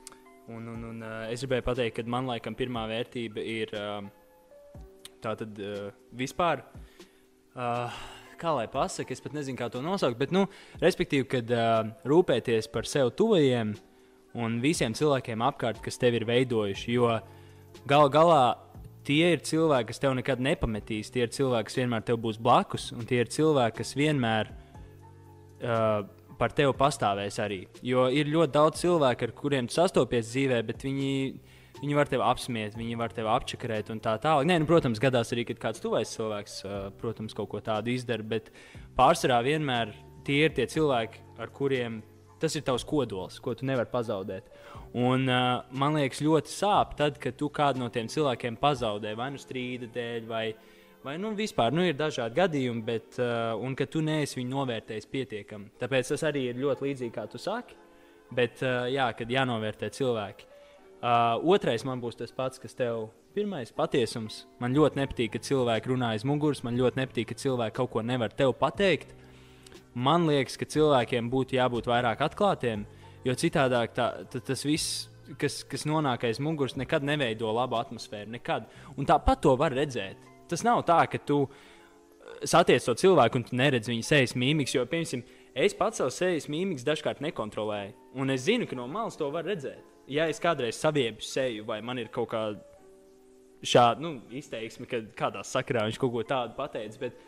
un, 0.54 0.67
un, 0.76 0.86
un 0.93 1.02
uh, 1.04 1.17
es 1.34 1.41
gribēju 1.43 1.65
pateikt, 1.67 1.98
ka 2.00 2.06
man 2.10 2.30
laikam 2.30 2.56
pirmā 2.56 2.86
vērtība 2.93 3.41
ir 3.43 3.74
uh, 3.76 4.06
tā 5.26 5.34
tad 5.41 5.58
uh, 5.60 5.89
vispār. 6.13 6.62
Uh, 7.58 7.89
kā 8.39 8.54
lai 8.58 8.67
pasakā, 8.71 9.15
es 9.15 9.23
pat 9.23 9.36
nezinu, 9.38 9.58
kā 9.60 9.69
to 9.73 9.82
nosaukt. 9.86 10.17
Bet, 10.19 10.34
nu, 10.36 10.45
respektīvi, 10.84 11.28
kad 11.32 11.54
uh, 11.54 11.89
rūpēties 12.08 12.69
par 12.73 12.89
sev 12.89 13.12
tuvajiem 13.17 13.76
un 14.38 14.60
visiem 14.63 14.95
cilvēkiem 14.97 15.43
apkārt, 15.47 15.82
kas 15.84 16.00
tevi 16.02 16.21
ir 16.21 16.28
veidojuši. 16.30 16.93
Jo 16.93 17.17
gal 17.89 18.12
galā 18.13 18.41
tie 19.08 19.34
ir 19.36 19.43
cilvēki, 19.45 19.91
kas 19.91 20.04
tev 20.04 20.15
nekad 20.17 20.41
nepametīs. 20.43 21.12
Tie 21.13 21.23
ir 21.26 21.34
cilvēki, 21.34 21.69
kas 21.69 21.80
vienmēr 21.80 22.06
tev 22.08 22.19
būs 22.23 22.39
blakus, 22.43 22.91
un 22.95 23.08
tie 23.08 23.21
ir 23.23 23.32
cilvēki, 23.32 23.80
kas 23.80 23.95
vienmēr 23.97 24.52
uh, 24.52 26.04
par 26.38 26.54
tevi 26.58 26.73
pastāvēs 26.78 27.39
arī. 27.41 27.62
Jo 27.86 28.08
ir 28.13 28.30
ļoti 28.32 28.54
daudz 28.54 28.84
cilvēku, 28.84 29.28
ar 29.28 29.36
kuriem 29.38 29.69
sastopies 29.71 30.30
dzīvē, 30.32 30.62
bet 30.67 30.86
viņi, 30.86 31.13
viņi 31.82 31.98
var 31.98 32.10
tevi 32.10 32.26
apsmiet, 32.26 32.76
viņi 32.78 32.98
var 33.00 33.13
tevi 33.16 33.30
apčakarēt 33.32 33.92
un 33.94 34.02
tā 34.04 34.16
tālāk. 34.22 34.48
Nē, 34.50 34.60
nu, 34.63 34.68
protams, 34.70 35.02
gadās 35.02 35.34
arī, 35.36 35.46
kad 35.50 35.62
kāds 35.62 35.84
tuvais 35.84 36.12
cilvēks 36.16 36.60
uh, 36.66 36.76
protams, 37.02 37.36
kaut 37.38 37.52
ko 37.52 37.62
tādu 37.63 37.94
izdara, 37.94 38.26
bet 38.26 38.52
pārsvarā 38.98 39.40
vienmēr 39.46 39.94
tie 40.28 40.44
ir 40.48 40.56
tie 40.58 40.68
cilvēki, 40.70 41.24
ar 41.42 41.52
kuriem 41.56 42.02
tas 42.42 42.54
ir 42.58 42.66
tavs 42.66 42.86
kodols, 42.86 43.40
ko 43.42 43.56
tu 43.58 43.66
nevari 43.66 43.90
pazaudēt. 43.92 44.50
Un, 44.98 45.26
uh, 45.30 45.68
man 45.78 45.98
liekas, 45.98 46.22
ļoti 46.26 46.54
sāp, 46.54 46.98
tad, 47.00 47.22
kad 47.22 47.38
tu 47.38 47.50
kādu 47.54 47.82
no 47.82 47.92
tiem 47.94 48.10
cilvēkiem 48.12 48.60
pazaudē, 48.62 49.13
vai 49.18 49.32
nu 49.34 49.42
strīda 49.42 49.90
dēļ, 49.94 50.28
vai, 50.30 50.44
vai 51.06 51.18
nu, 51.22 51.34
vispār 51.38 51.74
nu, 51.76 51.86
ir 51.86 51.98
dažādi 51.98 52.38
gadījumi, 52.38 52.86
bet, 52.88 53.18
uh, 53.22 53.58
ka 53.78 53.90
tu 53.90 54.04
neesi 54.06 54.42
viņu 54.42 54.54
novērtējis 54.54 55.10
pietiekami. 55.13 55.74
Tāpēc 55.82 56.13
tas 56.13 56.28
arī 56.30 56.50
ir 56.52 56.62
ļoti 56.62 56.90
līdzīgi, 56.90 57.16
kā 57.16 57.26
tu 57.32 57.42
saki. 57.42 57.78
Bet, 58.28 58.60
uh, 58.66 58.86
jā, 58.92 59.08
kad 59.16 59.30
jānovērtē 59.32 59.90
cilvēki. 59.96 60.57
Uh, 60.98 61.38
otrais 61.46 61.84
man 61.86 62.02
būs 62.02 62.18
tas 62.18 62.32
pats, 62.34 62.58
kas 62.58 62.74
tev 62.74 63.10
pirmais- 63.38 63.72
patiesums. 63.80 64.46
Man 64.60 64.74
ļoti 64.74 64.98
nepatīk, 64.98 65.32
ka 65.32 65.40
cilvēki 65.40 65.92
runā 65.94 66.14
aiz 66.16 66.24
muguras. 66.24 66.64
Man 66.64 66.78
ļoti 66.78 66.98
nepatīk, 67.04 67.28
ka 67.28 67.36
cilvēki 67.36 67.74
kaut 67.74 67.92
ko 67.92 68.02
nevar 68.02 68.30
tev 68.30 68.54
pateikt. 68.58 69.14
Man 69.94 70.28
liekas, 70.28 70.58
ka 70.58 70.66
cilvēkiem 70.66 71.30
būtu 71.30 71.58
jābūt 71.58 71.86
vairāk 71.86 72.18
atklātiem, 72.18 72.86
jo 73.24 73.34
citādi 73.34 73.88
tas 74.46 74.64
viss, 74.64 75.08
kas, 75.38 75.64
kas 75.64 75.86
nonāk 75.86 76.24
aiz 76.24 76.40
muguras, 76.40 76.76
nekad 76.78 77.04
neveido 77.04 77.52
labu 77.54 77.76
atmosfēru. 77.76 78.30
Nekad. 78.30 78.66
Un 78.98 79.06
tāpat 79.06 79.42
to 79.42 79.56
var 79.56 79.72
redzēt. 79.72 80.16
Tas 80.48 80.64
nav 80.64 80.84
tā, 80.86 81.08
ka 81.10 81.18
tu 81.18 81.48
satiec 82.44 82.84
to 82.84 82.96
cilvēku 82.96 83.36
un 83.36 83.44
tu 83.44 83.56
neredzi 83.56 83.92
viņa 83.92 84.04
sejas 84.04 84.34
mīmīkas. 84.34 84.76
Jo, 84.76 84.86
piemēram, 84.86 85.24
es 85.56 85.74
pats 85.78 85.98
savu 85.98 86.14
sejas 86.14 86.48
mīmīkas 86.48 86.86
dažkārt 86.88 87.22
nekontrolēju. 87.22 87.94
Un 88.16 88.30
es 88.30 88.46
zinu, 88.48 88.68
ka 88.68 88.76
no 88.76 88.88
malas 88.88 89.18
to 89.18 89.30
var 89.34 89.46
redzēt. 89.46 89.97
Ja 90.08 90.28
es 90.32 90.39
kādreiz 90.39 90.80
saviebu 90.80 91.24
seju, 91.26 91.65
vai 91.67 91.82
man 91.84 92.00
ir 92.00 92.12
kaut 92.13 92.30
kāda 92.32 92.63
šāda 93.65 94.04
nu, 94.04 94.13
izteiksme, 94.38 94.88
kad 94.89 95.10
kādā 95.17 95.41
sakarā 95.46 95.88
viņš 95.88 96.00
kaut 96.02 96.13
ko 96.13 96.24
tādu 96.28 96.56
pateicis. 96.58 97.00
Bet 97.02 97.20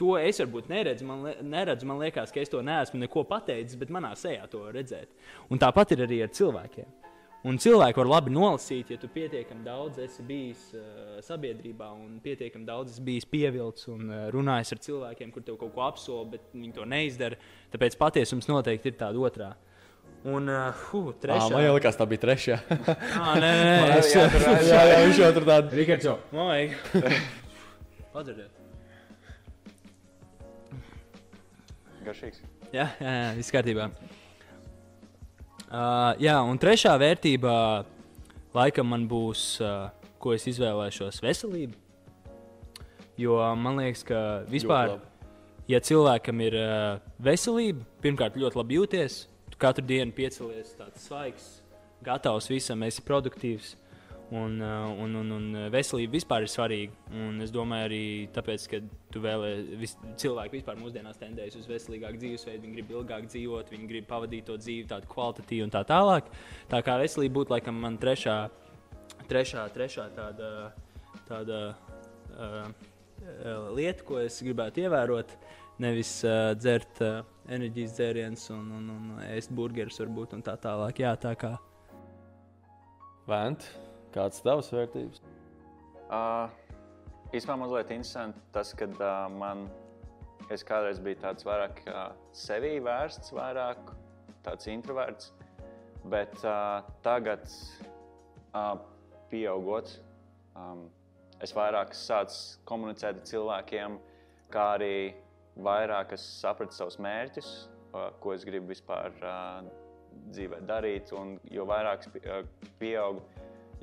to 0.00 0.16
es 0.18 0.40
varbūt 0.42 0.70
neredzu. 0.72 1.06
Man, 1.08 1.24
neredzu. 1.42 1.86
man 1.86 2.02
liekas, 2.02 2.32
ka 2.34 2.42
es 2.42 2.52
to 2.52 2.62
neesmu 2.64 3.00
neko 3.04 3.24
pateicis, 3.28 3.78
bet 3.78 3.92
manā 3.94 4.14
sejā 4.18 4.48
to 4.50 4.64
redzēt. 4.74 5.12
Un 5.50 5.62
tāpat 5.62 5.94
ir 5.94 6.06
arī 6.08 6.22
ar 6.24 6.32
cilvēkiem. 6.34 6.90
Un 7.44 7.58
cilvēki 7.60 8.00
var 8.00 8.08
labi 8.08 8.32
nolasīt, 8.32 8.88
ja 8.94 8.96
tu 8.96 9.08
pietiekami 9.12 9.66
daudz 9.66 9.98
esi 10.00 10.22
bijis 10.24 10.62
uh, 10.78 11.18
sabiedrībā 11.26 11.90
un 11.92 12.14
pietiekami 12.24 12.64
daudz 12.64 12.94
esi 12.94 13.04
bijis 13.04 13.26
pievilcis 13.28 13.90
un 13.92 14.08
uh, 14.08 14.22
runājis 14.32 14.72
ar 14.72 14.80
cilvēkiem, 14.86 15.32
kur 15.34 15.44
tev 15.44 15.58
kaut 15.60 15.74
ko 15.74 15.84
apsola, 15.84 16.24
bet 16.32 16.46
viņi 16.54 16.72
to 16.78 16.86
neizdara. 16.88 17.36
Tāpēc 17.74 17.98
patiesums 18.00 18.48
noteikti 18.48 18.88
ir 18.88 18.96
tāda 19.02 19.20
otrā. 19.28 19.50
Un 20.24 20.48
uh, 20.48 20.84
trešā. 21.20 21.50
Man 21.52 21.66
jau 21.66 21.74
likās, 21.76 21.98
tā 22.00 22.06
bija 22.08 22.22
trešā. 22.22 22.56
Ah, 23.20 23.34
nē, 23.36 23.48
nē, 23.48 23.64
nē, 23.68 23.96
es, 24.00 24.12
jā, 24.16 24.80
jā, 24.88 25.00
viņš 25.04 25.18
jau 25.20 25.30
tur 25.36 25.44
tādu. 25.50 25.76
Rikards, 25.76 26.06
jau. 26.08 26.14
Vajag. 26.32 26.76
Padzirdiet. 28.14 28.62
Garšīgs. 32.06 32.40
Jā, 32.72 32.88
jā, 33.00 33.12
jā 33.20 33.28
viss 33.36 33.52
kārtībā. 33.52 33.90
Uh, 35.74 36.14
jā, 36.22 36.38
un 36.40 36.56
trešā 36.62 36.94
vērtība, 37.00 37.52
laikam, 38.56 38.88
man 38.94 39.04
būs, 39.10 39.44
uh, 39.60 39.90
ko 40.22 40.32
es 40.36 40.48
izvēlēšos, 40.48 41.20
veselība. 41.24 41.76
Jo 43.20 43.42
man 43.60 43.76
liekas, 43.82 44.06
ka 44.08 44.24
vispār, 44.48 44.96
ja 45.68 45.84
cilvēkam 45.84 46.40
ir 46.48 46.58
uh, 46.58 46.98
veselība, 47.22 47.84
pirmkārt, 48.00 48.40
ļoti 48.40 48.62
labi 48.62 48.80
jūties, 48.80 49.20
tu 49.54 49.62
katru 49.62 49.86
dienu 49.86 50.10
piecelies 50.14 50.74
tāds 50.74 51.06
svaigs, 51.06 51.48
gatavs 52.04 52.50
visam, 52.50 52.82
esi 52.82 53.02
produktīvs. 53.06 53.76
Un, 54.34 54.56
uh, 54.64 54.88
un, 55.04 55.12
un, 55.20 55.28
un 55.36 55.44
veselība 55.70 56.16
vispār 56.16 56.46
ir 56.46 56.50
svarīga. 56.50 56.94
Un 57.12 57.42
es 57.44 57.52
domāju, 57.54 57.86
arī 57.86 58.04
tāpēc, 58.34 58.64
ka 58.72 58.80
tu 59.12 59.20
vēlējies, 59.22 59.92
cilvēki 60.22 60.56
vispār 60.56 60.80
mūsdienās 60.80 61.20
tendējas 61.20 61.58
uz 61.60 61.68
veselīgāku 61.70 62.18
dzīvesveidu, 62.22 62.62
viņi 62.64 62.78
grib 62.78 62.94
ilgāk 62.96 63.28
dzīvot, 63.28 63.70
viņi 63.70 63.90
grib 63.92 64.08
pavadīt 64.08 64.48
to 64.48 64.56
dzīvi 64.58 64.88
tādu 64.90 65.10
kvalitatīvu 65.12 65.68
un 65.68 65.74
tā 65.76 65.84
tālāk. 65.86 66.32
Tā 66.72 66.80
kā 66.82 66.96
veselība 67.04 67.36
būtu 67.36 67.54
laikam 67.54 67.78
man 67.84 68.00
trešā, 68.00 68.38
trešā, 69.30 69.68
trešā 69.76 70.08
tāda, 70.16 70.50
tāda 71.28 71.60
uh, 71.68 72.72
uh, 72.72 73.68
lieta, 73.76 74.08
ko 74.08 74.24
es 74.24 74.40
gribētu 74.42 74.88
ievērot. 74.88 75.36
Nevis 75.84 76.16
uh, 76.24 76.56
dzert 76.56 77.04
uh, 77.04 77.20
enerģijas 77.52 77.94
dzērienus 77.98 78.48
un, 78.54 78.68
un, 78.78 78.90
un 78.94 79.22
ēst 79.28 79.52
burgerus, 79.54 80.00
varbūt 80.02 80.36
tā 80.46 80.56
tālāk. 80.60 81.00
Jā, 81.04 81.14
tā 81.20 81.34
kā. 81.38 81.54
Vēnt, 83.28 83.66
kāds 84.14 84.40
ir 84.40 84.48
tavs 84.48 84.70
vērtības? 84.74 85.22
Uh, 86.04 86.50
īstenībā 87.32 87.56
mazliet 87.62 87.92
interesanti 87.94 88.40
tas, 88.52 88.74
ka 88.76 88.88
uh, 88.92 89.12
man 89.32 89.66
es 90.52 90.64
kādreiz 90.66 91.00
biju 91.02 91.22
tāds 91.22 91.46
vairāk 91.46 91.80
uh, 91.88 92.10
sevī 92.36 92.76
vērsts, 92.84 93.32
vairāk 93.34 93.94
tāds 94.44 94.68
introverts. 94.68 95.32
Bet 96.04 96.36
uh, 96.44 96.84
tagad, 97.04 97.48
uh, 98.52 98.74
pieaugot, 99.30 99.94
um, 100.52 100.84
es 101.40 101.54
vairāk 101.56 101.96
sācu 101.96 102.60
komunicēt 102.68 103.22
ar 103.22 103.28
cilvēkiem, 103.30 103.96
kā 104.52 104.66
arī 104.76 104.96
vairāk 105.56 106.14
es 106.16 106.24
sapratu 106.40 106.74
savus 106.74 106.98
mērķus, 107.02 107.50
ko 108.20 108.34
es 108.34 108.44
gribu 108.46 108.72
vispār 108.72 109.14
dzīvē 110.34 110.60
darīt. 110.66 111.12
Un 111.14 111.36
jo 111.50 111.66
vairāk 111.68 112.06
es 112.06 112.12
pi- 112.14 112.68
pieaugu, 112.80 113.22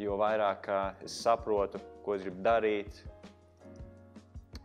jo 0.02 0.18
vairāk 0.20 0.70
es 1.06 1.16
saprotu, 1.24 1.80
ko 2.06 2.16
es 2.16 2.26
gribu 2.26 2.44
darīt. 2.44 3.02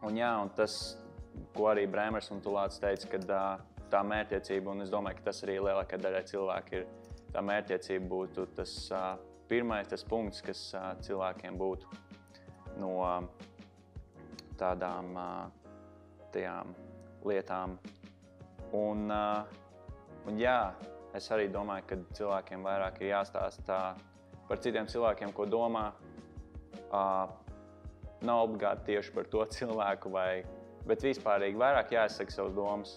Un, 0.03 0.19
jā, 0.19 0.31
un 0.43 0.51
tas, 0.55 0.97
ko 1.57 1.71
arī 1.73 1.87
Brēmers 1.91 2.31
un 2.35 2.43
Tulāts 2.45 2.79
teica, 2.83 3.09
ka 3.17 3.19
tā 3.91 4.03
mērķtiecība, 4.07 4.75
un 4.75 4.85
es 4.85 4.91
domāju, 4.93 5.19
ka 5.21 5.31
tas 5.31 5.43
arī 5.47 5.57
lielākajai 5.63 6.03
daļai 6.03 6.25
cilvēku 6.31 6.81
ir, 6.81 6.87
tā 7.33 7.43
mērķtiecība 7.43 8.11
būtu 8.11 8.47
tas 8.59 8.75
pirmais 9.49 9.89
tas 9.89 10.03
punkts, 10.05 10.43
kas 10.43 10.63
cilvēkiem 11.07 11.59
būtu 11.59 11.87
no 12.83 12.93
tādām 14.59 15.15
tajām 16.35 16.75
lietām. 17.31 17.77
Un, 18.77 19.07
uh, 19.13 19.47
un 20.27 20.39
jā, 20.41 20.75
es 21.17 21.31
arī 21.35 21.49
domāju, 21.53 21.87
ka 21.91 21.99
cilvēkiem 22.19 22.67
vairāk 22.67 23.01
ir 23.03 23.13
jāstāsta 23.15 23.65
tā, 23.67 23.81
par 24.49 24.63
citiem 24.63 24.89
cilvēkiem, 24.91 25.33
ko 25.37 25.47
domā. 25.51 25.89
Uh, 26.87 27.27
nav 28.27 28.47
obligāti 28.47 28.93
tieši 28.93 29.15
par 29.15 29.29
to 29.33 29.45
cilvēku, 29.57 30.13
vai, 30.13 30.45
bet 30.89 31.05
vispārīgi 31.07 31.61
vairāk 31.61 31.95
jāizsaka 31.97 32.35
savas 32.35 32.57
domas. 32.57 32.97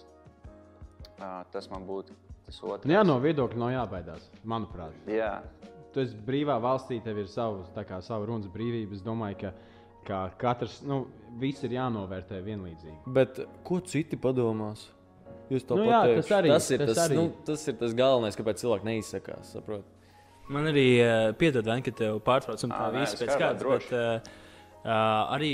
Uh, 1.20 1.42
tas 1.52 1.68
man 1.68 1.84
būtu 1.84 2.14
tas 2.46 2.60
otrs. 2.64 2.86
Nu, 2.88 2.94
jā, 2.96 3.02
no 3.06 3.18
viedokļa 3.20 3.60
nav 3.60 3.74
jābaidās, 3.74 4.30
manuprāt. 4.48 4.96
Jā. 5.10 5.40
Tu 5.90 6.04
esi 6.04 6.16
brīvā 6.26 6.54
valstī, 6.62 7.00
tev 7.02 7.18
ir 7.18 7.28
savs, 7.28 7.68
kā, 7.74 7.98
sava 8.04 8.28
runas 8.28 8.50
brīvība. 8.52 8.94
Es 8.94 9.02
domāju, 9.04 9.40
ka, 9.42 9.50
ka 10.06 10.22
katrs, 10.40 10.80
nu, 10.86 11.04
viss 11.40 11.64
ir 11.66 11.76
jānovērtē 11.76 12.40
vienlīdzīgi. 12.44 12.98
Bet 13.14 13.40
ko 13.66 13.80
citi 13.86 14.18
padomās? 14.20 14.88
Jūs 15.50 15.64
to 15.66 15.78
Nu 15.80 15.86
jā, 15.88 16.02
pateikšu. 16.04 16.22
tas 16.22 16.36
arī, 16.36 16.50
tas, 16.52 16.68
ir 16.70 16.82
tas 16.82 16.90
tas, 16.92 17.00
arī. 17.04 17.16
nu, 17.18 17.24
tas 17.46 17.64
ir 17.66 17.78
tas 17.80 17.94
galvenais, 17.98 18.36
kāpēc 18.38 18.60
cilvēki 18.62 18.86
neizsakās. 18.86 19.54
Saprot? 19.56 19.96
Man 20.50 20.66
arī 20.70 20.86
uh, 21.02 21.30
piedod, 21.38 21.66
Vain, 21.66 21.82
ka 21.82 21.94
tev 21.94 22.20
pārtrauc 22.26 22.62
un 22.66 22.74
tā 22.74 22.86
viss 22.94 23.18
pēc 23.18 23.58
droši. 23.58 23.90
Bet, 23.90 24.28
uh, 24.30 24.78
uh, 24.84 25.34
arī 25.34 25.52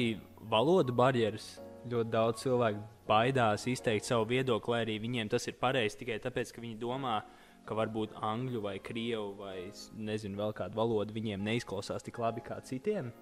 valodu 0.52 0.92
barjeras 0.96 1.56
ļoti 1.88 2.12
daudz 2.12 2.44
cilvēku 2.44 2.84
baidās 3.08 3.66
izteikt 3.70 4.08
savu 4.08 4.26
viedokli, 4.30 4.72
lai 4.74 4.80
arī 4.84 4.96
viņiem 5.04 5.30
tas 5.32 5.46
ir 5.48 5.58
pareizi 5.60 6.00
tikai 6.00 6.18
tāpēc, 6.24 6.52
ka 6.52 6.64
viņi 6.64 6.78
domā, 6.80 7.20
ka 7.66 7.76
varbūt 7.78 8.16
angļu 8.24 8.62
vai 8.64 8.76
krievu 8.82 9.32
vai 9.40 9.56
nezinu, 9.96 10.38
vēl 10.38 10.54
kādu 10.56 10.78
valodu 10.78 11.14
viņiem 11.16 11.44
neizklausās 11.46 12.04
tik 12.06 12.18
labi 12.22 12.44
kā 12.46 12.58
citiem. 12.66 13.12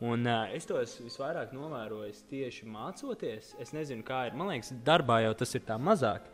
Un, 0.00 0.26
uh, 0.30 0.46
es 0.54 0.66
to 0.68 0.78
esmu 0.78 1.08
visvairāk 1.08 1.50
novērojis 1.56 2.20
tieši 2.30 2.68
mācoties. 2.70 3.54
Es 3.58 3.74
nezinu, 3.74 4.04
kā 4.06 4.28
ir. 4.28 4.36
Man 4.38 4.52
liekas, 4.52 4.70
darbā 4.86 5.24
jau 5.24 5.32
tas 5.40 5.56
ir 5.58 5.64
tā 5.66 5.74
mazāk. 5.82 6.28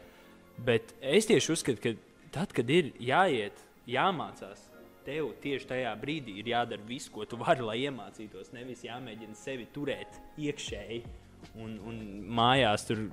Bet 0.66 0.92
es 1.00 1.26
tieši 1.30 1.54
uzskatu, 1.54 1.80
ka 1.80 1.94
tad, 2.34 2.52
kad 2.54 2.68
ir 2.70 2.92
jāiet, 3.00 3.62
jāmācās, 3.88 4.66
tev 5.06 5.32
tieši 5.40 5.68
tajā 5.70 5.94
brīdī 6.00 6.36
ir 6.40 6.52
jādara 6.52 6.84
viss, 6.88 7.08
ko 7.12 7.24
tu 7.28 7.38
vari, 7.40 7.64
lai 7.64 7.78
iemācītos. 7.86 8.52
Nevis 8.52 8.84
jāmēģina 8.84 9.36
sevi 9.38 9.66
turēt 9.72 10.20
iekšēji. 10.40 11.00
Un, 11.60 11.74
un 11.86 11.98
mājās 12.34 12.82
tur 12.88 13.04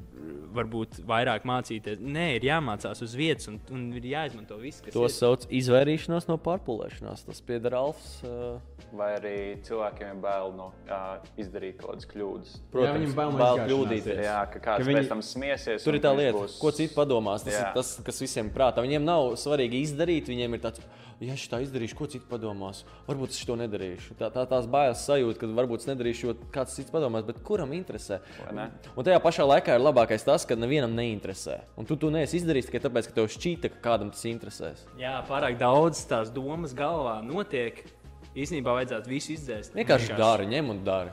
varbūt 0.55 0.99
vairāk 1.07 1.43
mācīties. 1.47 1.99
Nē, 2.01 2.25
ir 2.39 2.45
jāmācās 2.49 3.01
uz 3.05 3.13
vietas, 3.17 3.47
un, 3.51 3.59
un 3.71 3.83
ir 3.99 4.07
jāizmanto 4.11 4.57
viss, 4.61 4.81
kas 4.83 4.95
To 4.95 5.05
ir. 5.07 5.13
sauc 5.13 5.45
par 5.45 5.53
izvairīšanos 5.59 6.27
no 6.29 6.37
pārpūlēšanās. 6.41 7.25
Tas 7.27 7.41
pieder 7.45 7.75
Alfs. 7.77 8.17
Uh, 8.27 8.59
Vai 8.91 9.13
arī 9.15 9.35
cilvēkiem 9.63 10.17
ir 10.17 10.23
bail 10.23 10.49
no, 10.57 10.65
uh, 10.91 11.21
izdarīt 11.39 11.77
kaut 11.79 11.93
kādas 11.93 12.09
kļūdas. 12.11 12.55
protams, 12.73 12.97
viņam 13.05 13.13
bail 13.15 13.31
no 13.31 13.37
bail 13.39 13.53
izgāšanās 13.53 13.69
kļūdīties. 13.71 14.23
Jā, 14.25 14.39
ka 14.51 14.59
kāds 14.65 14.81
Ka 14.83 14.87
viņi... 14.89 14.97
pēc 14.99 15.11
tam 15.13 15.21
smiesies. 15.23 15.85
Tur 15.85 15.95
ir 15.95 16.03
tā 16.03 16.11
lieta, 16.17 16.33
būs- 16.41 16.57
ko 16.59 16.73
citi 16.75 16.95
padomās. 16.97 17.45
Tas 17.47 17.55
Jā. 17.55 17.61
ir 17.69 17.77
tas, 17.77 17.93
kas 18.03 18.19
visiem 18.25 18.49
prātā. 18.51 18.83
Viņiem 18.83 19.05
nav 19.07 19.29
svarīgi 19.39 19.79
izdarīt, 19.85 20.27
viņiem 20.33 20.57
ir 20.59 20.63
tāds, 20.65 20.83
ja 21.21 21.35
es 21.37 21.43
tā 21.49 21.59
izdarīšu, 21.61 21.95
ko 21.97 22.07
citi 22.09 22.25
padomās. 22.29 22.81
Varbūt 23.05 23.35
es 23.35 23.45
to 23.45 23.55
nedarīšu. 23.59 24.15
Tā, 24.19 24.31
tā 24.33 24.45
tās 24.49 24.67
bailes 24.71 25.03
sajūta, 25.05 25.37
ka 25.41 25.49
varbūt 25.59 25.83
es 25.83 25.89
nedarīšu, 25.91 26.27
jo 26.27 26.35
kāds 26.53 26.73
cits 26.77 26.93
padomās, 26.93 27.25
bet 27.27 27.41
kuram 27.45 27.73
interesē? 27.77 28.19
Vai 28.41 28.55
ne? 28.57 28.67
Un 28.95 29.07
tajā 29.07 29.21
pašā 29.23 29.45
laikā 29.45 29.77
ir 29.77 29.85
labākais 29.85 30.25
tas, 30.25 30.47
ka 30.49 30.57
nevienam 30.57 30.95
neinteresē. 30.97 31.59
Un 31.77 31.89
tu 31.89 31.97
to 32.01 32.09
neesi 32.13 32.39
izdarījis 32.41 32.71
tikai 32.71 32.83
tāpēc, 32.87 33.09
ka 33.11 33.17
tev 33.19 33.29
šķīta, 33.35 33.71
ka 33.75 33.83
kādam 33.85 34.09
tas 34.15 34.25
interesēs. 34.29 34.85
Jā, 35.01 35.19
pārāk 35.29 35.59
daudz 35.61 36.01
tās 36.09 36.33
domas 36.33 36.73
galvā 36.77 37.19
notiek. 37.25 37.83
Īsnībā 38.31 38.73
vajadzētu 38.77 39.11
visu 39.11 39.35
izdzēst. 39.35 39.75
Vienkārši 39.75 40.15
dari, 40.15 40.47
ņem 40.49 40.69
un 40.71 40.85
dari. 40.87 41.11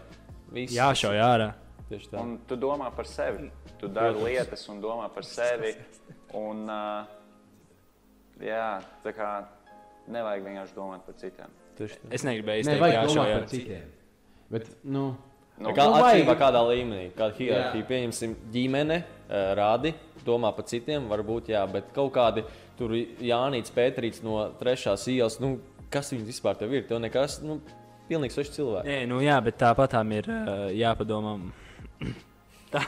Viss. 0.55 0.77
Jāšauj 0.77 1.19
ārā. 1.21 1.53
Tieši 1.89 2.13
tā. 2.13 2.23
Un 2.23 2.37
tu 2.49 2.57
domā 2.61 2.89
par 2.95 3.09
sevi. 3.11 3.51
Tu 3.79 3.89
dari 3.89 4.15
Protams. 4.15 4.29
lietas 4.29 4.65
un 4.71 4.81
domā 4.81 5.09
par 5.13 5.27
sevi. 5.27 5.75
Un, 6.39 6.65
uh, 6.69 7.09
jā, 8.41 8.79
tā 9.05 9.13
kā 9.17 9.31
nevajag 10.13 10.45
vienkārši 10.49 10.77
domāt 10.77 11.07
par 11.07 11.17
citiem. 11.21 11.57
Tieši 11.79 11.99
tā. 12.03 12.13
Es 12.19 12.25
negribēju 12.27 12.65
izteikt, 12.65 12.83
vajag 12.83 12.97
jāšauj 12.99 13.15
domāt 13.15 13.33
ārā. 13.33 13.41
par 13.41 13.49
citiem. 13.55 13.89
Bet, 14.51 14.71
nu, 14.85 15.09
Nu, 15.59 15.73
Kā, 15.75 15.89
Nu, 15.91 15.97
atšķirībā 15.99 16.35
kādā 16.39 16.61
līmenī, 16.63 17.09
kāda 17.19 17.35
hierarhija, 17.35 17.87
pieņemsim, 17.89 18.37
ģimene, 18.55 19.01
eh, 19.03 19.49
rādi, 19.59 19.91
domā 20.23 20.53
par 20.55 20.65
citiem, 20.71 21.09
varbūt, 21.11 21.49
jā, 21.51 21.65
bet 21.73 21.89
kaut 21.93 22.13
kādi 22.15 22.45
tur 22.79 22.95
Jānis 22.95 23.73
Pēterīts 23.75 24.23
no 24.23 24.37
trešās 24.61 25.09
ielas, 25.11 25.41
nu, 25.43 25.57
kas 25.91 26.13
viņus 26.13 26.31
vispār 26.31 26.55
tev 26.61 26.73
ir? 26.79 26.87
Tev 26.87 27.01
nekas, 27.03 27.41
nu, 27.43 27.59
pilnīgi 28.09 28.37
sveši 28.37 28.55
cilvēki. 28.55 28.87
Nē, 28.87 29.09
nu 29.11 29.19
jā, 29.19 29.41
bet 29.43 29.59
tāpat 29.59 29.91
tam 29.97 30.13
ir 30.15 30.31
uh, 30.31 30.71
jāpadomā. 30.71 31.35
Tā. 32.71 32.85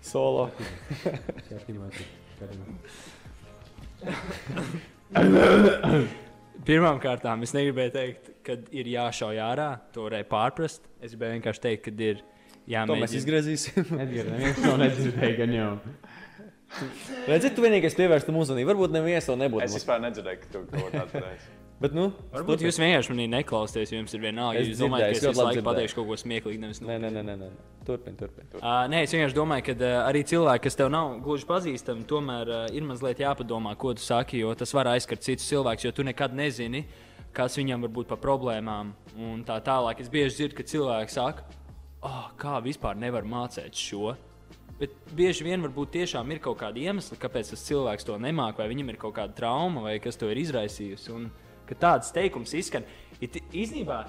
Solo. 0.00 0.50
Pirmkārt, 6.66 7.24
es 7.42 7.52
negribēju 7.54 7.92
teikt, 7.94 8.30
ka 8.44 8.56
ir 8.74 8.88
jāšauj 8.90 9.38
ārā. 9.40 9.68
To 9.94 10.06
varēja 10.08 10.26
pārprast. 10.28 10.82
Es 11.00 11.12
gribēju 11.14 11.38
vienkārši 11.38 11.62
teikt, 11.64 11.84
ka 11.86 11.92
ir 12.02 12.18
To 12.18 12.24
mēs 12.24 12.74
jāmēģina. 12.74 13.18
izgriezīsim. 13.22 13.92
Edgars, 14.04 14.32
neviens 14.34 14.58
to 14.64 14.74
nedzirdēja, 14.82 15.36
gan 15.38 15.54
jau. 15.56 15.70
Redziet, 17.28 17.54
tu 17.56 17.62
vienīgais 17.64 17.94
pievērst 17.96 18.28
tam 18.28 18.36
uzmanību. 18.42 18.68
Varbūt 18.74 18.92
neviens 18.98 19.24
to 19.30 19.36
nebūtu. 19.40 19.64
es 19.64 19.76
vispār 19.78 20.02
nedzirdēju, 20.04 20.40
ka 20.42 20.50
tu 20.52 20.64
kaut 20.68 20.82
ko 20.82 20.90
tādu 20.92 21.14
darīsi. 21.24 21.54
Bet, 21.78 21.92
nu, 21.94 22.08
Varbūt 22.32 22.64
jūs 22.66 22.80
vienkārši 22.80 23.12
manī 23.12 23.28
neklausāties, 23.30 23.92
jo 23.92 24.00
jums 24.00 24.14
ir 24.16 24.22
vienalga. 24.24 24.58
Es 24.58 24.72
Jūs 24.72 24.80
domājat, 24.82 25.12
ka 25.12 25.14
es 25.14 25.26
visu 25.28 25.44
laiku 25.44 25.62
pateikšu 25.68 25.98
kaut 26.00 26.08
ko 26.08 26.16
smieklīgu. 26.18 26.58
Nevis 26.64 26.80
nē, 26.82 26.96
nē, 27.04 27.10
nē, 27.14 27.22
nē, 27.28 27.36
nē. 27.38 27.50
Turpin, 27.86 28.16
turpin. 28.18 28.48
Uh, 28.58 28.82
nē, 28.90 29.04
es 29.06 29.14
vienkārši 29.14 29.36
domāju, 29.36 29.64
ka 29.68 29.76
uh, 29.76 29.92
arī 30.08 30.24
cilvēki, 30.26 30.64
kas 30.66 30.78
tev 30.80 30.90
nav 30.90 31.14
gluži 31.22 31.46
pazīstami, 31.46 32.02
tomēr 32.10 32.50
uh, 32.50 32.64
ir 32.74 32.82
mazliet 32.88 33.22
jāpadomā, 33.22 33.76
ko 33.78 33.94
tu 33.94 34.02
saki, 34.02 34.42
jo 34.42 34.50
tas 34.58 34.74
var 34.74 34.90
aizskart 34.96 35.22
citus 35.22 35.46
cilvēkus, 35.52 35.86
jo 35.86 35.94
tu 35.94 36.08
nekad 36.08 36.34
nezini, 36.34 36.82
kas 37.36 37.60
viņam 37.60 37.86
var 37.86 37.94
būt 38.00 38.10
par 38.10 38.22
problēmām. 38.26 38.90
Un 39.30 39.46
tā 39.46 39.62
tālāk. 39.62 40.02
Es 40.02 40.10
bieži 40.10 40.34
dzirdu, 40.34 40.58
ka 40.58 40.66
cilvēki 40.66 41.14
saka, 41.14 41.46
oh, 42.02 42.24
kā 42.42 42.58
vispār 42.66 42.98
nevar 42.98 43.22
mācīt 43.22 43.78
šo. 43.78 44.16
Bet 44.78 44.94
bieži 45.14 45.46
vien 45.46 45.62
varbūt 45.62 45.94
tiešām 45.94 46.34
ir 46.34 46.42
kaut 46.42 46.58
kāda 46.60 46.78
iemesla, 46.78 47.16
kāpēc 47.18 47.54
tas 47.54 47.66
cilvēks 47.70 48.06
to 48.06 48.18
nemāķi, 48.18 48.60
vai 48.60 48.68
viņam 48.70 48.92
ir 48.92 48.98
kaut 48.98 49.16
kāda 49.16 49.34
trauma, 49.34 49.82
vai 49.86 49.96
kas 50.02 50.18
to 50.18 50.28
ir 50.30 50.38
izraisījusi. 50.42 51.14
Un, 51.14 51.30
kad 51.68 51.80
tāds 51.84 52.10
teikums 52.14 52.54
izskan, 52.58 52.86
ir 53.20 53.28
ti- 53.34 53.44
īstenībā 53.52 54.02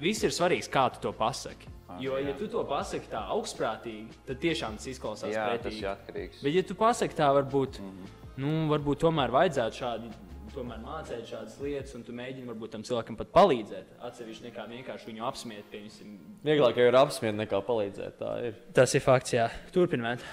viss 0.00 0.24
ir 0.26 0.34
svarīgs, 0.34 0.68
kā 0.72 0.88
tu 0.92 1.00
to 1.06 1.12
pasaki. 1.16 1.72
Jo, 2.00 2.18
ja 2.20 2.34
tu 2.36 2.48
to 2.50 2.60
pasaki 2.68 3.08
tā 3.08 3.22
augstprātīgi, 3.32 4.18
tad 4.26 4.40
tiešām 4.42 4.76
tas 4.76 4.88
izklausās 4.90 5.32
Jā, 5.32 5.46
tas 5.46 5.62
pretīgi. 5.62 5.80
ir 5.80 5.90
atkarīgs. 5.94 6.42
Bet, 6.42 6.52
ja 6.52 6.62
tu 6.66 6.74
pasaki 6.76 7.16
tā, 7.16 7.28
varbūt, 7.38 7.80
mm. 7.80 7.90
-hmm. 7.90 8.30
nu, 8.42 8.54
varbūt 8.72 9.00
tomēr 9.06 9.32
vajadzētu 9.32 9.82
šādi. 9.82 10.10
Tomēr 10.56 10.78
mācīt 10.80 11.26
šādas 11.28 11.58
lietas, 11.60 11.94
un 11.94 12.02
tu 12.02 12.12
mēģini 12.16 12.48
varbūt 12.48 12.70
tam 12.72 12.82
cilvēkam 12.82 13.16
pat 13.16 13.28
palīdzēt. 13.28 13.90
Atsevišķi 14.00 14.44
nekā 14.46 14.62
vienkārši 14.70 15.06
viņu 15.10 15.24
apsmiet. 15.28 15.64
Pieņemsim. 15.70 16.14
Vieglāk 16.44 16.76
jau 16.76 16.86
ir 16.88 16.96
apsmiet 16.96 17.34
nekā 17.36 17.60
palīdzēt. 17.60 18.16
Tā 18.18 18.30
ir. 18.46 18.54
Tas 18.72 18.94
ir 18.94 19.00
fakts, 19.04 19.34
jā. 19.34 19.50
Turpiniet. 19.72 20.24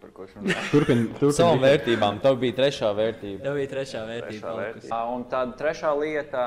Par 0.00 0.12
ko 0.16 0.26
šodien 0.30 0.56
Turpin, 0.72 1.04
turpin. 1.18 1.36
Savām 1.36 1.60
vērtībām. 1.64 2.20
Tev 2.24 2.38
bija 2.40 2.56
trešā 2.62 2.90
vērtība. 2.96 3.42
Tev 3.44 3.58
bija 3.60 3.72
trešā 3.74 4.04
vērtība. 4.08 4.40
Trešā 4.40 4.56
vērtība. 4.60 5.00
Un 5.14 5.26
tāda 5.32 5.58
trešā 5.60 5.92
lieta, 6.00 6.46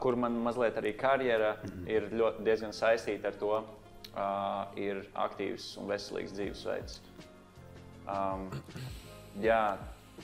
kur 0.00 0.16
man 0.20 0.38
mazliet 0.44 0.78
arī 0.80 0.94
karjera 0.98 1.54
ir 1.88 2.08
ļoti, 2.14 2.44
diezgan 2.48 2.74
saistīta 2.76 3.32
ar 3.32 3.38
to, 3.40 3.60
ir 4.80 5.04
aktīvs 5.26 5.74
un 5.80 5.90
veselīgs 5.90 6.34
dzīvesveids. 6.36 7.00
Um, 8.10 8.48
jā, 9.44 9.76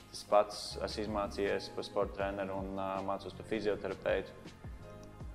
tas 0.09 0.23
pats 0.29 0.63
esmu 0.83 1.05
izmācījies 1.05 1.69
par 1.75 1.85
sporta 1.87 2.17
treneru 2.19 2.57
un 2.63 2.73
uh, 2.75 2.97
mācos 3.07 3.35
par 3.37 3.47
fizioterapeitu. 3.51 4.33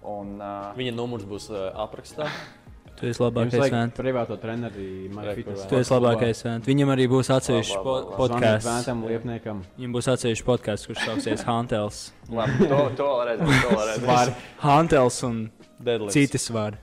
Un, 0.03 0.35
uh, 0.43 0.73
Viņa 0.77 0.97
numurs 0.99 1.25
būs 1.29 1.49
uh, 1.55 1.71
aprakstā. 1.85 2.29
Tu 3.03 3.09
esi 3.11 3.19
labākais 3.19 3.65
fans. 3.73 3.95
privāto 3.99 4.37
treneri, 4.39 4.85
Re, 5.11 5.15
MyFitness. 5.17 5.65
Tu 5.67 5.81
esi 5.81 5.91
labākais 5.91 6.43
fans. 6.47 6.69
Viņam 6.71 6.93
arī 6.95 7.09
būs 7.11 7.31
atsevišķs 7.35 7.81
po 7.83 7.95
podkāsts. 8.15 8.69
Vēntam, 8.69 9.01
liepniekam. 9.11 9.65
Viņam 9.75 9.97
būs 9.97 10.09
atsevišķs 10.13 10.47
podkāsts, 10.47 10.87
kurš 10.87 11.03
sauksies 11.09 11.43
Hantels. 11.49 11.99
labi, 12.31 12.69
to, 12.71 12.79
to 13.01 13.09
redzēsim. 13.27 13.67
To 13.67 13.83
redzēsim. 13.91 14.39
Hantels 14.63 15.19
un 15.27 15.43
Deadlifts. 15.83 16.15
citi 16.15 16.39
svari. 16.39 16.79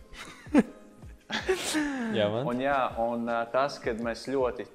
Jā, 2.18 2.26
man. 2.34 2.48
Un, 2.50 2.62
jā, 2.64 2.78
un 3.06 3.28
tas, 3.54 3.76
kad 3.84 4.00
mēs 4.02 4.24
ļoti, 4.34 4.66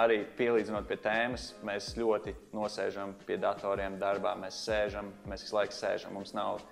arī 0.00 0.20
pielīdzinot 0.38 0.86
pie 0.88 0.96
tēmas, 1.02 1.48
mēs 1.66 1.92
ļoti 1.98 2.32
nosēžam 2.54 3.12
pie 3.26 3.36
datoriem, 3.42 3.96
darbā. 4.00 4.36
Mēs 4.38 4.60
sēžam, 4.64 5.10
mēs 5.28 5.42
visu 5.44 5.56
laiku 5.58 5.74
sēžam. 5.74 6.14
Mums 6.14 6.32
nav 6.36 6.62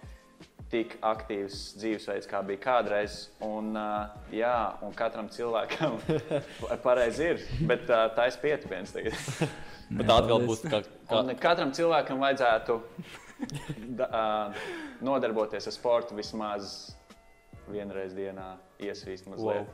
tik 0.73 0.95
aktīvs 1.05 1.59
dzīvesveids, 1.81 2.29
kā 2.31 2.41
bija 2.47 2.61
kādreiz. 2.63 3.27
Un, 3.45 3.75
uh, 3.77 4.09
jā, 4.33 4.55
un 4.85 4.95
katram 4.97 5.29
cilvēkam 5.33 5.99
pareizi 6.87 7.33
ir, 7.35 7.45
bet 7.69 7.85
uh, 7.91 8.07
tā 8.17 8.31
ir 8.31 8.39
pietiekams 8.43 8.97
tā 8.97 10.17
atkal 10.17 10.47
būs 10.49 10.65
kā, 10.65 10.81
kā 11.11 11.21
Un 11.21 11.35
katram 11.41 11.75
cilvēkam 11.77 12.23
vajadzētu 12.23 12.79
da, 13.99 14.09
uh, 14.09 14.65
nodarboties 15.05 15.69
ar 15.69 15.77
sportu 15.77 16.17
vismaz 16.17 16.93
vienreiz 17.71 18.17
dienā, 18.17 18.55
iesvīst 18.83 19.29
mazliet. 19.31 19.69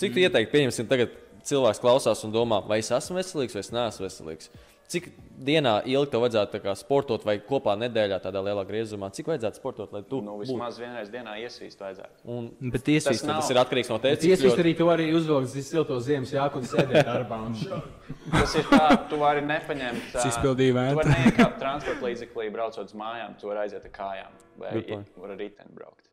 Cik 0.00 0.16
tu 0.16 0.22
ieteiktu, 0.24 0.50
pieņemsim, 0.52 0.88
tagad 0.90 1.14
cilvēks 1.46 1.80
klausās 1.82 2.22
un 2.26 2.34
domā, 2.34 2.62
vai 2.66 2.80
es 2.82 2.90
esmu 2.94 3.18
veselīgs 3.20 3.54
vai 3.56 3.62
es 3.62 3.72
neesmu 3.74 4.06
veselīgs. 4.06 4.50
Cik 4.92 5.06
dienā 5.42 5.78
ilgi 5.88 6.10
tev 6.12 6.20
vajadzētu 6.22 6.72
sportot, 6.76 7.22
vai 7.26 7.38
kopā 7.42 7.72
nedēļā 7.80 8.18
tādā 8.22 8.42
lielā 8.44 8.62
griezumā? 8.68 9.08
Cik 9.16 9.30
vajadzētu 9.30 9.58
sportot, 9.58 9.92
lai 9.96 10.02
tu 10.04 10.20
Nu, 10.20 10.34
būtu? 10.36 10.50
vismaz 10.52 10.78
vienreiz 10.78 11.08
dienā 11.10 11.38
iesvīst 11.40 11.80
vajadzētu. 11.80 12.20
Un 12.28 12.50
Bet 12.74 12.90
iesvīst, 12.92 13.24
nav- 13.26 13.40
tas 13.40 13.50
ir 13.50 13.56
atkarīgs 13.62 13.88
no 13.90 13.98
tevis. 13.98 14.20
Es 14.20 14.28
iesaistīju 14.28 14.62
arī 14.66 14.74
to 14.76 14.90
arī 14.92 15.08
uzvilkt 15.16 15.56
silto 15.64 15.98
ziemas 16.04 16.30
jāku 16.36 16.60
un 16.60 16.68
sēdēt 16.68 17.08
darbā. 17.08 17.40
Un... 17.46 17.56
Tas 18.36 18.54
ir 18.60 18.68
tā, 18.68 19.08
tu 19.08 19.16
vari 19.16 19.40
nepaņemt. 19.48 20.12
ā, 20.14 20.26
izpildīji 20.28 20.72
Tu 20.74 20.78
vētru. 20.78 21.00
vari 21.00 21.16
neiekāpt 21.16 21.58
transporta 21.58 22.06
līdzeklī, 22.06 22.50
braucot 22.52 22.84
uz 22.84 22.94
mājām, 22.94 23.38
tu 23.40 23.48
vari 23.48 23.64
aiziet 23.64 23.84
ar 23.88 23.94
kājām. 23.96 24.40
Vai 24.60 24.68
ar 24.76 25.36
riteni 25.40 25.72
braukt. 25.74 26.10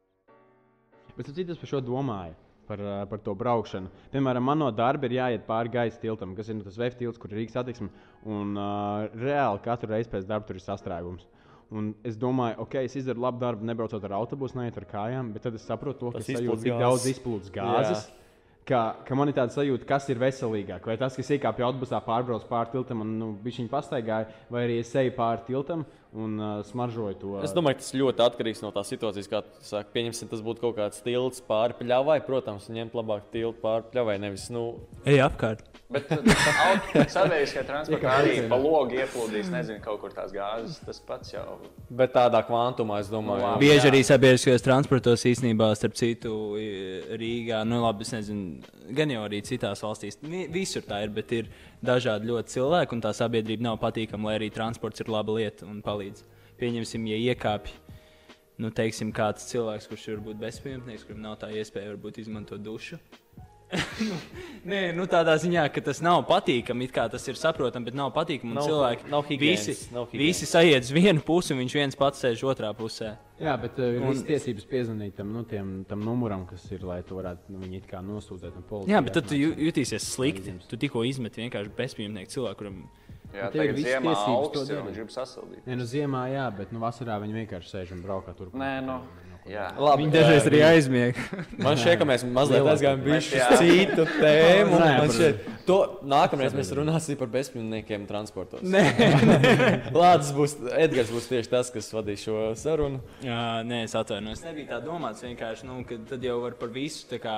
Bet 1.17 1.27
es 1.27 1.35
citas 1.35 1.57
par 1.59 1.67
šo 1.67 1.81
domāju. 1.83 2.33
Par, 2.69 2.77
ā, 2.85 2.97
par 3.09 3.17
to 3.25 3.33
braukšanu. 3.33 3.89
Piemēram, 4.13 4.45
man 4.45 4.59
no 4.61 4.67
darba 4.69 5.07
ir 5.09 5.15
jāiet 5.17 5.47
pāri 5.47 5.71
gaisa 5.73 5.97
tiltam, 6.03 6.35
kas 6.37 6.51
ir 6.51 6.59
nu, 6.59 6.65
tas 6.67 6.77
VF 6.77 6.99
tilts, 6.99 7.17
kur 7.17 7.33
ir 7.33 7.39
Rīgas 7.41 7.57
attieksme. 7.57 7.89
Un 8.29 8.51
uh, 8.53 9.07
reāli 9.17 9.63
katru 9.65 9.89
reizi 9.89 10.11
pēc 10.11 10.27
darba 10.29 10.45
tur 10.45 10.59
ir 10.59 10.61
sastrēgums. 10.61 11.25
Un 11.73 11.91
es 12.05 12.15
domāju, 12.17 12.59
ok, 12.65 12.79
es 12.85 12.95
izdaru 12.97 13.21
labu 13.25 13.41
darbu, 13.41 13.65
nebraucot 13.65 14.05
ar 14.05 14.15
autobusu, 14.17 14.57
neiet 14.57 14.77
ar 14.77 14.85
kājām, 14.89 15.33
bet 15.33 15.43
tad 15.45 15.57
es 15.57 15.65
saprotu, 15.69 15.99
to, 16.01 16.13
ka 16.13 16.21
Tas 16.21 16.29
cik 16.29 16.45
gāzes. 16.45 16.79
daudz 16.81 17.09
izplūdes 17.11 17.51
gāzes. 17.53 18.07
Ka, 18.69 18.79
ka 19.05 19.15
man 19.17 19.31
ir 19.31 19.33
tāda 19.37 19.53
sajūta, 19.53 19.85
kas 19.89 20.05
ir 20.13 20.19
veselīgāk. 20.21 20.85
Vai 20.85 20.97
tas, 21.01 21.15
kas 21.17 21.29
iekāpja 21.33 21.65
autobusā, 21.65 21.97
pārbrauc 22.05 22.45
pāri 22.49 22.73
tiltam 22.75 23.01
un 23.01 23.15
nu, 23.17 23.29
viņa 23.41 23.65
pastaigāja, 23.71 24.29
vai 24.53 24.67
arī 24.67 24.75
es 24.83 24.93
eju 24.93 25.15
pāri 25.17 25.41
tiltam 25.47 25.87
un 26.13 26.39
uh, 26.41 26.63
smaržoju 26.65 27.17
to. 27.21 27.33
Es 27.45 27.51
domāju, 27.53 27.77
tas 27.81 27.91
ļoti 27.93 28.23
atkarīgs 28.25 28.63
no 28.63 28.71
tās 28.73 28.89
situācijas, 28.89 29.27
kā 29.29 29.43
tu 29.45 29.61
saki. 29.61 29.91
Pieņemsim, 29.93 30.29
tas 30.31 30.41
būtu 30.41 30.63
kaut 30.63 30.77
kāds 30.79 31.03
tilts 31.05 31.41
pāri 31.45 31.75
pļavai. 31.77 32.19
Protams, 32.25 32.65
ņemt 32.73 32.95
labāk 32.97 33.27
tiltu 33.33 33.59
pāri 33.61 33.85
pļavai, 33.93 34.17
nevis 34.23 34.47
nu, 34.49 34.63
Ej 35.05 35.21
apkārt. 35.27 35.61
Bet 35.89 36.05
sabiedriskajā 37.09 37.63
transportā 37.65 38.11
arī 38.19 38.35
pa 38.49 38.57
logu 38.61 38.97
ieplūdīs, 38.99 39.47
nezinu, 39.53 39.79
kaut 39.81 40.01
kur 40.03 40.13
tās 40.13 40.33
gāzes. 40.33 40.77
Tas 40.85 40.99
pats 41.05 41.33
jau. 41.33 41.59
bet 41.89 42.13
tādā 42.13 42.41
kvantumā, 42.45 42.99
es 43.01 43.09
domāju, 43.09 43.39
Nu, 43.41 43.45
labi. 43.45 43.65
Bieži 43.67 43.87
jā. 43.87 43.91
arī 43.91 44.01
sabiedriskajos 44.05 44.65
transportos 44.65 45.23
īstenībā, 45.25 45.71
starp 45.77 45.95
citu, 45.97 46.33
Rīgā, 47.19 47.63
nu 47.65 47.81
labi, 47.83 48.05
es 48.05 48.13
nezinu, 48.13 48.61
gan 48.97 49.09
jau 49.13 49.23
arī 49.25 49.41
citās 49.45 49.81
valstīs. 49.85 50.17
Vi- 50.21 50.47
Visur 50.53 50.81
tā 50.85 51.03
ir, 51.03 51.09
bet 51.09 51.31
ir 51.31 51.49
dažādi 51.85 52.29
ļoti 52.29 52.53
cilvēki, 52.57 52.93
un 52.93 53.01
tā 53.01 53.13
sabiedrība 53.13 53.61
nav 53.61 53.79
patīkama, 53.81 54.25
lai 54.29 54.37
arī 54.39 54.51
transports 54.53 54.99
ir 55.01 55.09
laba 55.09 55.31
lieta 55.37 55.65
un 55.65 55.81
palīdz. 55.81 55.98
Pieņemsim, 56.59 57.05
ja 57.11 57.17
iekāpj. 57.33 57.71
Nu, 58.59 58.67
teiksim, 58.75 59.13
kāds 59.15 59.45
cilvēks, 59.47 59.87
kurš 59.87 60.07
ir 60.09 60.17
varbūt 60.17 60.39
bezpajumtnieks, 60.41 61.05
kurim 61.07 61.21
nav 61.23 61.37
tā 61.39 61.47
iespēja 61.55 61.93
varbūt 61.93 62.17
izmantot 62.19 62.59
dušu. 62.65 62.97
Nē, 64.69 64.79
nu 64.97 65.05
tādā 65.09 65.35
ziņā, 65.39 65.67
ka 65.73 65.81
tas 65.85 65.99
nav 66.01 66.23
patīkami. 66.27 66.87
it 66.87 66.91
kā 66.95 67.05
Tas 67.11 67.27
ir 67.29 67.37
saprotami, 67.37 67.85
bet 67.85 67.93
nav 67.93 68.11
patīkami. 68.15 68.49
un 68.49 68.57
Nav- 68.57 68.65
Cilvēki 68.67 69.09
nav 69.13 69.25
higienas, 69.29 69.67
visi, 69.67 69.93
nav 69.93 70.07
higienas. 70.09 70.25
visi 70.25 70.45
sajiet 70.49 70.83
uz 70.83 70.91
vienu 70.91 71.21
pusi, 71.21 71.53
un 71.53 71.59
viņš 71.61 71.75
viens 71.77 71.95
pats 71.95 72.23
sēž 72.23 72.43
otrā 72.49 72.73
pusē. 72.73 73.15
Jā, 73.39 73.53
bet 73.61 73.77
uh, 73.79 73.93
ir 73.93 74.01
visas 74.03 74.25
tiesības 74.25 74.65
piezvanīt 74.67 75.15
tam, 75.15 75.31
nu, 75.31 75.43
tiem, 75.47 75.85
tam 75.87 76.01
numuram, 76.03 76.45
kas 76.49 76.65
ir, 76.71 76.81
lai 76.83 77.03
tu 77.03 77.15
varētu 77.15 77.53
nu, 77.53 77.59
viņu 77.61 78.01
nosūdzēt. 78.09 78.57
un 78.57 78.63
policija 78.67 78.95
Jā, 78.97 79.03
bet 79.05 79.13
tad 79.13 79.29
tu 79.29 79.35
jutīsies 79.37 80.09
slikti. 80.17 80.57
Tu 80.67 80.75
tikko 80.77 81.03
izmeti 81.05 81.45
vienkārši 81.45 81.71
bezpajumtnieku 81.77 82.31
cilvēku, 82.33 82.57
kuram 82.57 82.89
Jā, 83.29 83.45
Nu, 83.45 83.53
tev 83.53 83.63
ir 83.69 83.79
ziemā 83.85 84.13
augsts 84.17 84.69
ir 84.73 84.79
un 84.81 84.91
grib 84.95 85.09
sasildīt. 85.13 85.61
Nē, 85.69 85.75
nu 85.77 85.85
ziemā, 85.85 86.25
jā, 86.33 86.45
bet 86.57 86.71
nu, 86.73 86.79
vasarā 86.81 87.19
viņi 87.21 87.35
vienkārši 87.43 87.69
sēž 87.75 87.91
un 87.93 87.99
brauc 88.05 88.29
turp. 88.37 88.55
Nē, 88.57 88.79
nu. 88.85 89.01
Jā. 89.49 89.69
Labi, 89.81 90.03
viņi 90.03 90.13
dažreiz 90.13 90.45
arī 90.49 90.59
aizmieg. 90.61 91.19
Man 91.63 91.77
šķiet, 91.79 91.95
ka 92.01 92.05
mēs 92.05 92.25
mazliet 92.27 92.67
aizgājām 92.69 92.99
Mēs, 93.01 93.29
bišķi 93.29 93.39
uz 93.39 93.61
citu 93.63 94.05
tēmu. 94.23 94.75
Nē, 94.75 94.89
Man 94.89 94.99
par- 94.99 95.13
šķiet, 95.15 95.45
to 95.65 95.77
nākamreiz 96.11 96.57
mēs 96.57 96.69
runāsim 96.77 97.17
par 97.21 97.31
bezpilniekiem 97.33 98.05
transportos. 98.09 98.61
Nē, 98.61 98.83
Lācis 100.01 100.33
būs, 100.37 100.55
Edgars 100.77 101.09
būs 101.15 101.29
tieši 101.31 101.53
tas, 101.53 101.71
kas 101.73 101.89
vadīs 101.95 102.25
šo 102.27 102.49
sarunu. 102.59 102.99
Jā, 103.25 103.41
nē, 103.65 103.83
es 103.87 103.95
atvainojos. 103.97 104.43
Nebija 104.45 104.75
tā 104.75 104.81
domāts 104.85 105.23
vienkārši, 105.25 105.69
nu, 105.69 105.79
ka 105.87 105.97
tad 106.11 106.25
jau 106.29 106.37
var 106.43 106.57
par 106.59 106.73
visu 106.75 107.07
tā 107.09 107.21
kā 107.23 107.37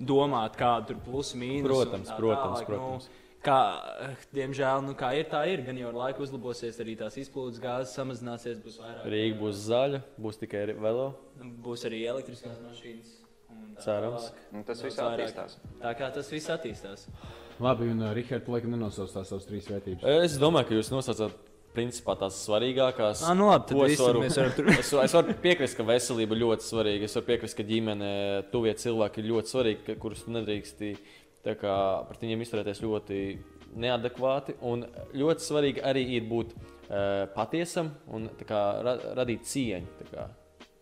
domāt, 0.00 0.56
kāda 0.60 0.92
tur 0.94 1.02
plusi 1.04 1.36
mīnus. 1.40 1.66
Protams, 1.68 2.08
tā 2.08 2.16
protams, 2.22 2.62
tālāk, 2.62 2.70
protams. 2.72 3.10
Nu, 3.10 3.18
kā, 3.44 3.58
eh, 4.04 4.26
diemžēl, 4.36 4.84
nu, 4.86 4.94
kā 4.98 5.12
ir, 5.18 5.28
tā 5.32 5.42
ir. 5.50 5.62
Gan 5.66 5.78
jau 5.80 5.90
ar 5.90 5.98
laiku 6.04 6.24
uzlabosies 6.26 6.80
arī 6.82 6.96
tās 7.00 7.16
izplūdes 7.20 7.60
gāzes, 7.62 7.94
samazināsies, 7.96 8.60
būs 8.64 8.80
vairāk. 8.82 9.04
Rīga 9.14 9.40
būs 9.40 9.66
zaļa, 9.66 10.02
būs 10.20 10.40
tikai 10.42 10.66
velo. 10.74 11.10
Būs 11.64 11.86
arī 11.88 12.04
elektriskās 12.12 12.60
mašīnas. 12.64 13.16
Cerams. 13.80 14.32
Un 14.52 14.64
tas 14.64 14.80
viss 14.84 15.00
attīstās. 15.00 15.54
Tā 15.80 15.92
kā 15.96 16.10
tas 16.12 16.28
viss 16.30 16.52
attīstās. 16.52 17.06
Labi, 17.60 17.90
un 17.92 18.02
uh, 18.02 18.12
Rihards, 18.16 18.48
laikam, 18.48 18.74
nenosauc 18.74 19.12
tās 19.12 19.30
savas 19.32 19.46
trīs 19.48 19.68
vērtības. 19.68 20.04
Es 20.24 20.36
domāju, 20.40 20.68
ka 20.68 20.76
jūs 20.78 20.92
nosaucat 20.92 21.36
principā 21.74 22.16
tās 22.18 22.38
svarīgākās. 22.44 23.22
Ah, 23.28 23.34
nu 23.36 23.50
labi, 23.50 23.68
tad 23.70 23.82
es 23.86 24.00
varu, 24.00 24.22
mēs 24.24 24.38
varam 24.40 24.70
es, 24.80 24.92
es 25.04 25.16
varu 25.16 25.36
piekrist, 25.44 25.76
ka 25.78 25.86
veselība 25.86 26.36
ir 26.36 26.42
ļoti 26.44 26.66
svarīga. 26.66 27.08
Es 27.08 27.16
varu 27.16 27.28
piekrist, 27.30 27.56
ka 27.58 27.66
ģimene, 27.68 28.12
tuvie 28.52 28.74
cilvēki 28.80 29.22
ir 29.22 29.30
ļoti 29.30 29.54
svarīgi, 29.54 29.98
kurus 30.02 30.24
tu 30.26 30.34
nedrīksti 30.34 30.92
tā 31.44 31.56
kā, 31.58 31.74
pret 32.08 32.24
viņiem 32.24 32.44
izturēties 32.44 32.82
ļoti 32.84 33.20
neadekvāti. 33.80 34.56
Un 34.66 34.84
ļoti 35.16 35.46
svarīgi 35.46 35.84
arī 35.86 36.04
ir 36.16 36.28
būt 36.30 36.54
uh, 36.54 37.26
patiesam 37.34 37.92
un 38.12 38.28
kā, 38.44 38.62
ra, 38.84 38.96
radīt 39.20 39.46
cieņu 39.48 40.08
kā, 40.10 40.28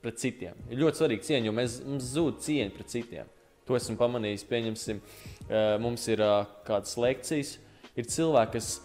pret 0.02 0.20
citiem. 0.20 0.58
Ir 0.70 0.82
ļoti 0.82 1.02
svarīgi 1.02 1.28
cieņa, 1.30 1.50
jo 1.50 1.56
mēs, 1.56 1.80
mums 1.86 2.12
zūd 2.14 2.42
cieņa 2.44 2.74
pret 2.76 2.94
citiem. 2.94 3.32
To 3.68 3.76
esmu 3.76 3.98
pamanījis. 4.00 4.46
Pieņemsim, 4.48 5.00
uh, 5.00 5.74
mums 5.82 6.06
ir 6.08 6.22
uh, 6.24 6.44
kādas 6.66 6.96
lekcijas, 7.00 7.56
ir 7.98 8.08
cilvēki, 8.08 8.56
kas 8.58 8.78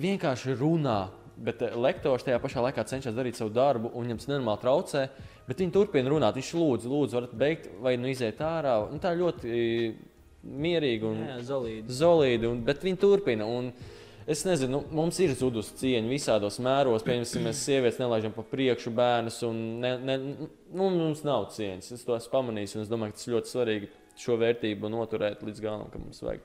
vienkārši 0.00 0.56
runā. 0.60 1.04
Bet 1.34 1.58
lektors 1.74 2.22
tajā 2.22 2.38
pašā 2.38 2.62
laikā 2.62 2.84
cenšas 2.86 3.14
darīt 3.16 3.34
savu 3.34 3.50
darbu, 3.50 3.88
un 3.90 4.04
viņam 4.06 4.20
tas 4.20 4.28
nenormāli 4.30 4.60
traucē. 4.62 5.00
Bet 5.48 5.58
viņi 5.60 5.74
turpina 5.74 6.12
runāt. 6.12 6.36
Viņš 6.38 6.50
lūdzu, 6.54 6.90
lūdzu, 6.92 7.16
varat 7.18 7.32
beigt 7.38 7.66
vai 7.82 7.96
nu 7.98 8.06
iziet 8.06 8.38
ārā. 8.38 8.76
Un 8.86 9.02
tā 9.02 9.10
ļoti 9.18 9.50
mierīgi 10.44 11.08
un 11.08 11.20
Jā, 11.24 11.36
zolīdi. 11.50 11.98
Zolīdi, 11.98 12.48
un, 12.50 12.62
bet 12.66 12.84
viņi 12.84 13.00
turpina. 13.00 13.46
Un 13.48 13.70
es 14.30 14.44
nezinu, 14.48 14.78
nu, 14.78 14.96
mums 15.00 15.18
ir 15.24 15.34
zudusi 15.38 15.76
cieņa 15.80 16.10
visādos 16.10 16.60
mēros. 16.64 17.04
Piemēram, 17.06 17.46
mēs 17.48 17.62
sievietes 17.66 18.00
nelaižam 18.02 18.34
pa 18.36 18.44
priekšu 18.50 18.92
bērnus, 18.96 19.42
un 19.48 19.60
ne, 19.84 19.94
ne, 20.00 20.18
nu, 20.22 20.88
mums 20.90 21.24
nav 21.26 21.48
cieņas. 21.56 21.92
Es 21.96 22.06
to 22.06 22.16
esmu 22.18 22.34
pamanījis, 22.36 22.76
un 22.76 22.84
es 22.86 22.92
domāju, 22.92 23.14
ka 23.14 23.20
tas 23.20 23.30
ļoti 23.34 23.54
svarīgi 23.54 23.92
šo 24.24 24.38
vērtību 24.40 24.92
noturēt 24.92 25.42
līdz 25.44 25.64
galam, 25.64 25.88
ka 25.90 26.00
mums 26.00 26.22
vajag 26.24 26.44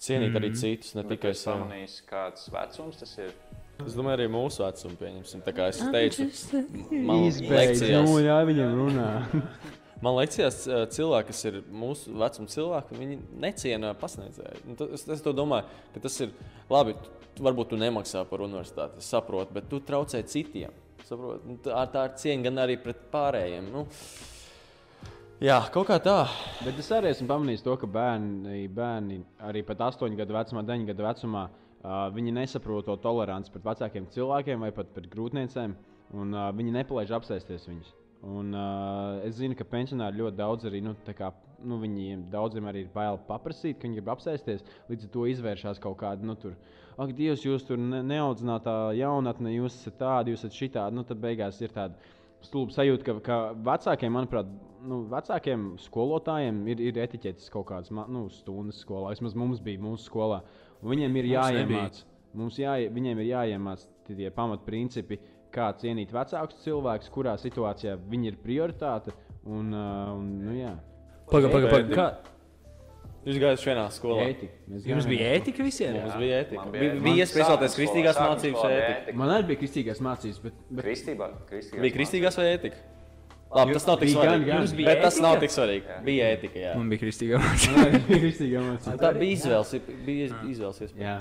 cienīt 0.00 0.36
arī 0.38 0.52
citus, 0.56 0.94
ne 0.96 1.04
tikai 1.08 1.34
es 1.34 1.42
savu. 1.44 1.66
pamanīju, 1.66 2.06
kāds 2.08 2.48
vecums 2.52 3.02
tas 3.02 3.18
ir. 3.20 3.34
Es 3.80 3.96
domāju, 3.96 4.18
arī 4.18 4.28
mūsu 4.32 4.60
vecumu 4.60 4.98
pieņemsim. 5.00 5.44
Tā 5.44 5.54
kā 5.56 5.70
es 5.72 5.80
teicu, 5.80 6.26
man 6.92 7.24
lekcijās, 7.24 8.08
nu, 8.08 8.18
jā, 8.20 8.40
viņiem 8.48 8.74
runā. 8.76 9.12
man 10.04 10.18
eh, 10.24 10.86
cilvēki, 10.94 11.30
kas 11.30 11.46
ir 11.48 11.60
mūsu 11.72 12.14
vecuma 12.16 12.50
cilvēki, 12.50 12.98
viņi 12.98 13.18
neciena 13.42 13.94
pasniedzēju. 13.98 14.62
Nu, 14.68 14.90
Es, 14.96 15.06
es 15.08 15.22
domāju, 15.24 15.68
ka 15.94 16.04
tas 16.06 16.20
ir 16.24 16.34
labi. 16.70 16.96
Varbūt 17.40 17.70
tu 17.70 17.76
nemaksā 17.78 18.24
par 18.28 18.42
universitāti, 18.44 18.98
es 19.00 19.06
saprotu, 19.08 19.54
bet 19.54 19.68
tu 19.70 19.78
traucē 19.80 20.18
citiem. 20.28 20.74
Saprot? 21.06 21.44
Nu, 21.46 21.56
Tā, 21.62 21.84
tā 21.92 22.02
ir 22.08 22.16
cieņa 22.20 22.46
gan 22.48 22.60
arī 22.64 22.76
pret 22.82 22.98
pārējiem. 23.12 23.70
Nu, 23.72 23.84
jā, 25.40 25.60
kaut 25.72 25.88
kā 25.88 26.00
tā. 26.02 26.18
Bet 26.66 26.80
es 26.82 26.90
arī 26.92 27.14
esmu 27.14 27.30
pamanījis 27.30 27.64
to, 27.64 27.76
ka 27.80 27.88
bērni, 27.88 28.66
bērni 28.74 29.22
arī 29.46 29.62
pat 29.66 29.86
8 29.88 30.18
gadu 30.18 30.36
vecumā, 30.36 30.66
9 30.68 30.90
gadu 30.90 31.06
vecumā, 31.06 31.46
uh, 31.48 32.02
viņi 32.16 32.36
nesaprot 32.42 32.90
to 32.90 32.98
toleranci 33.00 33.54
pret 33.54 33.70
vecākiem 33.70 34.10
cilvēkiem 34.12 34.66
vai 34.66 34.74
pat 34.76 34.92
pret 34.96 35.08
grūtniecēm, 35.14 35.78
un 36.20 36.36
uh, 36.36 36.50
viņi 36.56 36.76
nepalaiž 36.80 37.16
apsēsties 37.20 37.70
viņus. 37.70 37.99
Un, 38.20 38.52
uh, 38.52 39.22
es 39.24 39.38
zinu, 39.38 39.56
ka 39.56 39.64
pensionāri 39.64 40.20
ļoti 40.20 40.36
daudz 40.36 40.66
arī, 40.68 40.82
nu, 40.84 40.92
kā, 41.16 41.30
nu, 41.64 41.78
viņiem 41.80 42.26
daudziem 42.32 42.66
arī 42.68 42.84
ir 42.84 42.90
bail 42.92 43.16
paprasīt, 43.24 43.78
ka 43.78 43.86
viņi 43.86 43.96
grib 43.96 44.10
apsēsties. 44.12 44.64
Līdz 44.90 45.06
ar 45.06 45.12
to 45.14 45.24
izvēršas 45.30 45.80
kaut 45.80 45.96
kāda, 46.02 46.26
nu, 46.28 46.36
tur, 46.36 46.58
ak, 47.00 47.14
Dievs, 47.16 47.46
jūs 47.46 47.64
tur 47.64 47.80
ne, 47.80 48.02
neaudzinātā 48.04 48.74
jaunatne, 48.98 49.54
jūs 49.56 49.78
esat 49.80 49.96
tādi, 50.02 50.34
jūs 50.34 50.44
esat 50.44 50.58
šitādi. 50.58 50.98
Nu, 50.98 51.06
tad 51.08 51.22
beigās 51.22 51.62
ir 51.64 51.72
tāda 51.72 51.96
stulba 52.44 52.76
sajūta, 52.76 53.06
ka, 53.08 53.16
ka 53.24 53.40
vecākiem, 53.70 54.12
manuprāt, 54.18 54.52
nu, 54.84 55.00
vecākiem 55.08 55.70
skolotājiem 55.80 56.60
ir, 56.74 56.84
ir 56.90 57.00
etiķetes 57.06 57.48
kaut 57.52 57.70
kādas 57.72 57.92
nu, 57.92 58.26
stundas 58.36 58.84
skolā. 58.84 59.14
Vismaz 59.14 59.36
mums 59.38 59.64
bija 59.64 59.80
mūsu 59.80 60.10
skolā. 60.10 60.42
Un 60.80 60.92
viņiem 60.92 61.20
ir 61.22 61.32
jāiemācās. 61.34 62.04
Mums 62.36 62.60
jā, 62.60 62.76
viņiem 62.92 63.24
ir 63.24 63.32
jāiemācās 63.32 63.88
tie 64.06 64.28
pamatprincipi, 64.34 65.18
kā 65.54 65.70
cienīt 65.80 66.12
vecākus 66.14 66.60
cilvēkus, 66.64 67.10
kurā 67.14 67.36
situācijā 67.40 67.96
viņi 68.10 68.32
ir 68.32 68.36
prioritāte. 68.44 69.14
Un, 69.46 69.72
uh, 69.72 70.12
un, 70.18 70.26
nu, 70.46 70.56
jā, 70.58 70.74
Pagaid, 71.30 71.52
pagaid, 71.54 71.70
pagaid. 71.70 71.94
Kā? 71.94 72.08
Jūs 73.20 73.36
gājāt 73.36 73.62
vienā 73.68 73.82
skolā. 73.92 74.22
ētika. 74.30 74.54
Jums 74.88 75.06
bija 75.06 75.26
ētika 75.36 75.62
visiem? 75.66 75.92
Mums 76.00 76.14
bija 76.18 76.38
ētika. 76.40 76.62
Man 76.64 76.72
Bija, 76.72 76.94
bija 77.04 77.24
iespējas 77.26 77.46
sākuma 77.50 77.58
vēlēties 77.60 77.76
kristīgās 77.76 78.16
skolā- 78.16 78.30
mācības 78.32 78.62
vai 78.64 78.70
ētika. 78.80 79.16
Man 79.20 79.32
arī 79.34 79.46
bija 79.50 79.60
kristīgās 79.60 80.00
mācības, 80.06 80.38
bet, 80.46 80.54
bet 80.70 80.84
Kristībā, 80.88 81.28
kristīgās 81.50 81.84
Bija 81.84 81.94
kristīgās 81.98 82.38
vai 82.40 82.46
ētika? 82.54 82.80
Labi, 83.50 83.72
tas 83.76 83.86
nav 83.90 83.98
tik 84.00 84.08
Bija 84.08 84.14
gan, 84.22 84.30
svarīgi. 84.30 84.46
gan. 84.46 84.76
Bija 84.80 84.86
Bet 84.88 85.02
tas 85.04 85.20
nav 85.20 85.36
tik 85.42 85.50
svarīgi. 85.50 85.98
Bija 86.06 86.30
ētika. 86.36 86.58
Jā. 86.64 86.72
Man 86.80 86.88
bija 86.94 87.00
kristīgā 87.04 87.42
mācība. 88.64 88.96
Tā 89.04 89.12
bija 89.18 89.36
izvēles. 89.36 89.74
Bija 90.06 90.30
izvēles 90.54 90.80
iespēja. 90.86 91.04
Jā. 91.04 91.18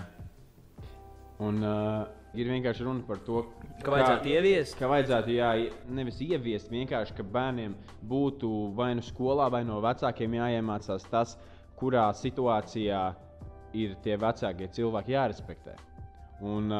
Un 1.39 1.63
uh, 1.63 2.07
ir 2.37 2.49
vienkārši 2.51 2.85
runa 2.85 3.05
par 3.07 3.21
to, 3.25 3.43
Ka 3.83 3.93
vajadzētu 3.93 4.31
ieviest. 4.33 4.75
Ka 4.79 4.89
vajadzētu, 4.91 5.33
jā, 5.37 5.49
nevis 5.95 6.19
ieviest, 6.25 6.71
vienkārši, 6.71 7.15
ka 7.17 7.25
bērniem 7.35 7.75
būtu 8.09 8.49
vai 8.77 8.91
nu 8.99 9.05
skolā, 9.05 9.49
vai 9.51 9.63
no 9.67 9.79
vecākiem 9.83 10.37
jāiemācās 10.39 11.07
tas, 11.09 11.37
kurā 11.79 12.09
situācijā 12.13 13.03
ir 13.79 13.95
tie 14.03 14.17
vecākie 14.19 14.67
cilvēki 14.75 15.15
jārespektē. 15.15 15.77
Un, 16.39 16.71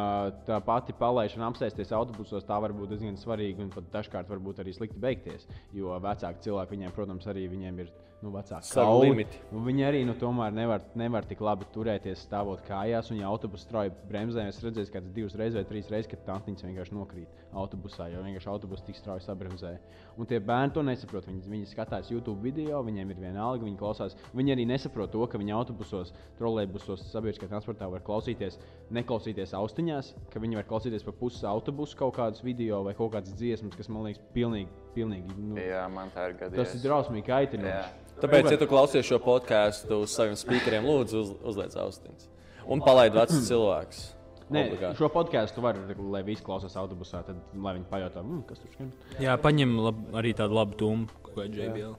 tā 0.47 0.59
pati 0.63 0.93
palaišana, 0.95 1.49
apsēsties 1.51 1.91
autobusos, 1.95 2.45
tā 2.47 2.55
var 2.63 2.71
būt 2.75 2.93
diezgan 2.93 3.17
svarīga 3.19 3.65
un 3.65 3.71
pat 3.73 3.89
dažkārt 3.91 4.29
var 4.31 4.39
būt 4.43 4.61
arī 4.63 4.71
slikti 4.75 5.01
beigties. 5.03 5.49
Jo 5.75 5.97
vecāki 5.99 6.45
cilvēki, 6.47 6.77
viņiem, 6.77 6.93
protams, 6.95 7.27
arī 7.27 7.43
viņiem 7.51 7.81
ir 7.83 7.91
nu, 8.23 8.31
vecāki 8.33 8.73
kauli. 8.75 9.25
Un 9.55 9.65
Viņi 9.65 9.85
arī 9.87 10.01
nu, 10.07 10.15
tomēr 10.19 10.53
nevar, 10.55 10.83
nevar 10.99 11.27
tik 11.27 11.41
labi 11.45 11.67
turēties 11.73 12.25
stāvot 12.27 12.61
kājās. 12.67 13.11
Un, 13.13 13.21
ja 13.21 13.29
autobusu 13.29 13.65
strauji 13.65 13.93
bremzē, 14.09 14.47
es 14.51 14.59
redzēju, 14.63 14.91
ka 14.93 15.01
divas 15.15 15.37
reizes 15.39 15.59
vai 15.59 15.65
trīs 15.69 15.91
reizes, 15.91 16.09
kad 16.11 16.25
tantiņas 16.27 16.65
vienkārši 16.67 16.97
nokrīt 16.97 17.43
autobusā, 17.59 18.09
jo 18.11 18.23
vienkārši 18.25 18.51
autobus 18.51 18.83
tik 18.85 18.99
strauji 18.99 19.25
sabremzē. 19.25 19.75
Un 20.19 20.29
tie 20.29 20.41
bērni 20.43 20.75
to 20.75 20.83
nesaprot. 20.85 21.27
Viņi, 21.29 21.45
viņi 21.49 21.69
skatās 21.71 22.11
YouTube 22.11 22.43
video, 22.43 22.81
viņiem 22.85 23.13
ir 23.13 23.21
vienalga, 23.23 23.65
viņi 23.65 23.79
klausās. 23.79 24.17
Viņi 24.35 24.55
arī 24.55 24.67
nesaprot 24.69 25.13
to, 25.13 25.23
ka 25.29 25.39
viņi 25.41 25.55
autobusos, 25.55 26.13
trolēļbusos, 26.41 27.07
sabiedriskajā 27.13 27.53
transportā 27.53 27.87
var 27.89 28.03
klausīties, 28.05 28.59
neklausīties 28.95 29.55
austiņās, 29.57 30.13
ka 30.33 30.43
viņi 30.43 30.59
var 30.59 30.67
klausīties 30.69 31.05
pa 31.07 31.15
pusi 31.15 31.45
autobusu 31.47 31.97
kaut 31.99 32.17
kādus 32.19 32.43
video 32.45 32.83
vai 32.85 32.95
kaut 32.97 33.13
kādas 33.15 33.33
dziesmas, 33.37 33.77
kas 33.77 33.89
man 33.91 34.09
liekas 34.09 34.21
pilnīgi, 34.35 34.69
pilnīgi 34.95 35.35
nu, 35.37 35.57
Jā, 35.59 35.85
man 35.91 36.11
tā 36.15 36.29
ir 36.29 36.37
gadījums. 36.39 36.59
tas 36.59 36.75
ir 36.77 36.85
drausmīgi 36.85 37.27
kaitinoši. 37.27 37.73
Jā. 37.73 38.15
Tāpēc, 38.19 38.49
ja 38.51 38.59
tu 38.59 38.67
klausies 38.67 39.07
šo 39.07 39.19
podkāstu 39.23 40.01
uz 40.03 40.11
saviem 40.11 40.35
speakeriem, 40.39 40.87
lūdzu, 40.87 41.21
uz, 41.23 41.33
uzliec 41.53 41.75
austiņas. 41.79 42.27
Un 42.69 42.83
palaid 42.83 43.15
vecus 43.15 43.45
cilvēkus. 43.47 44.01
Nē, 44.49 44.63
Obligāti. 44.65 44.97
šo 44.97 45.07
podkāstu 45.13 45.61
var, 45.61 45.77
lai 46.09 46.23
visi 46.25 46.41
klausās 46.41 46.73
autobusā, 46.81 47.21
tad 47.27 47.37
lai 47.53 47.75
viņi 47.77 47.85
pajautā, 47.91 48.23
mm, 48.25 48.39
kas 48.49 48.63
tur 48.63 48.71
skan. 48.73 48.87
Jā, 49.21 49.35
paņem 49.41 49.75
lab, 49.77 49.99
arī 50.17 50.33
tādu 50.37 50.57
labu 50.57 50.73
tumbu, 50.79 51.19
ko 51.27 51.45
ir 51.45 51.53
JBL. 51.53 51.93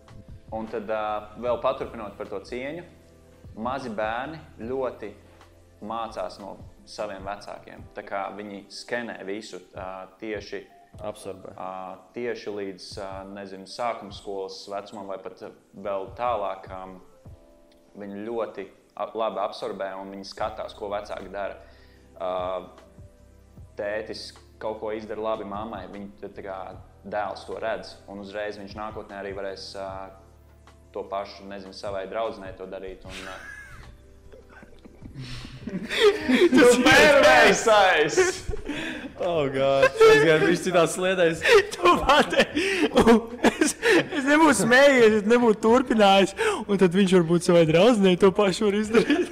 Un 0.59 0.67
tad 0.67 0.91
uh, 0.91 1.31
vēl 1.39 1.61
paturpinot 1.63 2.17
par 2.19 2.27
to 2.27 2.41
cieņu, 2.49 2.83
mazi 3.63 3.93
bērni 3.95 4.41
ļoti 4.67 5.13
mācās 5.87 6.41
no 6.43 6.57
saviem 6.91 7.23
vecākiem. 7.25 7.87
Tā 7.95 8.03
kā 8.03 8.25
viņi 8.35 8.65
skenē 8.81 9.21
visu 9.29 9.61
uh, 9.63 10.11
tieši, 10.19 10.65
Absorbē. 10.99 11.55
uh, 11.55 11.95
tieši 12.13 12.53
līdz 12.53 12.87
uh, 12.99 13.23
nezinu, 13.31 13.69
sākuma 13.71 14.13
skolas 14.13 14.59
vecumam, 14.69 15.07
vai 15.09 15.19
pat 15.23 15.47
vēl 15.75 16.11
tālāk. 16.19 16.67
Um, 16.75 16.99
viņi 18.01 18.25
ļoti 18.27 18.67
labi 19.17 19.41
absorbē 19.41 19.93
un 20.01 20.13
viņi 20.13 20.29
skatās, 20.29 20.75
ko 20.77 20.91
vecāki 20.93 21.31
dara. 21.33 21.57
Uh, 22.21 22.69
tētis 23.79 24.31
kaut 24.61 24.81
ko 24.83 24.91
izdara 24.93 25.23
labi 25.31 25.47
mammai, 25.49 25.87
viņa 25.93 26.11
tad 26.21 26.35
tā 26.37 26.45
kā 26.45 26.59
dēls 27.09 27.47
to 27.49 27.57
redz. 27.63 27.95
Un 28.11 28.21
uzreiz 28.25 28.59
viņš 28.61 28.77
nākotnē 28.77 29.23
arī 29.23 29.33
varēs 29.37 29.71
uh, 29.81 30.11
to 30.93 31.07
pašu, 31.09 31.49
nezinu, 31.49 31.73
savai 31.77 32.05
draudzenei 32.11 32.53
to 32.59 32.69
darīt. 32.69 33.07
Un, 33.09 33.25
uh, 33.25 33.41
Tas 36.51 36.77
ir 36.77 36.85
pērvēsais! 36.85 38.17
Oh, 39.21 39.45
God. 39.53 39.85
Es 40.01 40.23
gāju 40.25 40.47
viņš 40.49 40.61
citās 40.65 40.95
sliedēs. 40.97 41.43
Tu 41.75 41.91
pateici, 42.01 42.63
es, 43.51 43.75
es 44.17 44.25
nebūtu 44.25 44.55
smējies, 44.63 45.17
es 45.19 45.27
nebūtu 45.29 45.61
turpinājis. 45.67 46.33
Un 46.65 46.81
tad 46.81 46.97
viņš 46.97 47.13
varbūt 47.19 47.45
savai 47.45 47.67
draudzenei 47.69 48.17
to 48.21 48.31
pašu 48.37 48.71
var 48.71 48.79
izdarīt. 48.81 49.29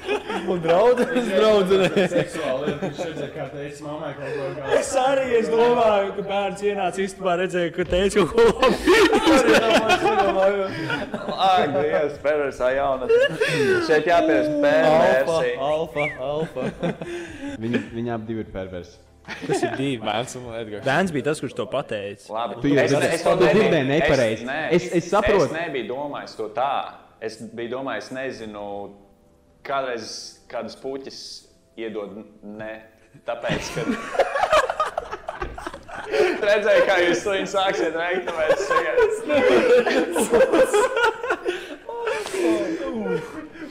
Un 0.49 0.61
draudzenes, 0.65 1.31
draudzenē. 1.33 2.05
Seksuāli, 2.13 2.75
viņš 2.83 3.01
redzēja, 3.07 3.31
kā 3.33 3.49
teica 3.55 3.87
mammai 3.87 4.13
kaut 4.19 4.29
ko 4.37 4.51
tādu. 4.59 4.77
Es 4.79 4.93
arī 5.01 5.27
es 5.41 5.49
domāju, 5.53 6.13
ka 6.19 6.27
bērns 6.29 6.65
ienāca 6.69 7.05
istabā, 7.05 7.39
redzēja, 7.43 7.73
ka 7.79 7.89
teica 7.89 8.27
kaut 8.29 8.33
ko 8.37 8.45
labi. 8.69 10.63
Ak, 11.39 11.75
Dievs, 11.79 12.17
pērvēsā 12.25 12.71
jauna. 12.77 13.09
Šeit 13.89 14.09
jāpierast 14.09 14.53
Alfa, 14.53 14.63
pērvēsī. 14.69 15.53
alfa, 15.73 16.09
alfa. 16.31 16.95
Viņi, 17.59 17.85
viņi 17.97 18.15
abi 18.15 18.33
divi 18.33 18.45
ir 18.45 18.51
perversi. 18.55 18.99
Tas 19.47 19.63
ir 19.63 19.73
divi. 19.77 19.99
Bērns. 20.05 20.37
Bērns 20.87 21.13
bija 21.13 21.25
tas, 21.31 21.41
kurš 21.43 21.55
to 21.59 21.67
pateica. 21.71 22.29
Labi, 22.33 22.61
Tu 22.63 22.69
jau 22.73 22.85
dzirdēji- 22.87 23.23
to 23.25 23.37
tu 23.37 23.45
nebiju- 23.45 23.55
dzirdēji 23.59 23.87
nepareizi. 23.93 24.43
Es, 24.43 24.49
nē, 24.49 24.59
Es- 24.79 24.93
es 25.01 25.11
saprotu. 25.13 25.45
Es 25.45 25.53
nebiju 25.53 25.87
domājis 25.93 26.37
to 26.37 26.49
tā. 26.57 26.71
Es 27.21 27.37
biju 27.43 27.71
domājis, 27.77 28.09
nezinu, 28.15 28.65
kādreiz 29.65 30.39
kādas 30.49 30.77
puķis 30.81 31.19
iedod 31.77 32.25
ne. 32.43 32.83
Tāpēc, 33.27 33.63
ka. 33.75 33.81
Redzēju, 36.49 36.83
kā 36.89 36.97
jūs 37.05 37.21
to 37.25 37.35
sāksiet 37.53 37.95
veikt, 37.99 38.29
tāpēc 38.31 38.53
es 38.55 38.69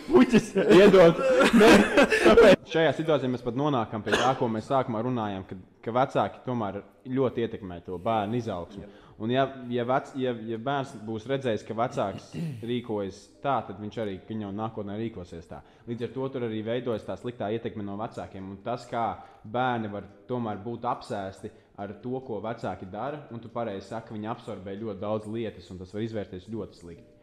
Puķis 0.07 0.53
iedod. 0.55 1.19
Tāpēc 1.51 2.71
šajā 2.71 2.93
situācijā 2.97 3.31
mēs 3.31 3.43
pat 3.45 3.57
nonākam 3.59 4.03
pie 4.05 4.13
tā, 4.15 4.31
ko 4.39 4.47
mēs 4.51 4.69
sākumā 4.69 5.01
runājām, 5.05 5.43
kad, 5.49 5.65
ka 5.83 5.93
vecāki 5.95 6.41
tomēr 6.45 6.79
ļoti 7.17 7.43
ietekmē 7.45 7.81
to 7.85 7.99
bērnu 8.03 8.39
izaugsmu. 8.39 8.87
Un, 9.17 9.31
ja, 9.33 9.47
ja, 9.73 9.81
vec, 9.89 10.11
ja, 10.21 10.33
ja 10.45 10.59
bērns 10.61 10.91
būs 11.05 11.25
redzējis, 11.29 11.63
ka 11.65 11.75
vecāks 11.77 12.27
rīkojas 12.69 13.23
tā, 13.41 13.55
tad 13.65 13.79
viņš 13.81 13.97
arī 14.03 14.19
viņu 14.27 14.51
nākotnē 14.53 14.97
rīkosies 14.99 15.49
tā. 15.49 15.63
Līdz 15.89 16.05
ar 16.05 16.13
to 16.13 16.29
tur 16.35 16.45
arī 16.45 16.61
veidojas 16.65 17.07
tā 17.07 17.17
sliktā 17.17 17.49
ietekme 17.55 17.85
no 17.85 17.97
vecākiem. 17.97 18.51
Un 18.53 18.61
tas, 18.65 18.85
kā 18.89 19.07
bērni 19.41 19.89
var 19.89 20.05
tomēr 20.29 20.61
būt 20.61 20.85
apsēsti 20.85 21.51
ar 21.81 21.97
to, 22.03 22.21
ko 22.27 22.37
vecāki 22.45 22.89
dara, 22.93 23.25
un 23.33 23.41
tu 23.41 23.49
pareizi 23.53 23.89
saki, 23.89 24.13
viņi 24.13 24.33
absorbē 24.35 24.77
ļoti 24.77 25.01
daudz 25.01 25.29
lietas, 25.33 25.69
un 25.73 25.81
tas 25.81 25.93
var 25.97 26.05
izvērties 26.05 26.49
ļoti 26.53 26.83
slikti. 26.83 27.16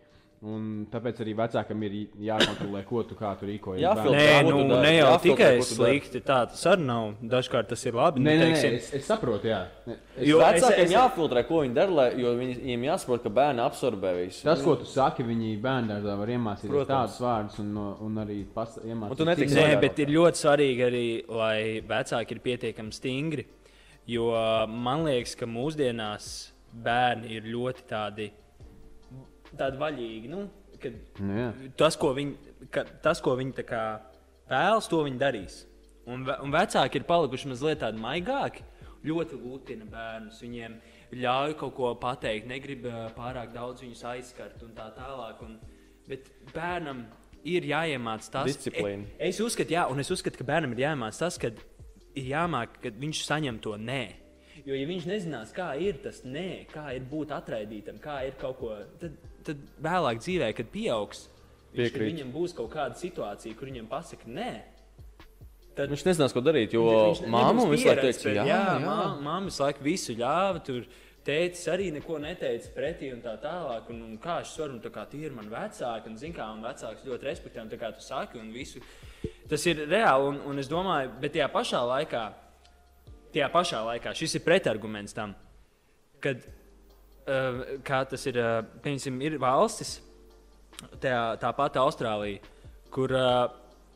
Un 0.45 0.65
tāpēc 0.93 1.23
arī 1.25 1.33
vecākam 1.39 1.83
ir 1.87 1.93
jākontrolē, 2.21 2.83
ko 2.85 3.01
tu 3.09 3.15
kā 3.17 3.31
tu 3.41 3.47
rīkojies. 3.49 3.81
Jāfiltrē. 3.81 4.19
bērnam. 4.19 4.59
Nē, 4.59 4.67
nu, 4.69 4.81
ne 4.83 4.91
jau 4.93 5.07
Jāfiltrē, 5.15 5.37
tikai 5.39 5.63
slikti. 5.65 6.21
Tā 6.21 6.37
tas 6.51 6.65
arī 6.69 6.85
nav. 6.85 7.15
Dažkārt 7.33 7.69
tas 7.71 7.85
ir 7.89 7.97
labi. 7.97 8.21
Nē, 8.21 8.35
nu, 8.37 8.43
nē, 8.43 8.51
nē, 8.51 8.51
teiksim, 8.61 8.75
es, 8.77 8.91
es 8.99 9.07
saprotu, 9.09 9.49
jā. 9.49 9.63
Ne, 9.87 9.97
Es, 10.19 10.29
Jo- 10.29 10.39
Vecākiem 10.43 10.85
es- 10.85 10.85
es- 10.85 10.93
jāfiltrē, 10.93 11.47
ko 11.49 11.63
viņi 11.65 11.75
dara, 11.75 11.91
lai, 11.91 12.09
jo 12.21 12.35
viņi, 12.39 12.59
viņiem 12.61 12.85
jāsaprot, 12.91 13.23
ka 13.25 13.29
bērni 13.31 13.65
absorbē 13.65 14.13
visu. 14.21 14.43
tas, 14.45 14.61
ko 14.63 14.77
tu 14.77 14.85
saki, 14.85 15.25
viņi 15.25 15.61
bērnībā 15.65 16.19
var 16.21 16.29
iemācīties 16.29 16.69
Protams. 16.71 17.17
tādus 17.17 17.19
vārdus 17.25 17.59
un, 17.65 17.77
un 18.05 18.15
arī 18.27 18.45
pas, 18.55 18.79
iemācīties. 18.85 19.57
Nē, 19.57 19.81
bet 19.81 19.99
ir 19.99 20.09
ļoti 20.09 20.45
svarīgi 20.45 20.85
arī, 20.91 21.07
lai 21.29 21.81
vecāki 21.81 22.31
ir 22.37 22.39
pietiekami 22.45 22.93
stingri. 22.93 23.47
Jo 24.07 24.29
man 24.69 25.05
liekas, 25.07 25.35
ka 25.35 25.47
mūsdienās 25.47 26.51
bērni 26.85 27.31
ir 27.39 27.43
ļoti 27.49 27.83
tādi, 27.89 28.31
tādi 29.61 29.81
vaļīgi. 29.81 30.31
Nu, 30.33 30.45
kad 30.83 30.97
Nu, 31.21 31.37
jā. 31.39 31.49
tas, 31.81 31.97
ko 32.01 32.13
viņi, 32.17 32.35
ka, 32.75 32.85
tas, 33.05 33.21
ko 33.25 33.37
viņi 33.39 33.65
kā 33.69 33.85
vēlas, 34.51 34.89
to 34.91 35.03
viņi 35.07 35.21
darīs. 35.21 35.63
Un, 36.07 36.25
ve- 36.29 36.37
un 36.45 36.53
vecāki 36.53 37.01
ir 37.01 37.07
palikuši 37.09 37.49
mazliet 37.53 37.81
tādi 37.81 38.01
maigāki. 38.03 38.65
Ļoti 39.05 39.39
lutina 39.41 39.85
bērnus. 39.89 40.41
Viņiem 40.41 40.79
ļauj 41.21 41.55
kaut 41.61 41.75
ko 41.77 41.95
pateikt, 42.01 42.47
negrib 42.49 42.87
pārāk 43.17 43.53
daudz 43.53 43.83
viņus 43.85 44.03
aizskart 44.15 44.63
un 44.65 44.73
tā 44.77 44.91
tālāk. 44.97 45.43
Un, 45.45 45.59
bet 46.09 46.29
bērnam 46.55 47.05
ir 47.45 47.67
jāiemācās 47.69 48.31
tas, 48.33 48.49
Disciplīna. 48.49 49.05
E, 49.19 49.29
es 49.29 49.41
uzskatu, 49.45 49.77
jā, 49.77 49.87
un 49.93 50.01
es 50.01 50.11
uzskatu, 50.13 50.41
ka 50.41 50.45
bērnam 50.49 50.73
ir 50.73 50.85
jāiemācās 50.87 51.21
tas, 51.21 51.37
ka 51.41 51.53
ir 52.17 52.29
jāmāk, 52.33 52.79
ka 52.83 52.93
viņš 53.01 53.21
saņem 53.29 53.61
to 53.65 53.77
nē. 53.81 54.03
Jo, 54.65 54.73
ja 54.73 54.87
viņš 54.89 55.07
nezinās, 55.11 55.53
kā 55.53 55.75
ir 55.77 55.99
tas 56.05 56.23
nē, 56.25 56.65
kā 56.73 56.87
ir 56.97 57.05
būt 57.11 57.33
atraidītam, 57.37 57.99
kā 58.01 58.23
ir 58.29 58.37
kaut 58.41 58.57
ko, 58.63 58.73
tad, 59.01 59.17
tad 59.47 59.61
vēlāk 59.85 60.21
dzīvē, 60.25 60.49
kad 60.59 60.71
pieaugs, 60.73 61.27
viņš, 61.75 61.93
kad 61.95 62.05
viņam 62.09 62.33
būs 62.35 62.55
kaut 62.57 62.71
kāda 62.75 62.99
situācija, 63.01 63.57
kur 63.59 63.71
viņam 63.71 63.89
pasaka 63.91 64.31
nē. 64.31 64.53
Tad 65.75 65.91
Viņš 65.91 66.05
nezinās, 66.07 66.33
ko 66.37 66.39
darīt, 66.47 66.75
jo 66.77 66.85
nebūs 66.87 67.65
visu 67.73 67.89
laiku 67.89 68.05
teica, 68.07 68.29
jā, 68.31 68.45
jā, 68.47 68.59
jā. 68.61 68.75
mā- 68.85 69.17
Māma 69.25 69.49
visu 69.49 69.65
laiku 69.65 69.83
visu 69.83 70.15
ļāva. 70.15 70.61
Tur 70.63 70.85
tētis 71.27 71.65
arī 71.73 71.89
neko 71.97 72.21
neteica 72.23 72.71
pretī 72.77 73.09
un 73.13 73.19
tā 73.25 73.33
tālāk. 73.43 73.89
Un, 73.91 74.03
un 74.07 74.13
kā 74.23 74.37
es 74.45 74.53
varu, 74.61 74.77
un 74.77 74.81
tā 74.85 74.93
kā 74.95 75.03
tie 75.11 75.25
ir 75.27 75.35
mani 75.35 75.51
vecāki, 75.51 76.07
un 76.13 76.17
zinu, 76.21 76.37
kā 76.37 76.47
man 76.47 76.63
vecāks 76.63 77.03
ļoti 77.09 77.27
respektē, 77.27 77.65
un 77.65 77.73
tā 77.73 77.81
kā 77.81 77.91
tu 77.97 78.05
saki, 78.07 78.39
un 78.39 78.53
visu. 78.55 78.79
Tas 79.51 79.67
ir 79.67 79.83
reāli, 79.91 80.29
un, 80.31 80.39
un 80.53 80.63
es 80.63 80.71
domāju, 80.71 81.11
bet 81.21 81.35
tajā 81.35 81.51
pašā 81.51 81.83
laikā, 81.91 82.23
tajā 83.35 83.51
pašā 83.51 83.83
laikā 83.91 84.15
šis 84.15 84.39
ir 84.39 84.45
pretarguments 84.47 85.13
tam, 85.17 85.35
kad 86.23 86.39
kā 87.25 88.01
tas 88.11 88.27
ir, 88.29 88.39
uh, 88.41 88.61
piemēram, 88.85 89.21
ir 89.25 89.39
valstis, 89.41 89.97
tā, 91.01 91.37
tā 91.41 91.53
pati 91.57 91.81
Austrālija, 91.81 92.53
kur 92.93 93.15
uh, 93.17 93.47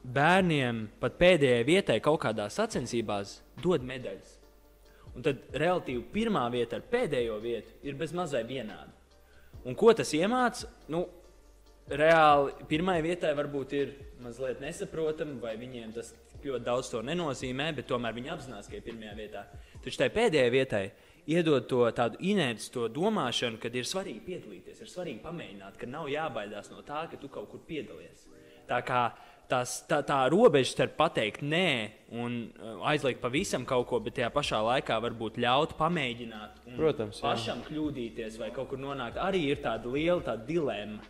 bērniem 0.03 0.87
pat 1.01 1.19
pēdējai 1.21 1.67
vietai 1.67 1.99
kaut 2.05 2.23
kādās 2.23 2.57
sacensībās 2.59 3.39
dod 3.63 3.85
medaļas. 3.87 4.37
Un 5.15 5.25
tad 5.27 5.43
relatīvi 5.51 6.05
pirmā 6.13 6.45
vieta 6.53 6.79
ar 6.79 6.85
pēdējo 6.89 7.39
vietu 7.43 7.75
ir 7.83 7.97
bez 7.99 8.15
mazai 8.15 8.45
vienāda. 8.47 8.93
Un 9.67 9.75
ko 9.77 9.91
tas 9.97 10.13
iemāca? 10.15 10.69
Nu, 10.89 11.03
reāli 11.91 12.69
pirmai 12.71 13.01
vietai 13.03 13.33
varbūt 13.37 13.75
ir 13.77 13.95
mazliet 14.23 14.63
nesaprotami, 14.63 15.39
vai 15.43 15.57
viņiem 15.59 15.93
tas 15.97 16.13
ļoti 16.45 16.65
daudz 16.65 16.91
to 16.93 17.03
nenozīmē, 17.07 17.71
bet 17.77 17.89
tomēr 17.91 18.17
viņi 18.17 18.33
apzinās, 18.35 18.69
ka 18.71 18.79
ir 18.79 18.85
pirmajā 18.87 19.15
vietā. 19.19 19.45
Taču 19.85 20.01
tai 20.01 20.11
pēdējai 20.15 20.53
vietai 20.55 20.85
iedod 21.29 21.67
to 21.69 21.85
tādu 21.97 22.21
inerci, 22.25 22.71
to 22.73 22.89
domāšanu, 22.93 23.61
ka 23.61 23.71
ir 23.73 23.89
svarīgi 23.89 24.23
piedalīties, 24.25 24.83
ir 24.83 24.91
svarīgi 24.91 25.23
pamēģināt, 25.25 25.77
ka 25.81 25.89
nav 25.91 26.09
jābaidās 26.13 26.71
no 26.73 26.85
tā, 26.87 27.05
ka 27.11 27.21
tu 27.21 27.29
kaut 27.33 27.51
kur 27.53 27.61
piedalies. 27.69 28.27
Tā 28.69 28.81
kā 28.85 29.03
tās, 29.49 29.79
tā, 29.89 30.01
tā 30.07 30.19
robeža 30.33 30.75
starp 30.75 30.97
pateikt 30.99 31.45
nē 31.45 31.69
un 32.21 32.39
uh, 32.49 32.81
aizliegt 32.91 33.21
pavisam 33.23 33.65
kaut 33.69 33.89
ko, 33.91 34.01
bet 34.05 34.19
tajā 34.19 34.31
pašā 34.35 34.61
laikā 34.65 34.99
varbūt 35.05 35.41
ļaut 35.41 35.75
pamēģināt, 35.79 36.65
un 36.69 36.77
Protams, 36.79 37.21
jā. 37.21 37.31
pašam 37.31 37.63
kļūdīties 37.69 38.39
vai 38.41 38.51
kaut 38.57 38.73
kur 38.73 38.81
nonākt, 38.83 39.21
arī 39.21 39.47
ir 39.53 39.63
tāda 39.65 39.93
liela 39.93 40.21
tāda 40.25 40.45
dilemma. 40.49 41.01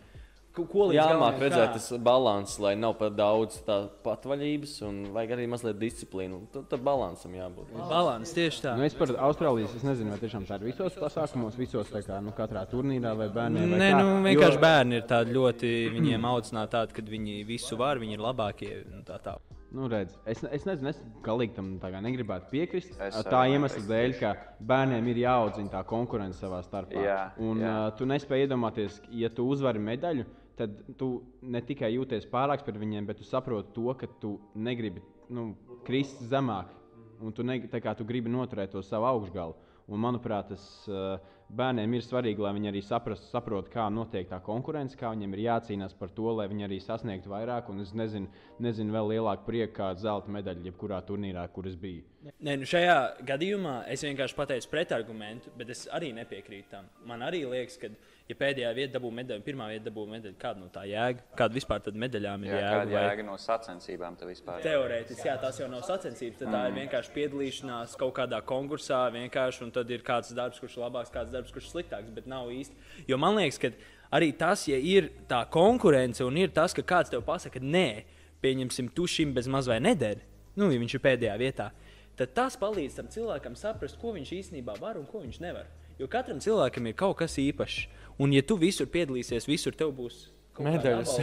Ko, 0.55 0.65
līdz 0.89 0.95
Jāmāk 0.97 1.19
galam- 1.19 1.39
redzēt 1.39 1.73
tas 1.73 1.91
balans, 2.03 2.59
lai 2.59 2.73
nav 2.75 2.97
par 2.97 3.11
daudz 3.11 3.59
tā 3.63 3.87
patvaļības, 4.03 4.81
un 4.87 5.05
vajag 5.13 5.31
arī 5.37 5.45
mazliet 5.47 5.77
disciplīnu. 5.79 6.39
Tad 6.51 6.67
tam 6.69 6.79
balansam 6.83 7.31
jābūt. 7.31 7.69
Balans 7.89 8.33
tieši 8.33 8.61
tā. 8.65 8.73
Nu, 8.75 8.83
es 8.83 8.93
par 8.93 9.07
Austrālijas 9.07 9.75
es 9.77 9.83
nezinu, 9.83 10.09
vai 10.09 10.17
tiešām 10.19 10.47
tā 10.49 10.57
ir 10.59 10.65
visos 10.71 10.97
pasākumos, 10.99 11.55
visos 11.55 11.87
kā, 11.89 12.19
nu, 12.21 12.31
katrā 12.31 12.65
turnīrā 12.67 13.15
vai 13.15 13.29
bērniem. 13.29 13.69
vai 13.69 13.79
Nē, 13.79 13.91
nu, 14.01 14.07
jo- 14.09 14.25
vienkārši 14.41 14.59
bērni 14.59 14.93
ir 14.99 15.03
tādi 15.03 15.31
ļoti, 15.37 15.71
viņiem 15.95 16.21
audzināti 16.33 16.69
tādi, 16.75 16.93
ka 16.93 17.01
viņi 17.03 17.45
visu 17.45 17.77
var, 17.77 17.97
viņi 17.97 18.13
ir 18.13 18.19
labākie 18.19 18.85
un 18.93 19.03
tā 19.03 19.21
tā. 19.21 19.37
Nu, 19.71 19.85
redz, 19.85 20.15
es, 20.25 20.41
es 20.49 20.63
nezinu, 20.65 20.89
es 20.89 20.99
galīgi 21.25 21.53
tam 21.53 21.75
negribētu 22.01 22.49
piekrist. 22.49 22.95
Es 23.05 23.17
tā 23.29 23.43
iemesla 23.53 23.83
dēļ, 23.85 24.15
ka 24.17 24.31
bērniem 24.71 25.11
ir 25.11 25.21
jāaudzina 25.27 25.69
tā 25.75 25.83
konkurence 25.85 26.41
savā 26.41 26.63
starpā. 26.65 27.03
Jā, 27.05 27.19
un 27.37 27.61
jā. 27.61 27.73
Uh, 27.75 27.91
tu 27.99 28.07
nespēji 28.09 28.47
iedomāties, 28.47 28.97
ja 29.13 29.29
tu 29.29 29.45
uzvari 29.53 29.81
medaļu, 29.85 30.25
tad 30.57 30.73
tu 30.97 31.11
ne 31.45 31.61
tikai 31.63 31.91
jūties 31.93 32.25
pārāks 32.31 32.65
par 32.65 32.81
viņiem, 32.81 33.05
bet 33.07 33.21
tu 33.21 33.27
saproti 33.27 33.75
to, 33.77 33.93
ka 33.99 34.09
tu 34.21 34.35
negribi 34.57 35.05
nu, 35.29 35.51
krist 35.85 36.25
zemāk. 36.31 36.73
Un 37.21 37.35
tu, 37.35 37.43
ne, 37.45 37.59
tu 37.69 38.07
gribi 38.07 38.31
noturēt 38.31 38.73
to 38.73 38.81
savu 38.85 39.05
augšgalu. 39.11 39.53
Un, 39.89 40.01
manuprāt, 40.01 40.49
tas 40.49 40.65
uh, 40.89 41.19
bērniem 41.49 41.93
ir 41.97 42.03
svarīgi, 42.05 42.43
lai 42.43 42.53
viņi 42.55 42.69
arī 42.71 42.81
saprastu, 42.85 43.29
saprotu, 43.31 43.71
kā 43.73 43.87
notiek 43.93 44.29
tā 44.29 44.39
konkurence, 44.45 44.97
kā 44.99 45.11
viņiem 45.13 45.33
ir 45.35 45.43
jācīnās 45.47 45.95
par 45.97 46.11
to, 46.15 46.29
lai 46.37 46.47
viņi 46.51 46.67
arī 46.67 46.79
sasniegtu 46.83 47.31
vairāk. 47.31 47.71
Un 47.73 47.81
es 47.83 47.93
nezinu, 47.97 48.29
nezinu 48.61 48.95
vēl 48.95 49.13
lielāku 49.15 49.47
prieku 49.47 49.75
kā 49.79 49.89
zelta 49.99 50.31
medaļa, 50.33 50.65
jebkurā 50.69 51.01
turnīrā, 51.07 51.47
kur 51.53 51.69
es 51.69 51.77
biju. 51.79 52.05
Nē, 52.43 52.57
nu 52.59 52.67
šajā 52.67 52.97
gadījumā 53.27 53.75
es 53.91 54.03
vienkārši 54.05 54.37
pateicu 54.37 54.69
pretargumentu, 54.71 55.53
bet 55.57 55.73
es 55.73 55.85
arī 55.95 56.11
nepiekrītu 56.17 56.71
tam. 56.73 56.89
Man 57.07 57.23
arī 57.25 57.45
liekas, 57.47 57.79
ka, 57.81 57.93
ja 58.29 58.35
pēdējā 58.37 58.69
vieta 58.77 58.93
dabū 58.97 59.09
medaļu, 59.17 59.41
pirmā 59.45 59.67
vieta 59.71 59.87
dabū 59.87 60.05
medaļu, 60.09 60.35
kāda 60.39 60.61
no 60.61 60.67
tā 60.73 60.83
jēga? 60.85 61.23
Kāda 61.39 61.57
vispār 61.57 61.81
tad 61.85 61.97
medaļām 61.99 62.43
ir 62.45 62.51
Jā, 62.51 62.59
jēga? 62.59 62.73
kāda 62.83 63.03
jēga 63.07 63.25
no 63.25 63.37
sacensībām 63.41 64.17
tev 64.19 64.29
vispār? 64.29 64.61
Teorētiski, 64.65 65.25
jā, 65.27 65.35
tas 65.41 65.59
jau 65.59 65.69
nav 65.71 65.81
sacensības. 65.87 66.37
Tad 66.43 66.53
tā 66.53 66.61
ir 66.69 66.75
vienkārši 66.77 67.13
piedalīšanās 67.17 67.95
kaut 67.99 68.13
kādā 68.19 68.41
konkursā, 68.53 69.01
vienkārši, 69.15 69.63
un 69.65 69.73
tad 69.75 69.89
ir 69.91 70.05
kāds 70.05 70.29
darbs, 70.37 70.61
kurš 70.61 70.77
ir 70.77 70.85
labāks, 70.85 71.13
kāds 71.15 71.33
darbs, 71.33 71.53
kurš 71.55 71.71
sliktāks. 71.73 72.13
Bet 72.13 72.29
nav 72.29 72.53
īsti. 72.53 72.77
Jo 73.09 73.17
man 73.21 73.39
liekas, 73.41 73.59
ka 73.65 73.73
arī 74.15 74.31
tas, 74.37 74.67
ja 74.69 74.77
ir 74.77 75.09
tā 75.29 75.41
konkurence 75.49 76.23
un 76.25 76.37
ir 76.37 76.53
tas, 76.53 76.77
ka 76.77 76.85
kāds 76.85 77.09
tev 77.09 77.25
pasaka, 77.25 77.59
nē, 77.59 78.03
pieņemsim, 78.45 78.93
tu 78.95 79.09
šim 79.09 79.33
bez 79.35 79.49
maz 79.51 79.67
vai 79.67 79.81
nedēļ, 79.83 80.21
nu, 80.61 80.69
ja 80.69 80.79
viņš 80.79 80.95
ir 80.95 81.03
pēdējā 81.03 81.35
vietā, 81.41 81.71
tad 82.19 82.33
tas 82.37 82.57
palīdz 82.59 83.01
tam 83.01 83.09
cilvēkam 83.11 83.57
saprast, 83.57 83.97
ko 83.99 84.13
viņš 84.15 84.31
īstenībā 84.37 84.77
var 84.79 84.99
un 85.01 85.09
ko 85.09 85.25
viņš 85.25 85.41
nevar. 85.43 85.67
Jo 85.99 86.07
katram 86.07 86.39
cilvēkam 86.39 86.87
ir 86.87 86.95
kaut 86.95 87.17
kas 87.19 87.33
īpašs. 87.41 87.89
Un, 88.19 88.33
ja 88.35 88.43
tu 88.43 88.57
visur 88.59 88.89
piedalīsies, 88.91 89.47
visur 89.47 89.75
tev 89.79 89.93
būs 89.95 90.25
Medaļas. 90.59 91.13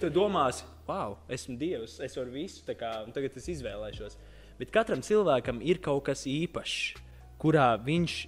tu 0.00 0.10
domāsi, 0.12 0.66
wow, 0.88 1.14
esmu 1.32 1.54
dievs, 1.60 1.94
es 2.04 2.16
varu 2.18 2.34
visu, 2.34 2.60
tā 2.66 2.74
kā, 2.76 2.90
un 3.06 3.14
tagad 3.16 3.36
es 3.40 3.46
izvēlēšos. 3.54 4.18
Bet 4.58 4.72
katram 4.74 5.00
cilvēkam 5.04 5.62
ir 5.64 5.80
kaut 5.80 6.02
kas 6.10 6.26
īpašs, 6.28 6.98
kurā 7.40 7.70
viņš 7.80 8.18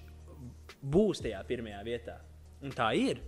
būs 0.80 1.20
tajā 1.26 1.42
pirmajā 1.48 1.82
vietā. 1.84 2.16
Un 2.64 2.72
tā 2.72 2.92
ir. 2.96 3.20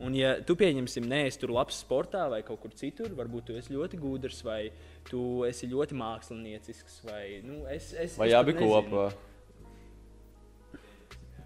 Un, 0.00 0.14
ja 0.16 0.36
tu 0.46 0.54
pieņemsim, 0.56 1.04
nē, 1.10 1.24
es 1.28 1.36
tur 1.36 1.50
labs 1.52 1.82
sportā 1.82 2.22
vai 2.32 2.40
kaut 2.46 2.62
kur 2.62 2.72
citur, 2.72 3.10
varbūt 3.18 3.50
tu 3.50 3.56
esi 3.58 3.74
ļoti 3.74 3.98
gudrs, 4.00 4.38
vai 4.46 4.70
tu 5.10 5.42
esi 5.48 5.68
ļoti 5.68 5.98
māksliniecisks, 5.98 7.02
vai 7.04 7.24
nu, 7.44 7.64
es, 7.68 7.90
es, 7.92 8.14
Vai 8.20 8.30
es 8.30 8.36
abi 8.38 8.54
nezinu. 8.54 8.70
kopā? 8.70 9.08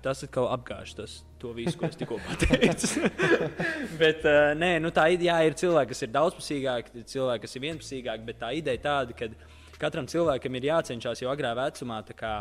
Tas 0.05 0.21
atkal 0.27 0.51
apgāž 0.53 0.91
tas, 0.99 1.13
to 1.41 1.55
visu, 1.57 1.79
ko 1.81 1.89
es 1.89 1.97
tikko 1.97 2.19
pateicu. 2.27 3.09
bet, 4.03 4.21
uh, 4.29 4.51
nē, 4.61 4.75
nu, 4.85 4.91
tā 4.93 5.07
ide- 5.15 5.31
jā, 5.31 5.39
ir 5.49 5.57
cilvēki, 5.57 5.95
kas 5.95 6.05
ir 6.05 6.13
daudzpusīgāki, 6.13 6.99
ir 7.01 7.07
cilvēki, 7.09 7.45
kas 7.47 7.57
ir 7.57 7.65
vienpusīgāki. 7.65 8.27
Bet 8.29 8.43
tā 8.43 8.51
ideja 8.59 8.83
tāda, 8.85 9.17
ka 9.17 9.31
katram 9.81 10.09
cilvēkam 10.11 10.61
ir 10.61 10.69
jācenšas 10.69 11.25
jau 11.25 11.33
agrā 11.33 11.55
vecumā 11.57 12.03
kā 12.13 12.35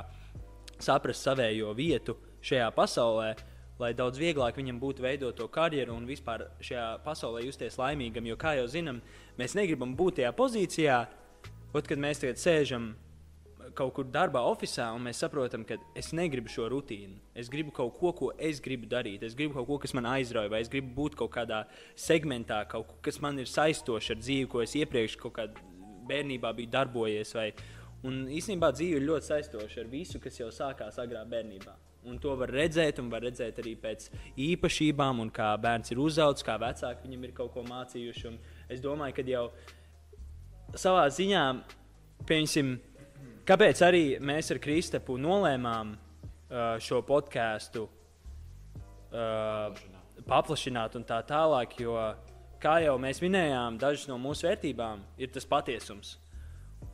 saprast 0.84 1.24
savējo 1.24 1.72
vietu 1.78 2.18
šajā 2.44 2.68
pasaulē, 2.76 3.32
lai 3.80 3.94
daudz 3.96 4.20
vieglāk 4.20 4.60
viņam 4.60 4.82
būtu 4.82 5.06
veidot 5.06 5.38
to 5.40 5.48
karjeru 5.48 5.96
un 5.96 6.04
vispār 6.10 6.50
šajā 6.60 6.90
pasaulē 7.06 7.46
justies 7.48 7.80
laimīgam. 7.80 8.28
Jo, 8.28 8.36
kā 8.40 8.58
jau 8.60 8.68
zinām, 8.68 9.00
mēs 9.40 9.56
negribam 9.56 9.96
būt 9.96 10.20
tajā 10.20 10.34
pozīcijā, 10.36 11.00
ot, 11.74 11.88
kad 11.88 11.96
mēs 12.00 12.22
tagad 12.22 12.44
sēžam 12.44 12.92
kaut 13.78 13.94
kur 13.98 14.08
darbā, 14.10 14.42
oficiālā, 14.50 14.94
un 14.96 15.06
mēs 15.08 15.22
saprotam, 15.24 15.66
ka 15.68 15.78
es 16.00 16.12
negribu 16.16 16.52
šo 16.52 16.70
rutīnu. 16.72 17.20
Es 17.38 17.50
gribu 17.52 17.74
kaut 17.76 17.96
ko, 18.00 18.14
ko 18.18 18.32
es 18.38 18.62
gribu 18.64 18.88
darīt. 18.90 19.26
Es 19.26 19.36
gribu 19.38 19.58
kaut 19.58 19.68
ko, 19.70 19.78
kas 19.84 19.96
man 19.98 20.08
aizrauja, 20.14 20.52
vai 20.54 20.64
es 20.64 20.72
gribu 20.72 20.94
būt 20.98 21.18
kaut 21.20 21.34
kādā 21.36 21.64
segmentā, 22.00 22.64
kaut 22.70 22.88
ko, 22.90 23.00
kas 23.06 23.20
man 23.24 23.40
ir 23.42 23.50
saistošs 23.50 24.14
ar 24.16 24.22
dzīvi, 24.22 24.50
ko 24.52 24.64
es 24.64 24.76
iepriekš 24.80 25.18
kaut 25.22 25.38
kādā 25.40 25.72
bērnībā 26.10 26.54
biju 26.58 26.74
darbojies. 26.74 27.34
Vai... 27.38 27.50
Un 28.04 28.26
īstenībā 28.28 28.74
dzīve 28.76 29.00
ir 29.00 29.08
ļoti 29.08 29.30
saistoša 29.30 29.84
ar 29.86 29.90
visu, 29.92 30.20
kas 30.20 30.40
jau 30.40 30.50
sākās 30.52 31.00
agrā 31.00 31.24
bērnībā. 31.30 31.76
Un 32.12 32.18
to 32.20 32.34
var 32.36 32.52
redzēt, 32.52 33.00
un 33.00 33.08
var 33.08 33.24
redzēt 33.24 33.62
arī 33.64 33.78
pēc 33.80 34.10
īpašībām, 34.44 35.22
un 35.24 35.30
kā 35.32 35.54
bērns 35.64 35.94
ir 35.94 36.02
uzaugusi, 36.04 36.44
kā 36.44 36.58
vecāki 36.60 37.08
viņam 37.08 37.24
ir 37.24 37.36
kaut 37.38 37.54
ko 37.54 37.64
mācījuši. 37.64 38.26
Un 38.28 38.42
es 38.76 38.84
domāju, 38.84 39.16
ka 39.16 39.24
jau 39.32 39.46
savā 40.76 41.06
ziņā, 41.16 41.46
piemēram, 42.28 42.76
kāpēc 43.48 43.82
arī 43.86 44.04
mēs 44.24 44.52
ar 44.54 44.60
Kristapu 44.64 45.18
nolēmām 45.22 45.94
uh, 45.96 46.76
šo 46.84 47.02
podkāstu 47.08 47.86
uh, 47.88 49.82
paplašināt 50.28 50.98
un 51.00 51.06
tā 51.08 51.20
tālāk, 51.28 51.78
jo, 51.84 51.98
kā 52.64 52.80
jau 52.86 52.96
mēs 53.02 53.22
minējām, 53.24 53.80
dažas 53.82 54.08
no 54.10 54.20
mūsu 54.22 54.48
vērtībām 54.48 55.04
ir 55.20 55.34
tas 55.34 55.48
patiesums. 55.50 56.18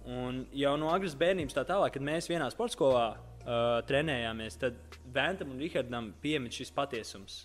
Un 0.10 0.44
jau 0.56 0.74
no 0.80 0.90
agras 0.94 1.16
bērnības 1.18 1.58
tā 1.58 1.66
tālāk, 1.68 1.94
kad 1.98 2.06
mēs 2.06 2.30
vienā 2.32 2.48
sporta 2.54 2.78
skolā 2.78 3.06
uh, 3.14 3.80
trenējāmies, 3.90 4.58
tad 4.62 5.00
Ventam 5.14 5.54
un 5.54 5.62
Rihardam 5.62 6.12
piemet 6.22 6.56
šis 6.56 6.72
patiesums. 6.74 7.44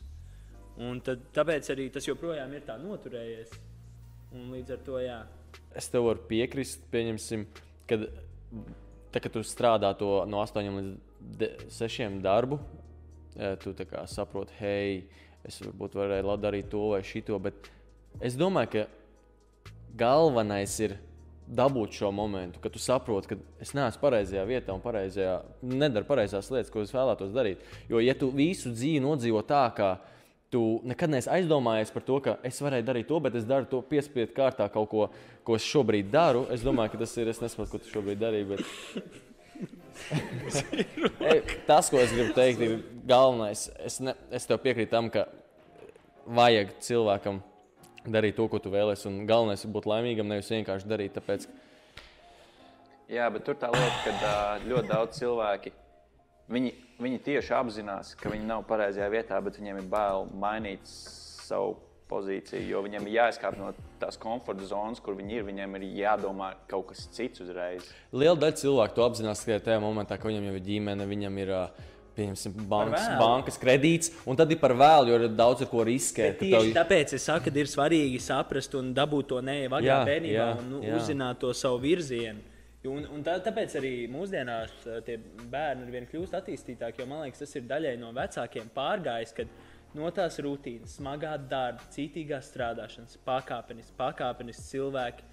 Un 0.81 0.99
tad, 1.05 1.29
tāpēc 1.35 1.71
arī 1.75 1.89
tas 1.95 2.07
joprojām 2.09 2.53
ir 2.57 2.65
tā 2.67 2.77
noturējies. 2.81 3.53
Un 4.35 4.49
līdz 4.55 4.75
ar 4.75 4.81
to, 4.87 4.99
jā. 5.03 5.19
Es 5.79 5.87
tev 5.91 6.09
varu 6.09 6.25
piekrist, 6.27 6.83
pieņemsim, 6.91 7.45
kad, 7.91 8.09
tā, 9.15 9.23
kad 9.23 9.35
tu 9.35 9.45
strādā 9.47 9.93
to 9.99 10.25
no 10.27 10.43
8 10.43 10.75
līdz 10.75 11.71
6 11.71 12.21
darbu, 12.25 12.59
eh, 13.37 13.55
tu 13.63 13.75
kā 13.87 14.05
saproti, 14.11 14.59
hei, 14.59 15.05
es 15.47 15.61
varbūt 15.63 15.95
varēju 15.95 16.37
darīt 16.43 16.71
to 16.73 16.91
vai 16.91 17.03
šito, 17.07 17.39
bet 17.39 17.71
es 18.21 18.35
domāju, 18.35 18.71
ka 18.73 18.87
galvenais 19.97 20.79
ir 20.81 20.99
dabūt 21.45 21.93
šo 21.93 22.11
momentu, 22.13 22.59
kad 22.61 22.73
tu 22.73 22.81
saproti, 22.81 23.35
ka 23.35 23.37
es 23.61 23.75
neesmu 23.77 24.01
pareizajā 24.01 24.45
vietā 24.49 24.73
un 24.73 24.81
pareizajā, 24.81 25.43
nedaru 25.63 26.09
pareizās 26.09 26.49
lietas, 26.51 26.73
ko 26.73 26.81
es 26.81 26.93
vēlētos 26.95 27.35
darīt. 27.35 27.61
Jo, 27.91 28.01
ja 28.01 28.15
tu 28.17 28.31
visu 28.33 28.73
dzīvi 28.73 29.03
nodzīvo 29.05 29.43
tā, 29.45 29.67
ka 29.77 29.91
tu 30.53 30.61
nekad 30.87 31.11
neesi 31.13 31.31
aizdomājies 31.33 31.93
par 31.95 32.03
to, 32.07 32.17
ka 32.25 32.33
es 32.47 32.57
varēju 32.63 32.87
darīt 32.87 33.07
to, 33.11 33.17
bet 33.23 33.33
es 33.39 33.47
daru 33.49 33.67
to 33.71 33.79
piespiedu 33.89 34.33
kārtā 34.37 34.65
kaut 34.73 34.89
ko, 34.91 35.03
ko 35.47 35.53
es 35.59 35.65
šobrīd 35.67 36.07
daru. 36.13 36.43
Es 36.55 36.61
domāju, 36.67 36.91
ka 36.95 36.99
tas 37.05 37.13
ir. 37.19 37.27
Es 37.33 37.43
nesaprotu, 37.43 37.71
ko 37.75 37.79
tu 37.83 37.87
šobrīd 37.93 38.19
darīji. 38.23 38.47
Bet... 38.53 38.63
Tas, 41.69 41.85
ko 41.91 41.97
es 42.03 42.13
gribu 42.13 42.33
teikt, 42.37 42.59
ir 42.63 42.73
galvenais. 43.09 43.61
Es, 43.83 43.95
ne, 44.05 44.13
es 44.35 44.47
tev 44.49 44.59
piekrītu 44.63 44.93
tam, 44.93 45.07
ka 45.15 45.21
vajag 46.25 46.69
cilvēkam 46.85 47.37
darīt 48.05 48.35
to, 48.39 48.45
ko 48.51 48.57
tu 48.63 48.69
vēlēsies. 48.75 49.09
Un 49.11 49.15
galvenais 49.31 49.65
ir 49.65 49.71
būt 49.75 49.91
laimīgam, 49.91 50.31
nevis 50.31 50.53
vienkārši 50.53 50.91
darīt. 50.91 51.13
Tāpēc, 51.17 51.41
Jā, 53.13 53.27
bet 53.29 53.43
tur 53.45 53.57
tā 53.61 53.69
lieta, 53.69 54.13
ka 54.17 54.29
ļoti 54.65 54.89
daudz 54.89 55.19
cilvēki 55.19 55.75
viņi, 56.51 56.75
viņi 57.01 57.19
tieši 57.25 57.55
apzinās, 57.57 58.15
ka 58.21 58.31
viņi 58.33 58.47
nav 58.49 58.65
pareizajā 58.69 59.09
vietā, 59.13 59.41
bet 59.45 59.59
viņiem 59.61 59.81
ir 59.83 59.89
bail 59.91 60.27
mainīt 60.41 60.85
savu 60.87 61.77
pozīciju, 62.11 62.67
jo 62.69 62.83
viņiem 62.85 63.07
ir 63.09 63.15
jāizkāp 63.17 63.57
no 63.59 63.71
tās 63.99 64.19
komforta 64.21 64.67
zonas, 64.69 65.01
kur 65.01 65.17
viņi 65.17 65.39
ir. 65.41 65.47
Viņiem 65.49 65.79
ir 65.81 65.87
jādomā 66.03 66.53
kaut 66.69 66.91
kas 66.93 67.07
cits 67.17 67.41
uzreiz. 67.41 67.89
liela 68.13 68.37
daļa 68.37 68.59
cilvēku 68.61 68.95
to 68.95 69.07
apzinās 69.09 69.41
tikai 69.43 69.59
tajā 69.65 69.81
momentā, 69.81 70.19
kad 70.21 70.29
viņam 70.31 70.45
jau 70.51 70.55
ir 70.61 70.65
ģimene, 70.69 71.07
viņam 71.11 71.39
ir. 71.45 71.55
Pieņemsim, 72.15 72.53
bankas, 72.71 73.09
bankas 73.19 73.57
kredīts, 73.59 74.13
un 74.31 74.37
tad 74.39 74.47
ir 74.55 74.59
par 74.63 74.71
vēlu, 74.79 75.09
jo 75.11 75.17
ir 75.19 75.33
daudz 75.35 75.65
ko 75.67 75.83
riskēt. 75.83 76.37
Tieši 76.39 76.69
tev- 76.71 76.77
tāpēc 76.77 77.15
es 77.17 77.25
saku, 77.27 77.51
ka 77.51 77.59
ir 77.59 77.67
svarīgi 77.67 78.21
saprast 78.23 78.77
un 78.79 78.93
dabūt 78.95 79.27
to 79.33 79.41
neievāģā 79.43 79.83
Jā, 79.83 79.97
bērnībā 80.07 80.37
jā, 80.37 80.47
un 80.61 80.69
nu, 80.71 80.83
jā. 80.87 80.95
uzzināt 80.95 81.41
to 81.43 81.51
savu 81.53 81.81
virzienu. 81.83 82.39
Un, 82.85 83.07
un 83.09 83.23
tā, 83.25 83.39
tāpēc 83.41 83.79
arī 83.81 83.93
mūsdienās 84.13 84.73
tie 85.07 85.15
bērni 85.49 85.87
ir 85.87 85.93
vien 85.95 86.09
kļūst 86.09 86.35
attīstītāki, 86.37 87.01
jo 87.01 87.07
man 87.09 87.23
liekas, 87.25 87.41
tas 87.41 87.57
ir 87.57 87.65
daļai 87.71 87.95
no 87.97 88.11
vecākiem 88.13 88.69
pārgājis, 88.75 89.33
kad 89.39 89.55
no 89.97 90.11
tās 90.13 90.37
rutīnas, 90.45 90.99
smagā 90.99 91.33
darba, 91.49 91.87
citīgās 91.95 92.51
strādāšanas, 92.53 93.17
pakāpenis, 93.25 93.89
pakāpenis 93.97 94.61
cilvēki, 94.69 95.31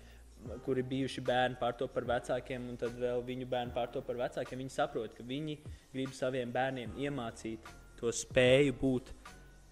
kuri 0.65 0.85
bijuši 0.93 1.25
bērni 1.27 1.59
pārto 1.59 1.89
par 1.91 2.07
vecākiem, 2.13 2.69
un 2.71 2.79
tad 2.79 2.95
vēl 2.97 3.19
viņu 3.27 3.49
bērni 3.51 3.75
pārto 3.75 4.01
par 4.05 4.21
vecākiem, 4.23 4.63
viņi 4.63 4.73
saprot, 4.77 5.13
ka 5.17 5.27
viņi 5.27 5.57
grib 5.91 6.15
saviem 6.17 6.55
bērniem 6.55 6.95
iemācīt 7.03 7.67
to 7.99 8.15
spēju 8.15 8.79
būt 8.79 9.11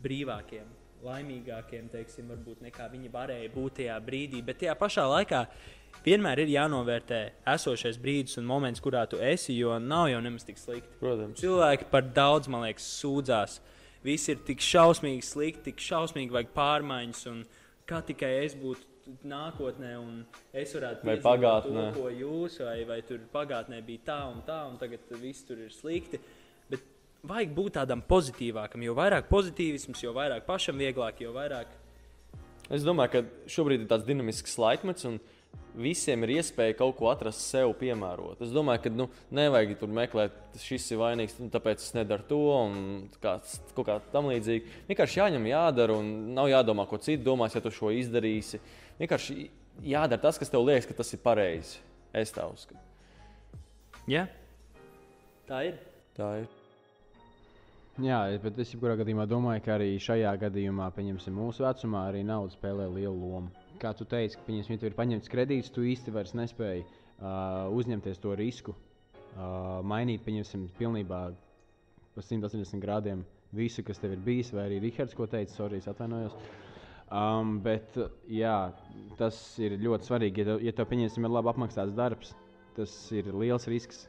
brīvākiem, 0.03 0.67
laimīgākiem, 1.05 1.87
teiksim, 1.93 2.27
varbūt 2.33 2.61
nekā 2.67 2.89
viņi 2.91 3.11
varēja 3.13 3.51
būt 3.55 3.79
tajā 3.79 3.97
brīdī. 4.03 4.43
Bet 4.45 4.59
tajā 4.61 4.75
pašā 4.77 5.07
laikā 5.09 5.45
vienmēr 6.05 6.43
ir 6.43 6.53
jānovērtē 6.53 7.19
esošais 7.53 7.99
brīdis 8.01 8.39
un 8.41 8.47
moments, 8.49 8.81
kurā 8.83 9.05
tu 9.09 9.19
esi, 9.23 9.55
jo 9.57 9.77
nav 9.83 10.09
jau 10.11 10.21
nemaz 10.23 10.45
tik 10.47 10.59
slikti. 10.61 10.99
Protams. 11.01 11.39
Cilvēki 11.41 11.89
par 11.91 12.07
daudz, 12.15 12.49
man 12.51 12.65
liekas, 12.67 12.87
sūdzās. 13.01 13.59
Viss 14.05 14.31
ir 14.31 14.39
tik 14.47 14.63
šausmīgi 14.63 15.25
slikti, 15.27 15.71
tik 15.71 15.83
šausmīgi 15.83 16.35
vajag 16.35 16.53
pārmaiņas, 16.55 17.25
un 17.31 17.41
kā 17.89 17.99
tikai 18.07 18.31
es 18.45 18.55
būtu 18.59 18.85
nākotnē, 19.27 19.95
un 19.99 20.21
es 20.53 20.75
varētu 20.77 21.03
piedzīvot 21.03 21.25
pagātnē. 21.25 21.87
to, 21.89 22.03
ko 22.03 22.13
jūs, 22.13 22.59
vai, 22.63 22.77
vai 22.87 23.01
tur 23.03 23.25
pagātnē 23.33 23.81
bija 23.85 24.05
tā 24.11 24.19
un 24.29 24.39
tā, 24.47 24.61
un 24.69 24.77
tagad 24.79 25.11
viss 25.19 25.47
tur 25.47 25.59
ir 25.65 25.73
slikti. 25.73 26.21
Bet 26.69 26.85
vajag 27.27 27.55
būt 27.57 27.75
tādam 27.81 28.05
pozitīvākam, 28.05 28.85
jo 28.85 28.95
vairāk 28.95 29.27
pozitīvisms, 29.33 30.05
jo 30.05 30.13
vairāk 30.15 30.45
pašam 30.47 30.79
vieglāk, 30.79 31.23
jo 31.25 31.33
vairāk 31.35 31.75
Es 32.69 32.85
domāju, 32.85 33.09
ka 33.15 33.49
šobrīd 33.49 33.83
ir 33.83 33.89
tāds 33.89 34.05
dinamisks 34.05 34.53
laikmets, 34.61 35.05
un 35.09 35.17
visiem 35.79 36.23
ir 36.25 36.33
iespēja 36.39 36.77
kaut 36.79 36.97
ko 36.97 37.09
atrast 37.11 37.43
sev, 37.45 37.71
piemērot. 37.79 38.41
Es 38.43 38.51
domāju, 38.53 38.83
ka 38.83 38.91
nu, 38.93 39.07
nevajag 39.35 39.75
tur 39.79 39.91
meklēt, 39.95 40.35
šis 40.59 40.89
ir 40.93 41.01
vainīgs, 41.01 41.37
nu, 41.39 41.49
tāpēc 41.53 41.83
es 41.83 41.95
nedaru 41.97 42.25
to, 42.29 42.41
un 42.57 42.75
kāds, 43.23 43.59
kaut 43.77 43.87
kā 43.87 43.97
tam 44.13 44.29
līdzīgi. 44.31 44.75
Vienkārši 44.89 45.21
jāņem, 45.21 45.49
jādara, 45.51 45.97
un 46.01 46.33
nav 46.35 46.49
jādomā, 46.51 46.87
ko 46.89 46.99
citi 47.01 47.23
domās, 47.25 47.55
ja 47.55 47.63
tu 47.63 47.71
šo 47.73 47.93
izdarīsi. 47.95 48.61
Vienkārši 48.99 49.49
jādara 49.87 50.21
tas, 50.27 50.39
kas 50.41 50.51
tev 50.51 50.65
liekas, 50.67 50.89
ka 50.89 50.97
tas 50.99 51.13
ir 51.15 51.23
pareizi. 51.23 51.79
Es 52.15 52.33
tā 52.33 52.47
uzskatu. 52.49 52.81
Jā, 54.09 54.25
tā 55.47 55.67
ir. 55.69 55.77
Tā 56.17 56.31
ir. 56.41 56.49
Jā, 57.99 58.19
bet 58.39 58.57
es 58.63 58.69
jebkurā 58.71 58.95
gadījumā 59.01 59.25
domāju, 59.27 59.61
ka 59.65 59.73
arī 59.75 59.91
šajā 60.01 60.31
gadījumā, 60.39 60.87
pieņemsim, 60.95 61.35
mūsu 61.35 61.65
vecumā, 61.65 62.05
arī 62.07 62.23
nauda 62.23 62.55
spēlē 62.55 62.85
lielu 62.95 63.11
lomu. 63.11 63.51
Kā 63.79 63.93
tu 63.95 64.03
teici, 64.09 64.35
ka, 64.35 64.43
pieņemsim, 64.47 64.75
ja 64.75 64.81
tev 64.81 64.89
ir 64.91 64.95
paņemts 64.97 65.31
kredīts, 65.31 65.71
tu 65.71 65.85
īsti 65.87 66.11
vairs 66.11 66.33
nespēji 66.35 66.81
uh, 66.83 67.69
uzņemties 67.71 68.19
to 68.19 68.33
risku, 68.35 68.73
uh, 68.75 69.79
mainīt, 69.87 70.23
pieņemsim, 70.25 70.65
pilnībā 70.79 71.19
pa 72.15 72.25
180 72.25 72.83
grādiem 72.83 73.23
visu, 73.55 73.83
kas 73.87 74.01
tev 74.01 74.17
ir 74.17 74.23
bijis, 74.25 74.51
vai 74.53 74.67
arī 74.67 74.81
Rihards, 74.83 75.15
ko 75.15 75.29
teica, 75.31 75.53
sorry, 75.55 75.79
atvainojos. 75.79 76.35
Um, 77.09 77.55
bet 77.65 77.95
jā, 78.29 78.57
tas 79.17 79.37
ir 79.63 79.79
ļoti 79.81 80.05
svarīgi. 80.11 80.43
Ja 80.43 80.51
tev, 80.51 80.59
ja 80.67 80.73
tev 80.77 80.89
pieņemsim, 80.91 81.25
ir 81.25 81.33
labi 81.33 81.49
apmaksāts 81.49 81.95
darbs, 81.97 82.35
tas 82.77 82.91
ir 83.15 83.31
liels 83.33 83.65
risks, 83.71 84.03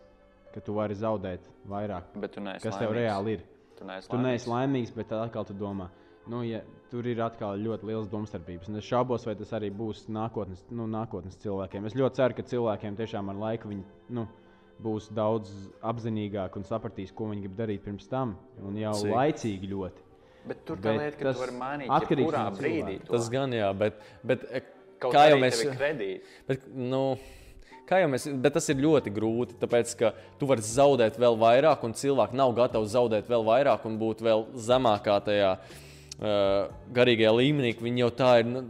ka 0.52 0.60
tu 0.66 0.74
vari 0.76 0.98
zaudēt 0.98 1.46
vairāk, 1.70 2.10
Bet 2.20 2.34
tu 2.34 2.42
neesi 2.44 2.66
kas 2.66 2.76
tev 2.76 2.90
laimīgs. 2.90 2.98
reāli 2.98 3.38
ir. 3.38 3.46
Tu 3.78 3.86
neesi 3.88 4.10
Tu 4.10 4.18
neesi 4.20 4.50
laimīgs, 4.50 4.92
bet 4.98 5.14
atkal 5.16 5.46
tu 5.48 5.56
domā, 5.56 5.88
nu, 6.26 6.42
ja, 6.44 6.60
tur 6.90 7.06
ir 7.06 7.20
atkal 7.22 7.60
ļoti 7.60 7.88
liels 7.88 8.10
domstarpības. 8.10 8.70
Es 8.80 8.88
šaubos, 8.88 9.24
vai 9.28 9.36
tas 9.38 9.52
arī 9.56 9.70
būs 9.74 10.04
nākotnes, 10.12 10.62
nu, 10.74 10.88
nākotnes 10.90 11.38
cilvēkiem. 11.42 11.86
Es 11.88 11.96
ļoti 11.98 12.20
ceru, 12.20 12.36
ka 12.36 12.46
cilvēkiem 12.50 12.98
tiešām 12.98 13.32
ar 13.32 13.40
laiku 13.40 13.70
viņi, 13.70 13.86
nu, 14.16 14.26
būs 14.80 15.10
daudz 15.14 15.50
apzinīgāki 15.86 16.60
un 16.60 16.68
sapratīs, 16.68 17.12
ko 17.14 17.30
viņi 17.30 17.46
grib 17.46 17.58
darīt 17.58 17.84
pirms 17.84 18.08
tam. 18.10 18.36
Un 18.64 18.78
jau 18.80 18.94
Cik? 19.00 19.12
laicīgi 19.14 19.72
ļoti. 19.74 20.06
Bet 20.50 20.62
tur 20.64 20.80
tā 20.80 20.94
Bet 20.94 21.02
lieta, 21.02 21.18
ka 21.18 21.26
tas 21.28 21.36
tu 21.36 21.44
vari 21.44 21.58
mainīt 21.58 21.92
atkarīgs 21.92 22.32
no 22.36 22.46
brīdī. 22.56 22.94
to. 23.04 23.12
Tas 23.12 23.28
gan 23.32 23.52
jā, 23.52 23.68
bet, 23.76 24.00
bet 24.24 24.46
e, 24.48 24.62
Kaut 25.00 25.14
kā 25.16 25.26
jau 25.28 25.36
mēs. 25.40 25.60
Bet, 26.48 26.64
nu, 26.76 27.02
kā 27.88 28.00
jau 28.00 28.08
mēs, 28.12 28.24
bet 28.40 28.56
tas 28.56 28.66
ir 28.72 28.80
ļoti 28.80 29.12
grūti, 29.12 29.58
tāpēc 29.60 29.92
ka 30.00 30.14
tu 30.40 30.48
vari 30.48 30.64
zaudēt 30.64 31.20
vēl 31.20 31.36
vairāk, 31.40 31.84
un 31.84 31.92
cilvēki 31.96 32.40
nav 32.40 32.56
gatavi 32.56 32.88
zaudēt 32.88 33.28
vēl 33.28 33.44
vairāk 33.46 33.84
un 33.88 34.00
būt 34.00 34.24
vēl 34.24 34.46
zemākā 34.68 35.18
tajā 35.28 35.52
uh, 35.58 35.78
garīgajā 36.20 37.30
līmenī. 37.36 37.74
ka 37.76 37.86
Viņi 37.86 38.04
jau 38.04 38.10
tā 38.10 38.32
ir 38.42 38.50
nu, 38.50 38.64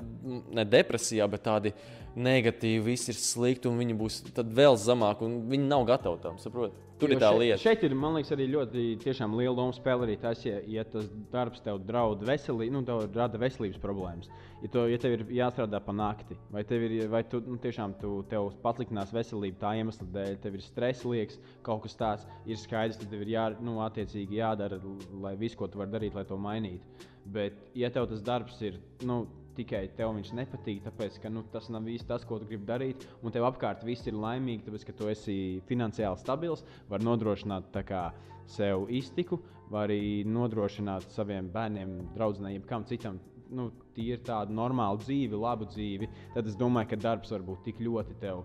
ne 0.51 0.65
depresijā, 0.65 1.27
bet 1.31 1.43
tādi 1.47 1.73
negatīvi, 2.17 2.83
viss 2.85 3.09
ir 3.11 3.15
slikti, 3.19 3.69
un 3.71 3.79
viņi 3.79 3.97
būs 3.99 4.21
vēl 4.35 4.79
zemāk, 4.83 5.21
un 5.23 5.43
viņi 5.51 5.69
nav 5.71 5.85
gatavi 5.87 6.23
tam. 6.23 6.39
Saprot? 6.43 6.75
Tur 7.01 7.09
Jo 7.09 7.17
ir 7.17 7.21
tā 7.23 7.29
šeit- 7.31 7.41
lieta. 7.41 7.59
Šeit 7.63 7.85
ir, 7.87 7.95
man 7.95 8.15
liekas, 8.15 8.31
arī 8.35 8.47
ļoti 8.51 9.37
liela 9.39 9.55
loma 9.57 9.73
spēlē 9.73 10.05
arī 10.05 10.21
tas, 10.21 10.45
ja, 10.45 10.59
ja 10.67 10.85
tas 10.85 11.09
darbs 11.33 11.63
tev 11.65 11.79
draud 11.87 12.21
veselību, 12.21 12.71
nu, 12.75 12.83
tev 12.85 13.09
rada 13.15 13.39
veselības 13.39 13.79
problēmas. 13.81 14.29
Ja, 14.61 14.69
to, 14.69 14.87
ja 14.87 14.99
tev 14.99 15.13
ir 15.13 15.25
jāstrādā 15.25 15.81
pa 15.83 15.93
nakti, 15.93 16.37
vai, 16.51 16.63
tev 16.63 16.83
ir, 16.83 17.09
vai 17.09 17.23
tu 17.23 17.41
nu, 17.41 17.57
tiešām 17.57 17.95
tu, 18.03 18.23
tev 18.29 18.51
pasliktinās 18.61 19.15
veselība 19.15 19.57
tā 19.63 19.73
iemesla 19.81 20.07
dēļ, 20.13 20.37
tev 20.43 20.55
ir 20.55 20.61
stress 20.61 21.05
liekas, 21.05 21.39
kaut 21.63 21.83
kas 21.87 21.97
tāds 21.97 22.27
ir 22.45 22.57
skaidrs, 22.57 22.99
tad 23.01 23.09
tev 23.09 23.23
ir 23.23 23.33
jā, 23.33 23.47
nu, 23.63 23.79
attiecīgi 23.81 24.37
jādara, 24.43 24.77
lai 25.23 25.37
viss, 25.41 25.57
ko 25.57 25.69
tu 25.69 25.79
vari 25.81 25.91
darīt, 25.97 26.15
lai 26.15 26.25
to 26.29 26.37
mainītu. 26.37 27.09
Bet, 27.31 27.59
ja 27.79 27.91
tev 27.95 28.09
tas 28.11 28.23
darbs 28.27 28.59
ir 28.67 28.81
nu, 29.07 29.23
tikai 29.59 29.85
tev 29.97 30.15
viņš 30.17 30.33
nepatīk, 30.39 30.81
tāpēc 30.87 31.19
ka 31.23 31.31
nu, 31.33 31.45
tas 31.53 31.69
nav 31.73 31.87
īsti 31.91 32.09
tas, 32.09 32.25
ko 32.27 32.39
tu 32.41 32.49
gribi 32.49 32.67
darīt, 32.69 33.07
un 33.23 33.35
tev 33.35 33.47
apkārt 33.49 33.85
viss 33.87 34.09
ir 34.09 34.19
laimīgi, 34.19 34.65
tāpēc 34.67 34.87
ka 34.89 34.97
tu 34.97 35.11
esi 35.13 35.37
finansiāli 35.69 36.21
stabils, 36.23 36.65
var 36.91 37.05
nodrošināt 37.05 37.71
tā 37.75 37.85
kā, 37.87 38.05
sev 38.51 38.89
iztiku, 38.91 39.41
var 39.71 39.91
arī 39.91 40.25
nodrošināt 40.27 41.11
saviem 41.15 41.51
bērniem, 41.55 41.99
draugiem, 42.17 42.55
jebkam 42.57 42.87
citam. 42.89 43.21
Nu, 43.51 43.71
Tie 43.95 44.15
ir 44.15 44.21
tādi 44.23 44.55
normāli 44.55 45.03
dzīvi, 45.03 45.39
labu 45.39 45.67
dzīvi. 45.67 46.07
Tad 46.37 46.47
es 46.47 46.55
domāju, 46.59 46.93
ka 46.93 46.99
darbs 47.03 47.33
var 47.35 47.43
būt 47.43 47.65
tik 47.67 47.81
ļoti 47.83 48.15
tev. 48.23 48.45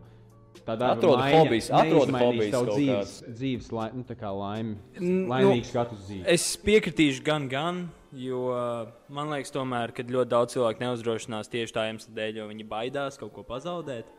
Tā 0.65 0.73
darba 0.79 0.95
Atrodi 0.95 1.19
maiņa 1.19 1.41
hobijs, 1.41 1.67
atrodi 1.75 2.15
hobijs 2.15 2.53
kaut 2.53 2.69
dzīves, 2.71 3.13
dzīves 3.27 3.67
lai, 3.75 3.89
nu, 3.93 4.05
tā 4.07 4.15
kā 4.17 4.31
laimi, 4.31 4.77
Nu, 4.97 5.25
laimīgu 5.29 5.67
skatu 5.67 5.97
uz 5.97 6.05
dzīvi. 6.07 6.23
Es 6.31 6.45
piekritīšu 6.63 7.25
gan, 7.27 7.49
gan, 7.51 7.81
jo 8.15 8.41
uh, 8.53 8.89
man 9.11 9.31
liekas, 9.33 9.53
tomēr, 9.55 9.93
ka 9.95 10.05
ļoti 10.07 10.31
daudz 10.31 10.55
cilvēku 10.55 10.83
neuzdrošinās 10.83 11.51
tieši 11.51 11.75
tā 11.75 11.87
iemesla 11.89 12.15
dēļ, 12.15 12.41
jo 12.41 12.49
viņi 12.51 12.67
baidās 12.69 13.19
kaut 13.21 13.33
ko 13.35 13.45
pazaudēt. 13.47 14.09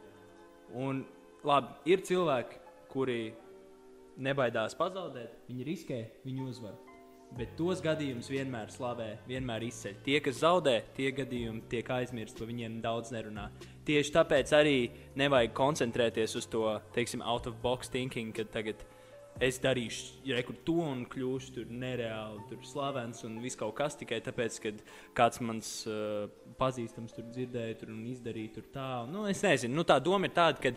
Un, 0.77 1.05
labi, 1.47 1.73
ir 1.89 2.03
cilvēki, 2.07 2.61
kuri 2.93 3.21
nebaidās 4.23 4.77
pazaudēt, 4.79 5.39
viņi 5.49 5.67
riskē, 5.67 6.03
viņi 6.27 6.45
uzvar. 6.47 6.77
Bet 7.37 7.57
tos 7.59 7.81
gadījumus 7.83 8.29
vienmēr 8.31 8.71
slavē, 8.71 9.09
vienmēr 9.27 9.65
izceļ. 9.67 9.97
Tie, 10.07 10.21
kas 10.25 10.39
zaudē, 10.45 10.77
tie 10.97 11.11
gadījumi 11.13 11.65
tiek 11.73 11.89
aizmirsti, 11.91 12.39
par 12.39 12.49
viņiem 12.53 12.79
daudz 12.85 13.11
nerunā. 13.13 13.49
Tieši 13.89 14.15
tāpēc 14.15 14.53
arī 14.57 14.77
nevajag 15.19 15.57
koncentrēties 15.57 16.37
uz 16.39 16.47
to, 16.53 16.69
teiksim, 16.95 17.25
out 17.27 17.49
of 17.51 17.59
box 17.65 17.91
thinking, 17.93 18.33
ka 18.37 18.47
tagad 18.55 18.87
es 19.41 19.59
darīšu 19.61 20.25
rekur 20.37 20.57
to 20.65 20.79
un 20.81 21.05
kļūšu 21.13 21.55
tur 21.59 21.67
nereāli 21.71 22.41
tur 22.49 22.63
slavens 22.65 23.23
un 23.29 23.39
viss 23.43 23.59
kaut 23.59 23.75
kas 23.77 23.97
tikai 24.01 24.21
tāpēc, 24.25 24.59
ka 24.63 24.73
kāds 25.19 25.41
mans 25.45 25.71
uh, 25.91 26.27
pazīstams 26.61 27.13
tur 27.17 27.27
dzirdēja 27.33 27.79
tur 27.83 27.93
un 27.93 28.05
izdarīja 28.11 28.55
tur 28.55 28.69
tā. 28.73 28.91
Nu, 29.11 29.27
es 29.29 29.43
nezinu, 29.45 29.75
nu, 29.77 29.85
tā 29.85 29.99
doma 30.03 30.27
ir 30.31 30.35
tāda, 30.37 30.61
ka 30.63 30.73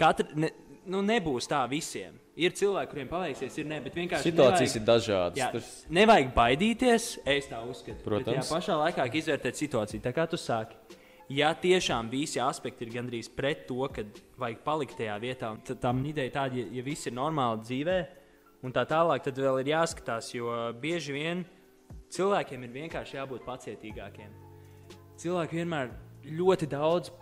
katra, 0.00 0.26
ne, 0.38 0.52
nu, 0.86 1.02
nebūs 1.04 1.48
tā 1.50 1.64
visiem. 1.70 2.14
Ir 2.40 2.54
cilvēki, 2.56 2.88
kuriem 2.94 3.08
paveiksies, 3.10 3.58
ir 3.60 3.66
ne, 3.68 3.80
bet 3.84 3.98
vienkārši 3.98 4.30
Situācijas 4.30 4.72
nevajag- 4.72 4.80
ir 4.80 4.86
dažādas. 4.88 5.36
Jā, 5.42 5.50
Tas- 5.52 5.84
nevajag 5.92 6.30
baidīties, 6.34 7.08
es 7.26 7.50
tā 7.50 7.58
uzskatu. 7.68 8.00
Protams. 8.06 8.24
Bet 8.24 8.46
tajā 8.46 8.54
pašā 8.54 8.78
laikā 8.86 9.04
izvērtēt 9.20 9.60
situāciju. 9.60 10.00
Tā 10.06 10.12
kā 10.16 10.24
tu 10.30 10.36
sāki, 10.40 10.78
ja 11.30 11.52
tiešām 11.54 12.10
visi 12.10 12.40
aspekti 12.42 12.86
ir 12.86 12.94
gandrīz 12.98 13.30
pret 13.32 13.66
to, 13.68 13.84
ka 13.94 14.04
vajag 14.40 14.64
palikt 14.66 14.98
tajā 14.98 15.16
vietā, 15.22 15.52
tad 15.66 15.80
tam 15.82 16.02
ideja 16.06 16.34
tāda, 16.40 16.58
ja, 16.58 16.66
ja 16.80 16.84
viss 16.86 17.06
ir 17.06 17.16
normāli 17.16 17.62
dzīvē, 17.64 17.98
un 18.66 18.74
tā 18.74 18.84
tālāk, 18.88 19.24
tad 19.24 19.38
vēl 19.38 19.62
ir 19.62 19.72
jāskatās, 19.72 20.32
jo 20.34 20.50
bieži 20.82 21.16
vien 21.16 21.44
cilvēkiem 22.10 22.66
ir 22.66 22.76
vienkārši 22.76 23.18
jābūt 23.20 23.46
pacietīgākiem. 23.46 24.34
Cilvēki 25.20 25.60
vienmēr 25.60 25.92
ļoti 26.40 26.68
daudz 26.70 27.12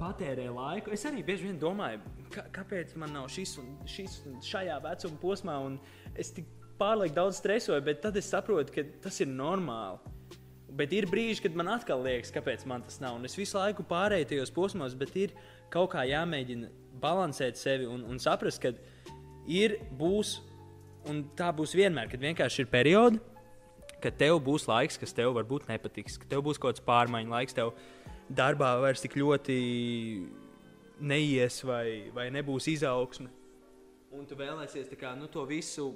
patērē 0.00 0.48
laiku. 0.52 0.92
Es 0.92 1.06
arī 1.08 1.22
bieži 1.24 1.48
vien 1.48 1.60
domāju, 1.60 2.02
ka, 2.32 2.46
kāpēc 2.52 2.94
man 3.00 3.14
nav 3.16 3.30
šis 3.32 3.56
un 3.62 3.72
šis 3.88 4.20
un 4.28 4.40
šajā 4.44 4.76
vecuma 4.84 5.20
posmā, 5.22 5.56
un 5.68 5.78
es 6.18 6.32
tik 6.36 6.48
pārlieku 6.80 7.16
daudz 7.16 7.40
stresoju, 7.40 7.84
bet 7.84 8.02
tad 8.04 8.16
es 8.20 8.28
saprotu, 8.32 8.74
ka 8.74 8.84
tas 9.06 9.20
ir 9.24 9.30
normāli. 9.32 10.15
Bet 10.76 10.92
ir 10.92 11.06
brīži, 11.08 11.40
kad 11.46 11.54
man 11.56 11.70
atkal 11.72 12.02
liekas, 12.04 12.32
kāpēc 12.34 12.66
man 12.68 12.82
tas 12.84 12.98
nav. 13.00 13.16
Un 13.16 13.24
es 13.24 13.36
visu 13.38 13.56
laiku 13.56 13.84
pārēju 13.88 14.28
tajos 14.32 14.52
posmos, 14.52 14.96
bet 14.98 15.14
ir 15.16 15.32
kaut 15.72 15.94
kā 15.94 16.04
jāmēģina 16.04 16.68
balansēt 17.00 17.56
sevi 17.60 17.88
un, 17.88 18.02
un 18.04 18.20
saprast, 18.20 18.60
ka 18.60 18.74
ir, 19.48 19.78
būs, 19.96 20.36
un 21.08 21.24
tā 21.38 21.48
būs 21.56 21.72
vienmēr, 21.78 22.10
kad 22.12 22.20
vienkārši 22.20 22.64
ir 22.64 22.70
periodi, 22.72 23.22
kad 24.04 24.18
tev 24.20 24.40
būs 24.44 24.66
laiks, 24.68 25.00
kas 25.00 25.16
tev 25.16 25.32
varbūt 25.38 25.70
nepatiks, 25.70 26.18
ka 26.20 26.28
tev 26.28 26.44
būs 26.44 26.60
kaut 26.60 26.76
kāds 26.76 26.84
pārmaiņu 26.86 27.32
laiks, 27.32 27.56
tev 27.56 27.72
darbā 28.28 28.74
vairs 28.82 29.04
tik 29.04 29.16
ļoti 29.16 29.56
neies 31.00 31.62
vai, 31.64 32.12
vai 32.12 32.28
nebūs 32.34 32.68
izaugsme. 32.74 33.30
Un 34.16 34.28
tu 34.28 34.36
vēlēsies 34.38 34.92
kā, 35.00 35.16
nu, 35.16 35.28
to 35.32 35.44
visu 35.48 35.90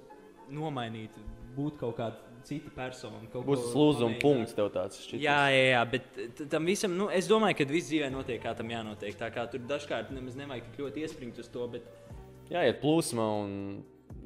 nomainīt, 0.50 1.14
būt 1.56 1.78
kaut 1.80 1.98
kāda 2.00 2.29
cita 2.46 2.72
persona. 2.74 3.20
Būs 3.34 3.70
slūdzuma 3.72 4.20
punkts 4.22 4.56
tev 4.56 4.70
tāds. 4.74 5.00
šķiet. 5.04 5.22
Jā, 5.24 5.40
jā, 5.52 5.64
jā, 5.74 5.82
bet 5.92 6.44
tam 6.52 6.68
visam, 6.68 6.94
nu, 6.98 7.10
es 7.14 7.28
domāju, 7.30 7.58
ka 7.60 7.68
viss 7.70 7.90
dzīvē 7.90 8.10
notiek, 8.14 8.40
kā 8.42 8.54
tam 8.58 8.70
jānotiek. 8.72 9.16
Tā 9.18 9.30
kā 9.34 9.46
tur 9.50 9.64
dažkārt 9.70 10.14
nemaz 10.14 10.38
nevajag 10.38 10.68
tik 10.68 10.82
ļoti 10.84 11.04
iespringt 11.06 11.38
uz 11.42 11.50
to, 11.52 11.66
bet 11.72 11.86
Jāiet 12.50 12.80
plūsmā 12.82 13.28
un 13.44 13.52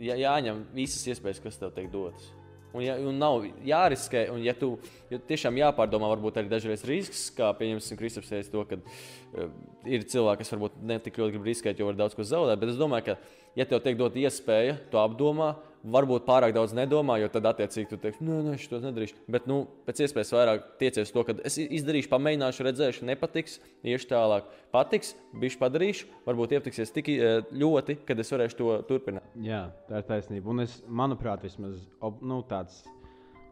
jā, 0.01 0.17
jāņem 0.17 0.65
visas 0.77 1.05
iespējas, 1.13 1.43
kas 1.45 1.61
tev 1.61 1.75
tiek 1.77 1.91
dotas. 1.93 2.31
Un, 2.75 2.83
ja, 2.83 2.97
un 2.99 3.21
nav 3.21 3.45
jāriskē, 3.63 4.25
un 4.35 4.41
ja 4.43 4.55
tu 4.59 4.73
ja 5.13 5.21
tiešām 5.29 5.61
jāpārdomā, 5.61 6.09
varbūt 6.11 6.41
arī 6.41 6.51
dažreiz 6.51 6.83
risks, 6.89 7.29
kā 7.37 7.53
pieņemsim 7.55 8.01
Kristaps 8.01 8.33
teica 8.33 8.51
to, 8.51 8.65
ka 8.67 8.79
uh, 8.81 9.53
ir 9.87 10.07
cilvēki, 10.11 10.41
kas 10.41 10.51
varbūt 10.57 10.81
ne 10.91 10.97
tik 11.05 11.21
ļoti 11.21 11.37
grib 11.37 11.47
riskēt, 11.53 11.79
jo 11.79 11.87
var 11.87 12.01
daudz 12.01 12.17
ko 12.19 12.27
zaudēt. 12.27 12.59
Bet 12.65 12.73
es 12.73 12.81
domāju, 12.81 13.13
ka, 13.13 13.44
ja 13.59 13.67
tev 13.69 13.83
tiek 13.85 13.99
dot 13.99 14.17
iespēja, 14.19 14.79
to 14.93 15.01
apdomā, 15.03 15.55
varbūt 15.85 16.25
pārāk 16.25 16.55
daudz 16.57 16.73
nedomā, 16.77 17.19
jo 17.21 17.29
tad 17.33 17.45
attiecīgi 17.51 17.91
tu 17.91 17.99
teiksi, 18.01 18.25
nē, 18.25 18.39
nē, 18.47 18.55
šo 18.61 18.81
nedarīšu. 18.81 19.19
Bet, 19.31 19.49
nu, 19.51 19.65
pēc 19.85 20.01
iespējas 20.07 20.33
vairāk 20.33 20.65
tiecies 20.81 21.13
to, 21.13 21.25
ka 21.29 21.37
es 21.45 21.59
izdarīšu, 21.61 22.09
pamēģināšu, 22.13 22.65
redzēšu, 22.69 23.05
nepatiks, 23.11 23.59
iešu 23.85 24.09
tālāk. 24.15 24.49
Patiks, 24.73 25.13
bišķi 25.43 25.61
padarīšu, 25.61 26.09
varbūt 26.25 26.57
iepatiksies 26.57 26.95
tik 26.95 27.13
eh, 27.13 27.45
ļoti, 27.53 27.99
kad 28.09 28.25
es 28.25 28.33
varēšu 28.33 28.61
to 28.61 28.73
turpināt. 28.89 29.29
Jā, 29.45 29.67
tā 29.91 30.01
ir 30.01 30.09
taisnība. 30.09 30.55
Un 30.55 30.65
es, 30.65 30.81
manuprāt, 30.89 31.45
vismaz 31.45 31.85
nu, 32.25 32.41
tāds 32.49 32.81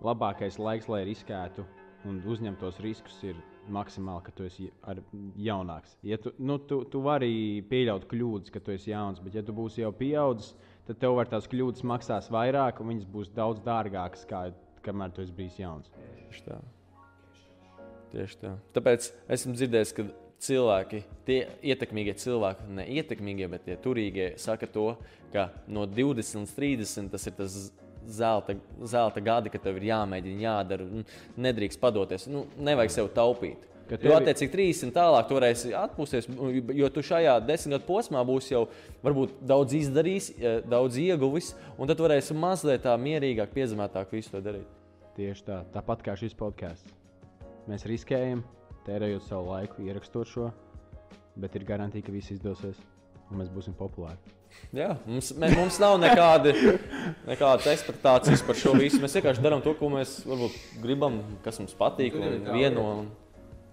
labākais 0.03 0.59
laiks, 0.63 0.89
lai 0.91 1.05
riskētu 1.09 1.67
un 2.09 2.23
uzņemtos 2.33 2.81
riskus, 2.83 3.21
ir 3.29 3.37
maksimāli, 3.71 4.25
ka 4.27 4.35
tu 4.35 4.47
esi 4.47 4.69
jaunāks. 5.39 5.95
Ja 6.07 6.19
tu, 6.19 6.33
nu, 6.39 6.59
tu, 6.59 6.83
tu 6.91 7.03
vari 7.05 7.63
pieļaut 7.71 8.09
kļūdas, 8.11 8.53
ka 8.55 8.63
tu 8.65 8.75
esi 8.75 8.91
jauns, 8.91 9.23
bet 9.23 9.39
ja 9.39 9.45
tu 9.47 9.55
būsi 9.57 9.85
jau 9.85 9.93
pieaudzis, 9.97 10.55
tad 10.89 10.99
tev 11.03 11.17
var 11.19 11.31
tās 11.31 11.47
kļūdas 11.51 11.87
maksās 11.87 12.31
vairāk, 12.33 12.83
un 12.83 12.93
viņas 12.95 13.11
būs 13.13 13.31
daudz 13.37 13.63
dārgākas, 13.65 14.27
kā 14.29 14.49
kamēr 14.83 15.15
tu 15.15 15.23
esi 15.23 15.37
bijis 15.37 15.61
jauns. 15.63 15.93
Tieši 16.19 16.45
tā. 16.49 16.59
Tieši 18.13 18.41
tā. 18.43 18.57
Tāpēc 18.77 19.09
esmu 19.37 19.55
dzirdējis, 19.57 19.95
ka 19.97 20.09
cilvēki, 20.43 21.05
tie 21.27 21.39
ietekmīgie 21.73 22.17
cilvēki, 22.19 22.67
ne 22.79 22.87
ietekmīgie, 22.99 23.47
bet 23.53 23.67
tie 23.69 23.77
turīgie, 23.81 24.33
saka 24.43 24.67
to, 24.71 24.89
ka 25.33 25.51
no 25.71 25.87
20 25.87 26.43
līdz 26.43 26.57
30 26.59 27.13
tas 27.15 27.29
ir 27.31 27.37
tas 27.39 27.59
zelta, 28.07 28.55
zelta 28.85 29.21
gadi, 29.21 29.51
ka 29.53 29.59
tev 29.59 29.77
ir 29.77 29.89
jāmēģina, 29.91 30.41
jādara, 30.43 30.87
un 30.87 31.05
nedrīkst 31.37 31.81
padoties. 31.81 32.27
Nu, 32.31 32.47
nevajag 32.59 32.91
sev 32.91 33.11
taupīt. 33.15 33.69
Ka 33.89 33.97
Jo, 33.99 33.99
tevi- 33.99 34.15
attiecīgi, 34.21 34.53
30 34.53 34.93
tālāk 34.95 35.27
tu 35.29 35.35
varēsi 35.37 35.73
atpūsties, 35.77 36.29
jo 36.79 36.89
tu 36.89 37.03
šajā 37.03 37.35
desmit 37.45 37.75
gadu 37.77 37.89
posmā 37.89 38.23
būsi 38.25 38.55
jau 38.55 38.69
varbūt 39.05 39.35
daudz 39.45 39.75
izdarījis, 39.75 40.31
eh, 40.39 40.61
daudz 40.63 40.97
ieguvis, 40.97 41.55
un 41.77 41.89
tad 41.89 41.99
varēsi 41.99 42.33
mazliet 42.35 42.83
tā 42.83 42.95
mierīgāk, 42.97 43.53
piezemētāk 43.53 44.11
visu 44.13 44.31
to 44.31 44.41
darīt. 44.41 44.67
Tieši 45.17 45.45
tā, 45.45 45.65
tāpat 45.75 46.03
kā 46.03 46.17
šis 46.17 46.33
podkāsts. 46.35 46.95
Mēs 47.69 47.85
riskējam, 47.85 48.43
tērējot 48.87 49.23
savu 49.29 49.51
laiku, 49.51 49.83
ierakstot 49.83 50.27
šo, 50.27 50.53
bet 51.37 51.55
ir 51.57 51.65
garantīva, 51.65 52.07
ka 52.07 52.13
viss 52.13 52.31
izdosies 52.31 52.79
un 53.31 53.39
mēs 53.39 53.51
būsim 53.53 53.75
populāri. 53.75 54.17
Jā, 54.73 54.97
mums, 55.07 55.33
mē, 55.37 55.51
mums 55.57 55.79
nav 55.83 55.99
nekādi, 56.01 56.53
nekādas 57.29 57.67
ekspektācijas 57.75 58.43
par 58.47 58.57
šo 58.57 58.73
visu. 58.79 59.01
Mēs 59.03 59.17
vienkārši 59.19 59.43
darām 59.45 59.61
to, 59.65 59.75
ko 59.77 59.91
mēs 59.93 60.23
varbūt, 60.29 60.55
gribam, 60.81 61.19
kas 61.45 61.59
mums 61.61 61.75
patīk 61.77 62.15
un 62.17 62.47
vieno. 62.55 62.87
un- 62.99 63.11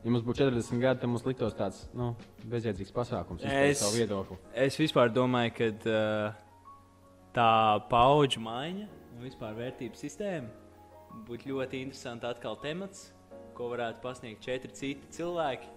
Ja 0.03 0.11
mums 0.13 0.23
būtu 0.23 0.39
40 0.45 0.79
gadi, 0.79 0.99
tad 1.01 1.09
mums 1.11 1.25
liktos 1.27 1.53
tāds 1.53 1.81
nu, 1.93 2.13
bezjēdzīgs 2.47 2.91
pasākums, 2.95 3.41
Es- 3.43 3.79
savu 3.81 3.97
viedokli. 3.99 4.37
es 4.55 4.77
vispār 4.79 5.09
domāju, 5.11 5.51
ka 5.57 5.65
uh, 5.91 6.33
tā 7.35 7.49
paudžu 7.91 8.39
maiņa 8.39 8.87
un 9.17 9.25
vispār 9.25 9.57
vērtības 9.57 9.99
sistēma 9.99 10.47
būtu 11.27 11.51
ļoti 11.51 11.81
interesants 11.83 12.23
atkal 12.23 12.55
temats, 12.63 13.09
ko 13.53 13.67
varētu 13.73 13.99
pasniegt 14.01 14.39
četri 14.41 14.71
citi 14.71 15.07
cilvēki, 15.17 15.67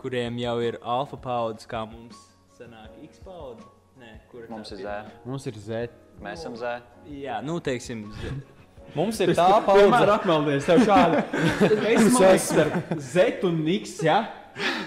kuriem 0.00 0.38
jau 0.40 0.56
ir 0.64 0.78
alfa 0.82 1.16
paudzes, 1.20 1.66
kā 1.68 1.84
mums 1.90 2.16
sanāk 2.56 2.96
X 3.04 3.20
paudze. 3.24 3.66
Nē, 4.00 4.14
kur 4.30 4.46
Mums 4.48 4.70
ir 4.72 4.80
pirmā? 4.80 4.94
zē. 5.04 5.26
Mums 5.28 5.46
ir 5.50 5.58
zēta. 5.60 5.98
Mēs 6.24 6.40
esam 6.42 6.56
zē. 6.56 6.72
Jā, 7.20 7.40
nu, 7.44 7.58
teiksim, 7.64 8.06
Mums 8.96 9.20
ir 9.22 9.30
tā 9.38 9.46
paudze, 9.62 10.00
apmeldies 10.16 10.66
tev 10.66 10.80
šādi. 10.88 11.20
Es 11.92 12.06
domāju, 12.08 12.40
starp 12.42 12.94
Z 12.98 13.44
un 13.46 13.60
X, 13.76 13.98
ja? 14.02 14.16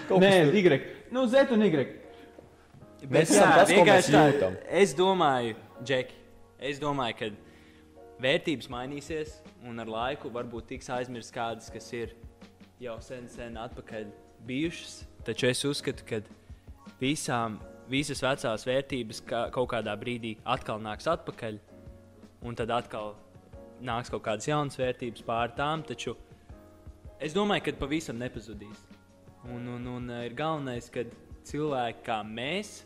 Nē, 0.10 0.32
Y. 0.52 0.82
Nu, 1.14 1.24
Z 1.30 1.54
un 1.56 1.64
Y. 1.70 1.86
Mēs 3.08 3.32
jā, 3.36 3.46
tas, 3.46 3.70
mēs 3.70 3.78
vienkārši 3.78 4.14
tā. 4.16 4.26
jūtam. 4.32 4.58
Es 4.82 4.94
domāju, 4.98 5.56
Džeki, 5.84 6.18
es 6.72 6.80
domāju, 6.80 7.16
ka 7.20 7.30
vērtības 8.24 8.70
mainīsies, 8.72 9.34
un 9.68 9.80
ar 9.84 9.90
laiku 9.92 10.32
varbūt 10.32 10.70
tiks 10.74 10.90
aizmirstas 10.92 11.36
kādas, 11.36 11.72
kas 11.72 11.90
ir 11.96 12.14
jau 12.84 12.96
sen, 13.04 13.28
sen 13.32 13.60
atpakaļ 13.60 14.08
bijušas. 14.48 15.02
Taču 15.28 15.48
es 15.52 15.64
uzskatu, 15.68 16.06
ka 16.08 16.22
visām, 17.02 17.60
visas 17.94 18.24
vecās 18.24 18.66
vērtības 18.68 19.22
kā, 19.30 19.44
kaut 19.54 19.70
kādā 19.74 19.94
brīdī 20.00 20.36
atkal 20.50 20.82
nāks 20.84 21.08
atpakaļ, 21.12 21.60
un 22.48 22.58
tad 22.60 22.74
atkal 22.74 23.14
nāks 23.84 24.12
kaut 24.14 24.24
kādas 24.26 24.48
jaunas 24.50 24.80
vērtības 24.80 25.26
pār 25.28 25.54
tām. 25.58 25.84
Taču 25.88 26.16
es 27.24 27.36
domāju, 27.36 27.68
ka 27.68 27.76
pavisam 27.84 28.20
nepazudīs. 28.22 28.88
Un, 29.44 29.68
un, 29.68 29.86
un 29.92 30.10
eh, 30.16 30.26
ir 30.30 30.38
galvenais, 30.40 30.88
ka 30.92 31.04
cilvēki 31.48 32.06
kā 32.06 32.22
mēs, 32.24 32.78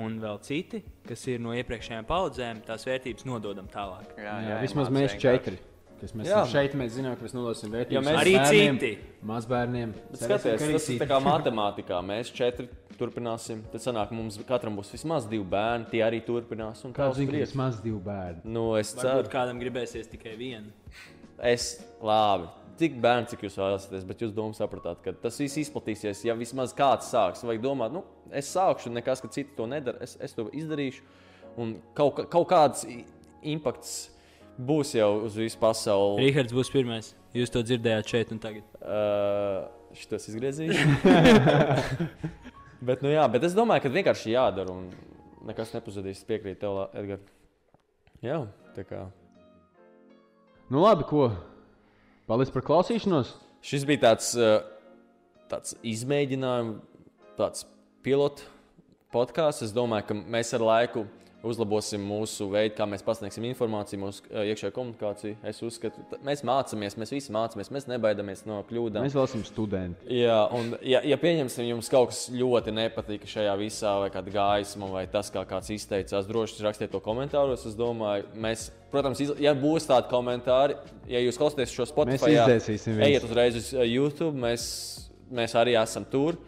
un 0.00 0.16
vēl 0.22 0.40
citi, 0.42 0.80
kas 1.06 1.26
ir 1.30 1.42
no 1.44 1.52
iepriekšējām 1.54 2.08
paudzēm, 2.08 2.64
tās 2.66 2.86
vērtības 2.88 3.28
nododam 3.28 3.68
tālāk. 3.70 4.16
Jā, 4.16 4.38
Jā, 4.48 4.58
vismaz 4.64 4.90
mēs 4.92 5.14
vienkārši. 5.14 5.73
Kas 6.04 6.12
mēs 6.12 6.28
Jā. 6.28 6.40
šeit, 6.52 6.74
mēs 6.76 6.90
zinām, 6.98 7.14
ka 7.16 7.24
mēs 7.24 7.32
nodosim 7.32 7.72
Ja 7.72 7.78
vērtības. 7.78 8.04
mēs- 8.04 8.18
Arī 8.20 8.32
bērniem, 8.36 8.78
citi. 8.82 8.98
Mazbērniem. 9.24 9.92
Bet 10.10 10.20
Skaties, 10.20 10.64
tas 10.72 10.88
ir 10.92 11.00
kā 11.08 11.18
matemātikā. 11.24 12.00
Mēs 12.04 12.32
četri 12.34 12.68
turpināsim. 12.98 13.62
Tad 13.72 13.80
sanāk, 13.80 14.10
mums 14.12 14.36
katram 14.46 14.76
būs 14.76 14.90
vismaz 14.92 15.24
divi 15.28 15.44
bērni. 15.44 15.88
Tie 15.90 16.00
arī 16.04 16.20
turpinās. 16.26 16.84
un 16.84 16.92
Kāds 16.92 17.16
prieks. 17.16 17.48
tas 17.48 17.54
maz 17.54 17.80
divi 17.80 17.98
bērni. 17.98 18.44
Nu, 18.44 18.74
es 18.76 18.94
Varbūt 18.94 19.00
ceru, 19.00 19.28
kādam 19.32 19.58
gribēsies 19.58 20.06
tikai 20.12 20.36
vienu. 20.36 20.66
es 21.38 21.82
labi. 22.02 22.48
Tik 22.76 23.00
bērni, 23.00 23.28
cik 23.28 23.40
jūs 23.46 23.56
vēlaties, 23.56 24.04
bet 24.06 24.18
jūs 24.18 24.32
domājat, 24.34 24.68
sapratāt, 24.68 24.96
ka 25.02 25.12
tas 25.12 25.38
viss 25.38 25.56
izplatīsies. 25.56 26.24
Ja 26.24 26.34
vismaz 26.34 26.74
kāds 26.74 27.08
sāks, 27.08 27.42
vajag 27.44 27.62
domāt, 27.62 27.92
nu, 27.92 28.02
es 28.32 28.52
sākšu, 28.54 28.90
nekas, 28.92 29.22
ka 29.22 29.28
citi 29.28 29.56
to 29.56 29.64
nedara, 29.66 29.96
es, 30.02 30.16
es 30.20 30.32
to 30.34 30.44
izdarīšu. 30.50 31.00
Un 31.56 31.80
kaut, 31.94 32.16
kā- 32.16 32.28
kaut 32.28 32.48
kāds 32.48 32.84
impakts 33.42 34.10
būs 34.58 34.94
jau 34.96 35.10
uz 35.26 35.36
visu 35.38 35.58
pasauli. 35.60 36.26
Rīgards 36.26 36.54
būs 36.54 36.70
pirmais. 36.72 37.12
Jūs 37.34 37.52
to 37.52 37.62
dzirdējāt 37.66 38.14
šeit 38.14 38.34
un 38.34 38.42
tagad. 38.42 38.68
Uh, 38.84 39.64
šitos 39.96 40.26
izgriezīšu. 40.28 40.82
bet, 42.88 43.00
nu, 43.00 43.08
jā, 43.08 43.22
bet 43.32 43.46
es 43.48 43.54
domāju, 43.56 43.86
ka 43.86 43.92
vienkārši 43.94 44.34
jādara 44.34 44.74
un 44.74 44.90
nekas 45.48 45.72
nepazudīs. 45.72 46.20
Piekrīt 46.28 46.60
tev, 46.60 46.82
Edgars. 46.92 47.24
Jā, 48.24 48.42
tā 48.76 48.84
kā. 48.84 49.06
Nu, 50.68 50.82
labi, 50.84 51.06
ko? 51.08 51.30
Paldies 52.28 52.52
par 52.52 52.66
klausīšanos. 52.68 53.32
Šis 53.64 53.88
bija 53.88 54.02
tāds, 54.10 54.34
tāds 55.48 55.78
izmēģinājums, 55.80 56.84
tāds 57.40 57.64
pilots 58.04 58.44
podkāsts. 59.16 59.64
Es 59.68 59.74
domāju, 59.76 60.10
ka 60.10 60.20
mēs 60.36 60.52
ar 60.56 60.64
laiku 60.68 61.06
uzlabosim 61.46 62.02
mūsu 62.04 62.48
veidu, 62.52 62.74
kā 62.78 62.86
mēs 62.88 63.04
pasniegsim 63.04 63.44
informāciju, 63.50 64.00
mūsu 64.02 64.24
uh, 64.30 64.42
iekšējo 64.50 64.72
komunikāciju. 64.74 65.36
Es 65.46 65.60
uzskatu, 65.64 66.04
ka 66.10 66.18
mēs 66.26 66.44
mācāmies, 66.46 66.96
mēs 67.00 67.12
visi 67.14 67.34
mācāmies, 67.34 67.70
mēs 67.74 67.88
nebaidāmies 67.90 68.44
no 68.48 68.60
kļūdām. 68.68 69.04
Mēs 69.06 69.16
esam 69.20 69.44
studenti. 69.46 70.08
Jā, 70.20 70.38
un 70.56 70.74
ja, 70.80 71.02
ja 71.06 71.18
pieņemsim, 71.20 71.68
jums 71.70 71.90
kaut 71.92 72.12
kas 72.12 72.24
ļoti 72.34 72.74
nepatīk 72.76 73.26
šajā 73.30 73.54
visā, 73.60 73.96
vai 74.02 74.10
kāda 74.14 74.34
gaisma, 74.34 74.88
vai 74.94 75.04
tas, 75.10 75.30
kā 75.34 75.44
kāds 75.48 75.70
izteicās, 75.74 76.28
droši 76.30 76.64
rakstiet 76.64 76.92
to 76.94 77.02
komentāros. 77.04 77.66
Es 77.68 77.76
domāju, 77.78 78.26
mēs, 78.40 78.68
protams, 78.94 79.22
iz, 79.24 79.34
ja 79.42 79.54
būs 79.58 79.88
tādi 79.90 80.10
komentāri, 80.12 80.78
ja 81.10 81.22
jūs 81.24 81.40
klausāties 81.40 81.74
šo 81.74 81.88
Spotify, 81.90 82.34
ejiet 82.40 83.28
uzreiz 83.28 83.60
uz 83.60 83.70
uh, 83.76 83.84
YouTube, 83.84 84.36
mēs, 84.40 84.66
mēs 85.34 85.56
arī 85.60 85.78
esam 85.80 86.08
tur. 86.08 86.40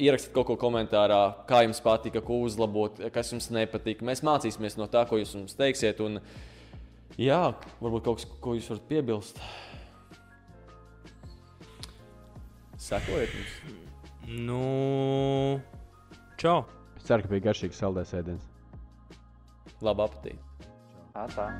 Ierakstiet 0.00 0.32
kaut 0.32 0.48
ko 0.48 0.56
komentārā, 0.60 1.20
kā 1.48 1.60
jums 1.66 1.82
patika, 1.84 2.22
ko 2.24 2.40
uzlabot, 2.46 3.02
kas 3.12 3.34
jums 3.34 3.50
nepatīk. 3.52 4.00
Mēs 4.06 4.24
mācīsimies 4.24 4.78
no 4.80 4.88
tā, 4.88 5.04
ko 5.08 5.20
jūs 5.20 5.34
mums 5.36 5.58
teiksiet. 5.58 6.00
Un, 6.04 6.20
jā, 7.20 7.42
varbūt 7.82 8.06
kaut 8.08 8.22
kas, 8.22 8.30
ko 8.40 8.56
jūs 8.56 8.70
varat 8.72 8.88
piebilst. 8.88 9.42
Sekojiet 12.80 13.36
mums! 13.36 13.78
Nu, 14.48 15.60
čau! 16.40 16.62
Es 16.96 17.08
ceru, 17.08 17.26
ka 17.26 17.34
bija 17.34 17.50
garšīgs 17.50 17.80
saldēs 17.84 18.16
ēdiens. 18.16 18.48
Labu 19.84 20.08
apetīti! 20.08 20.40
Atā. 21.18 21.50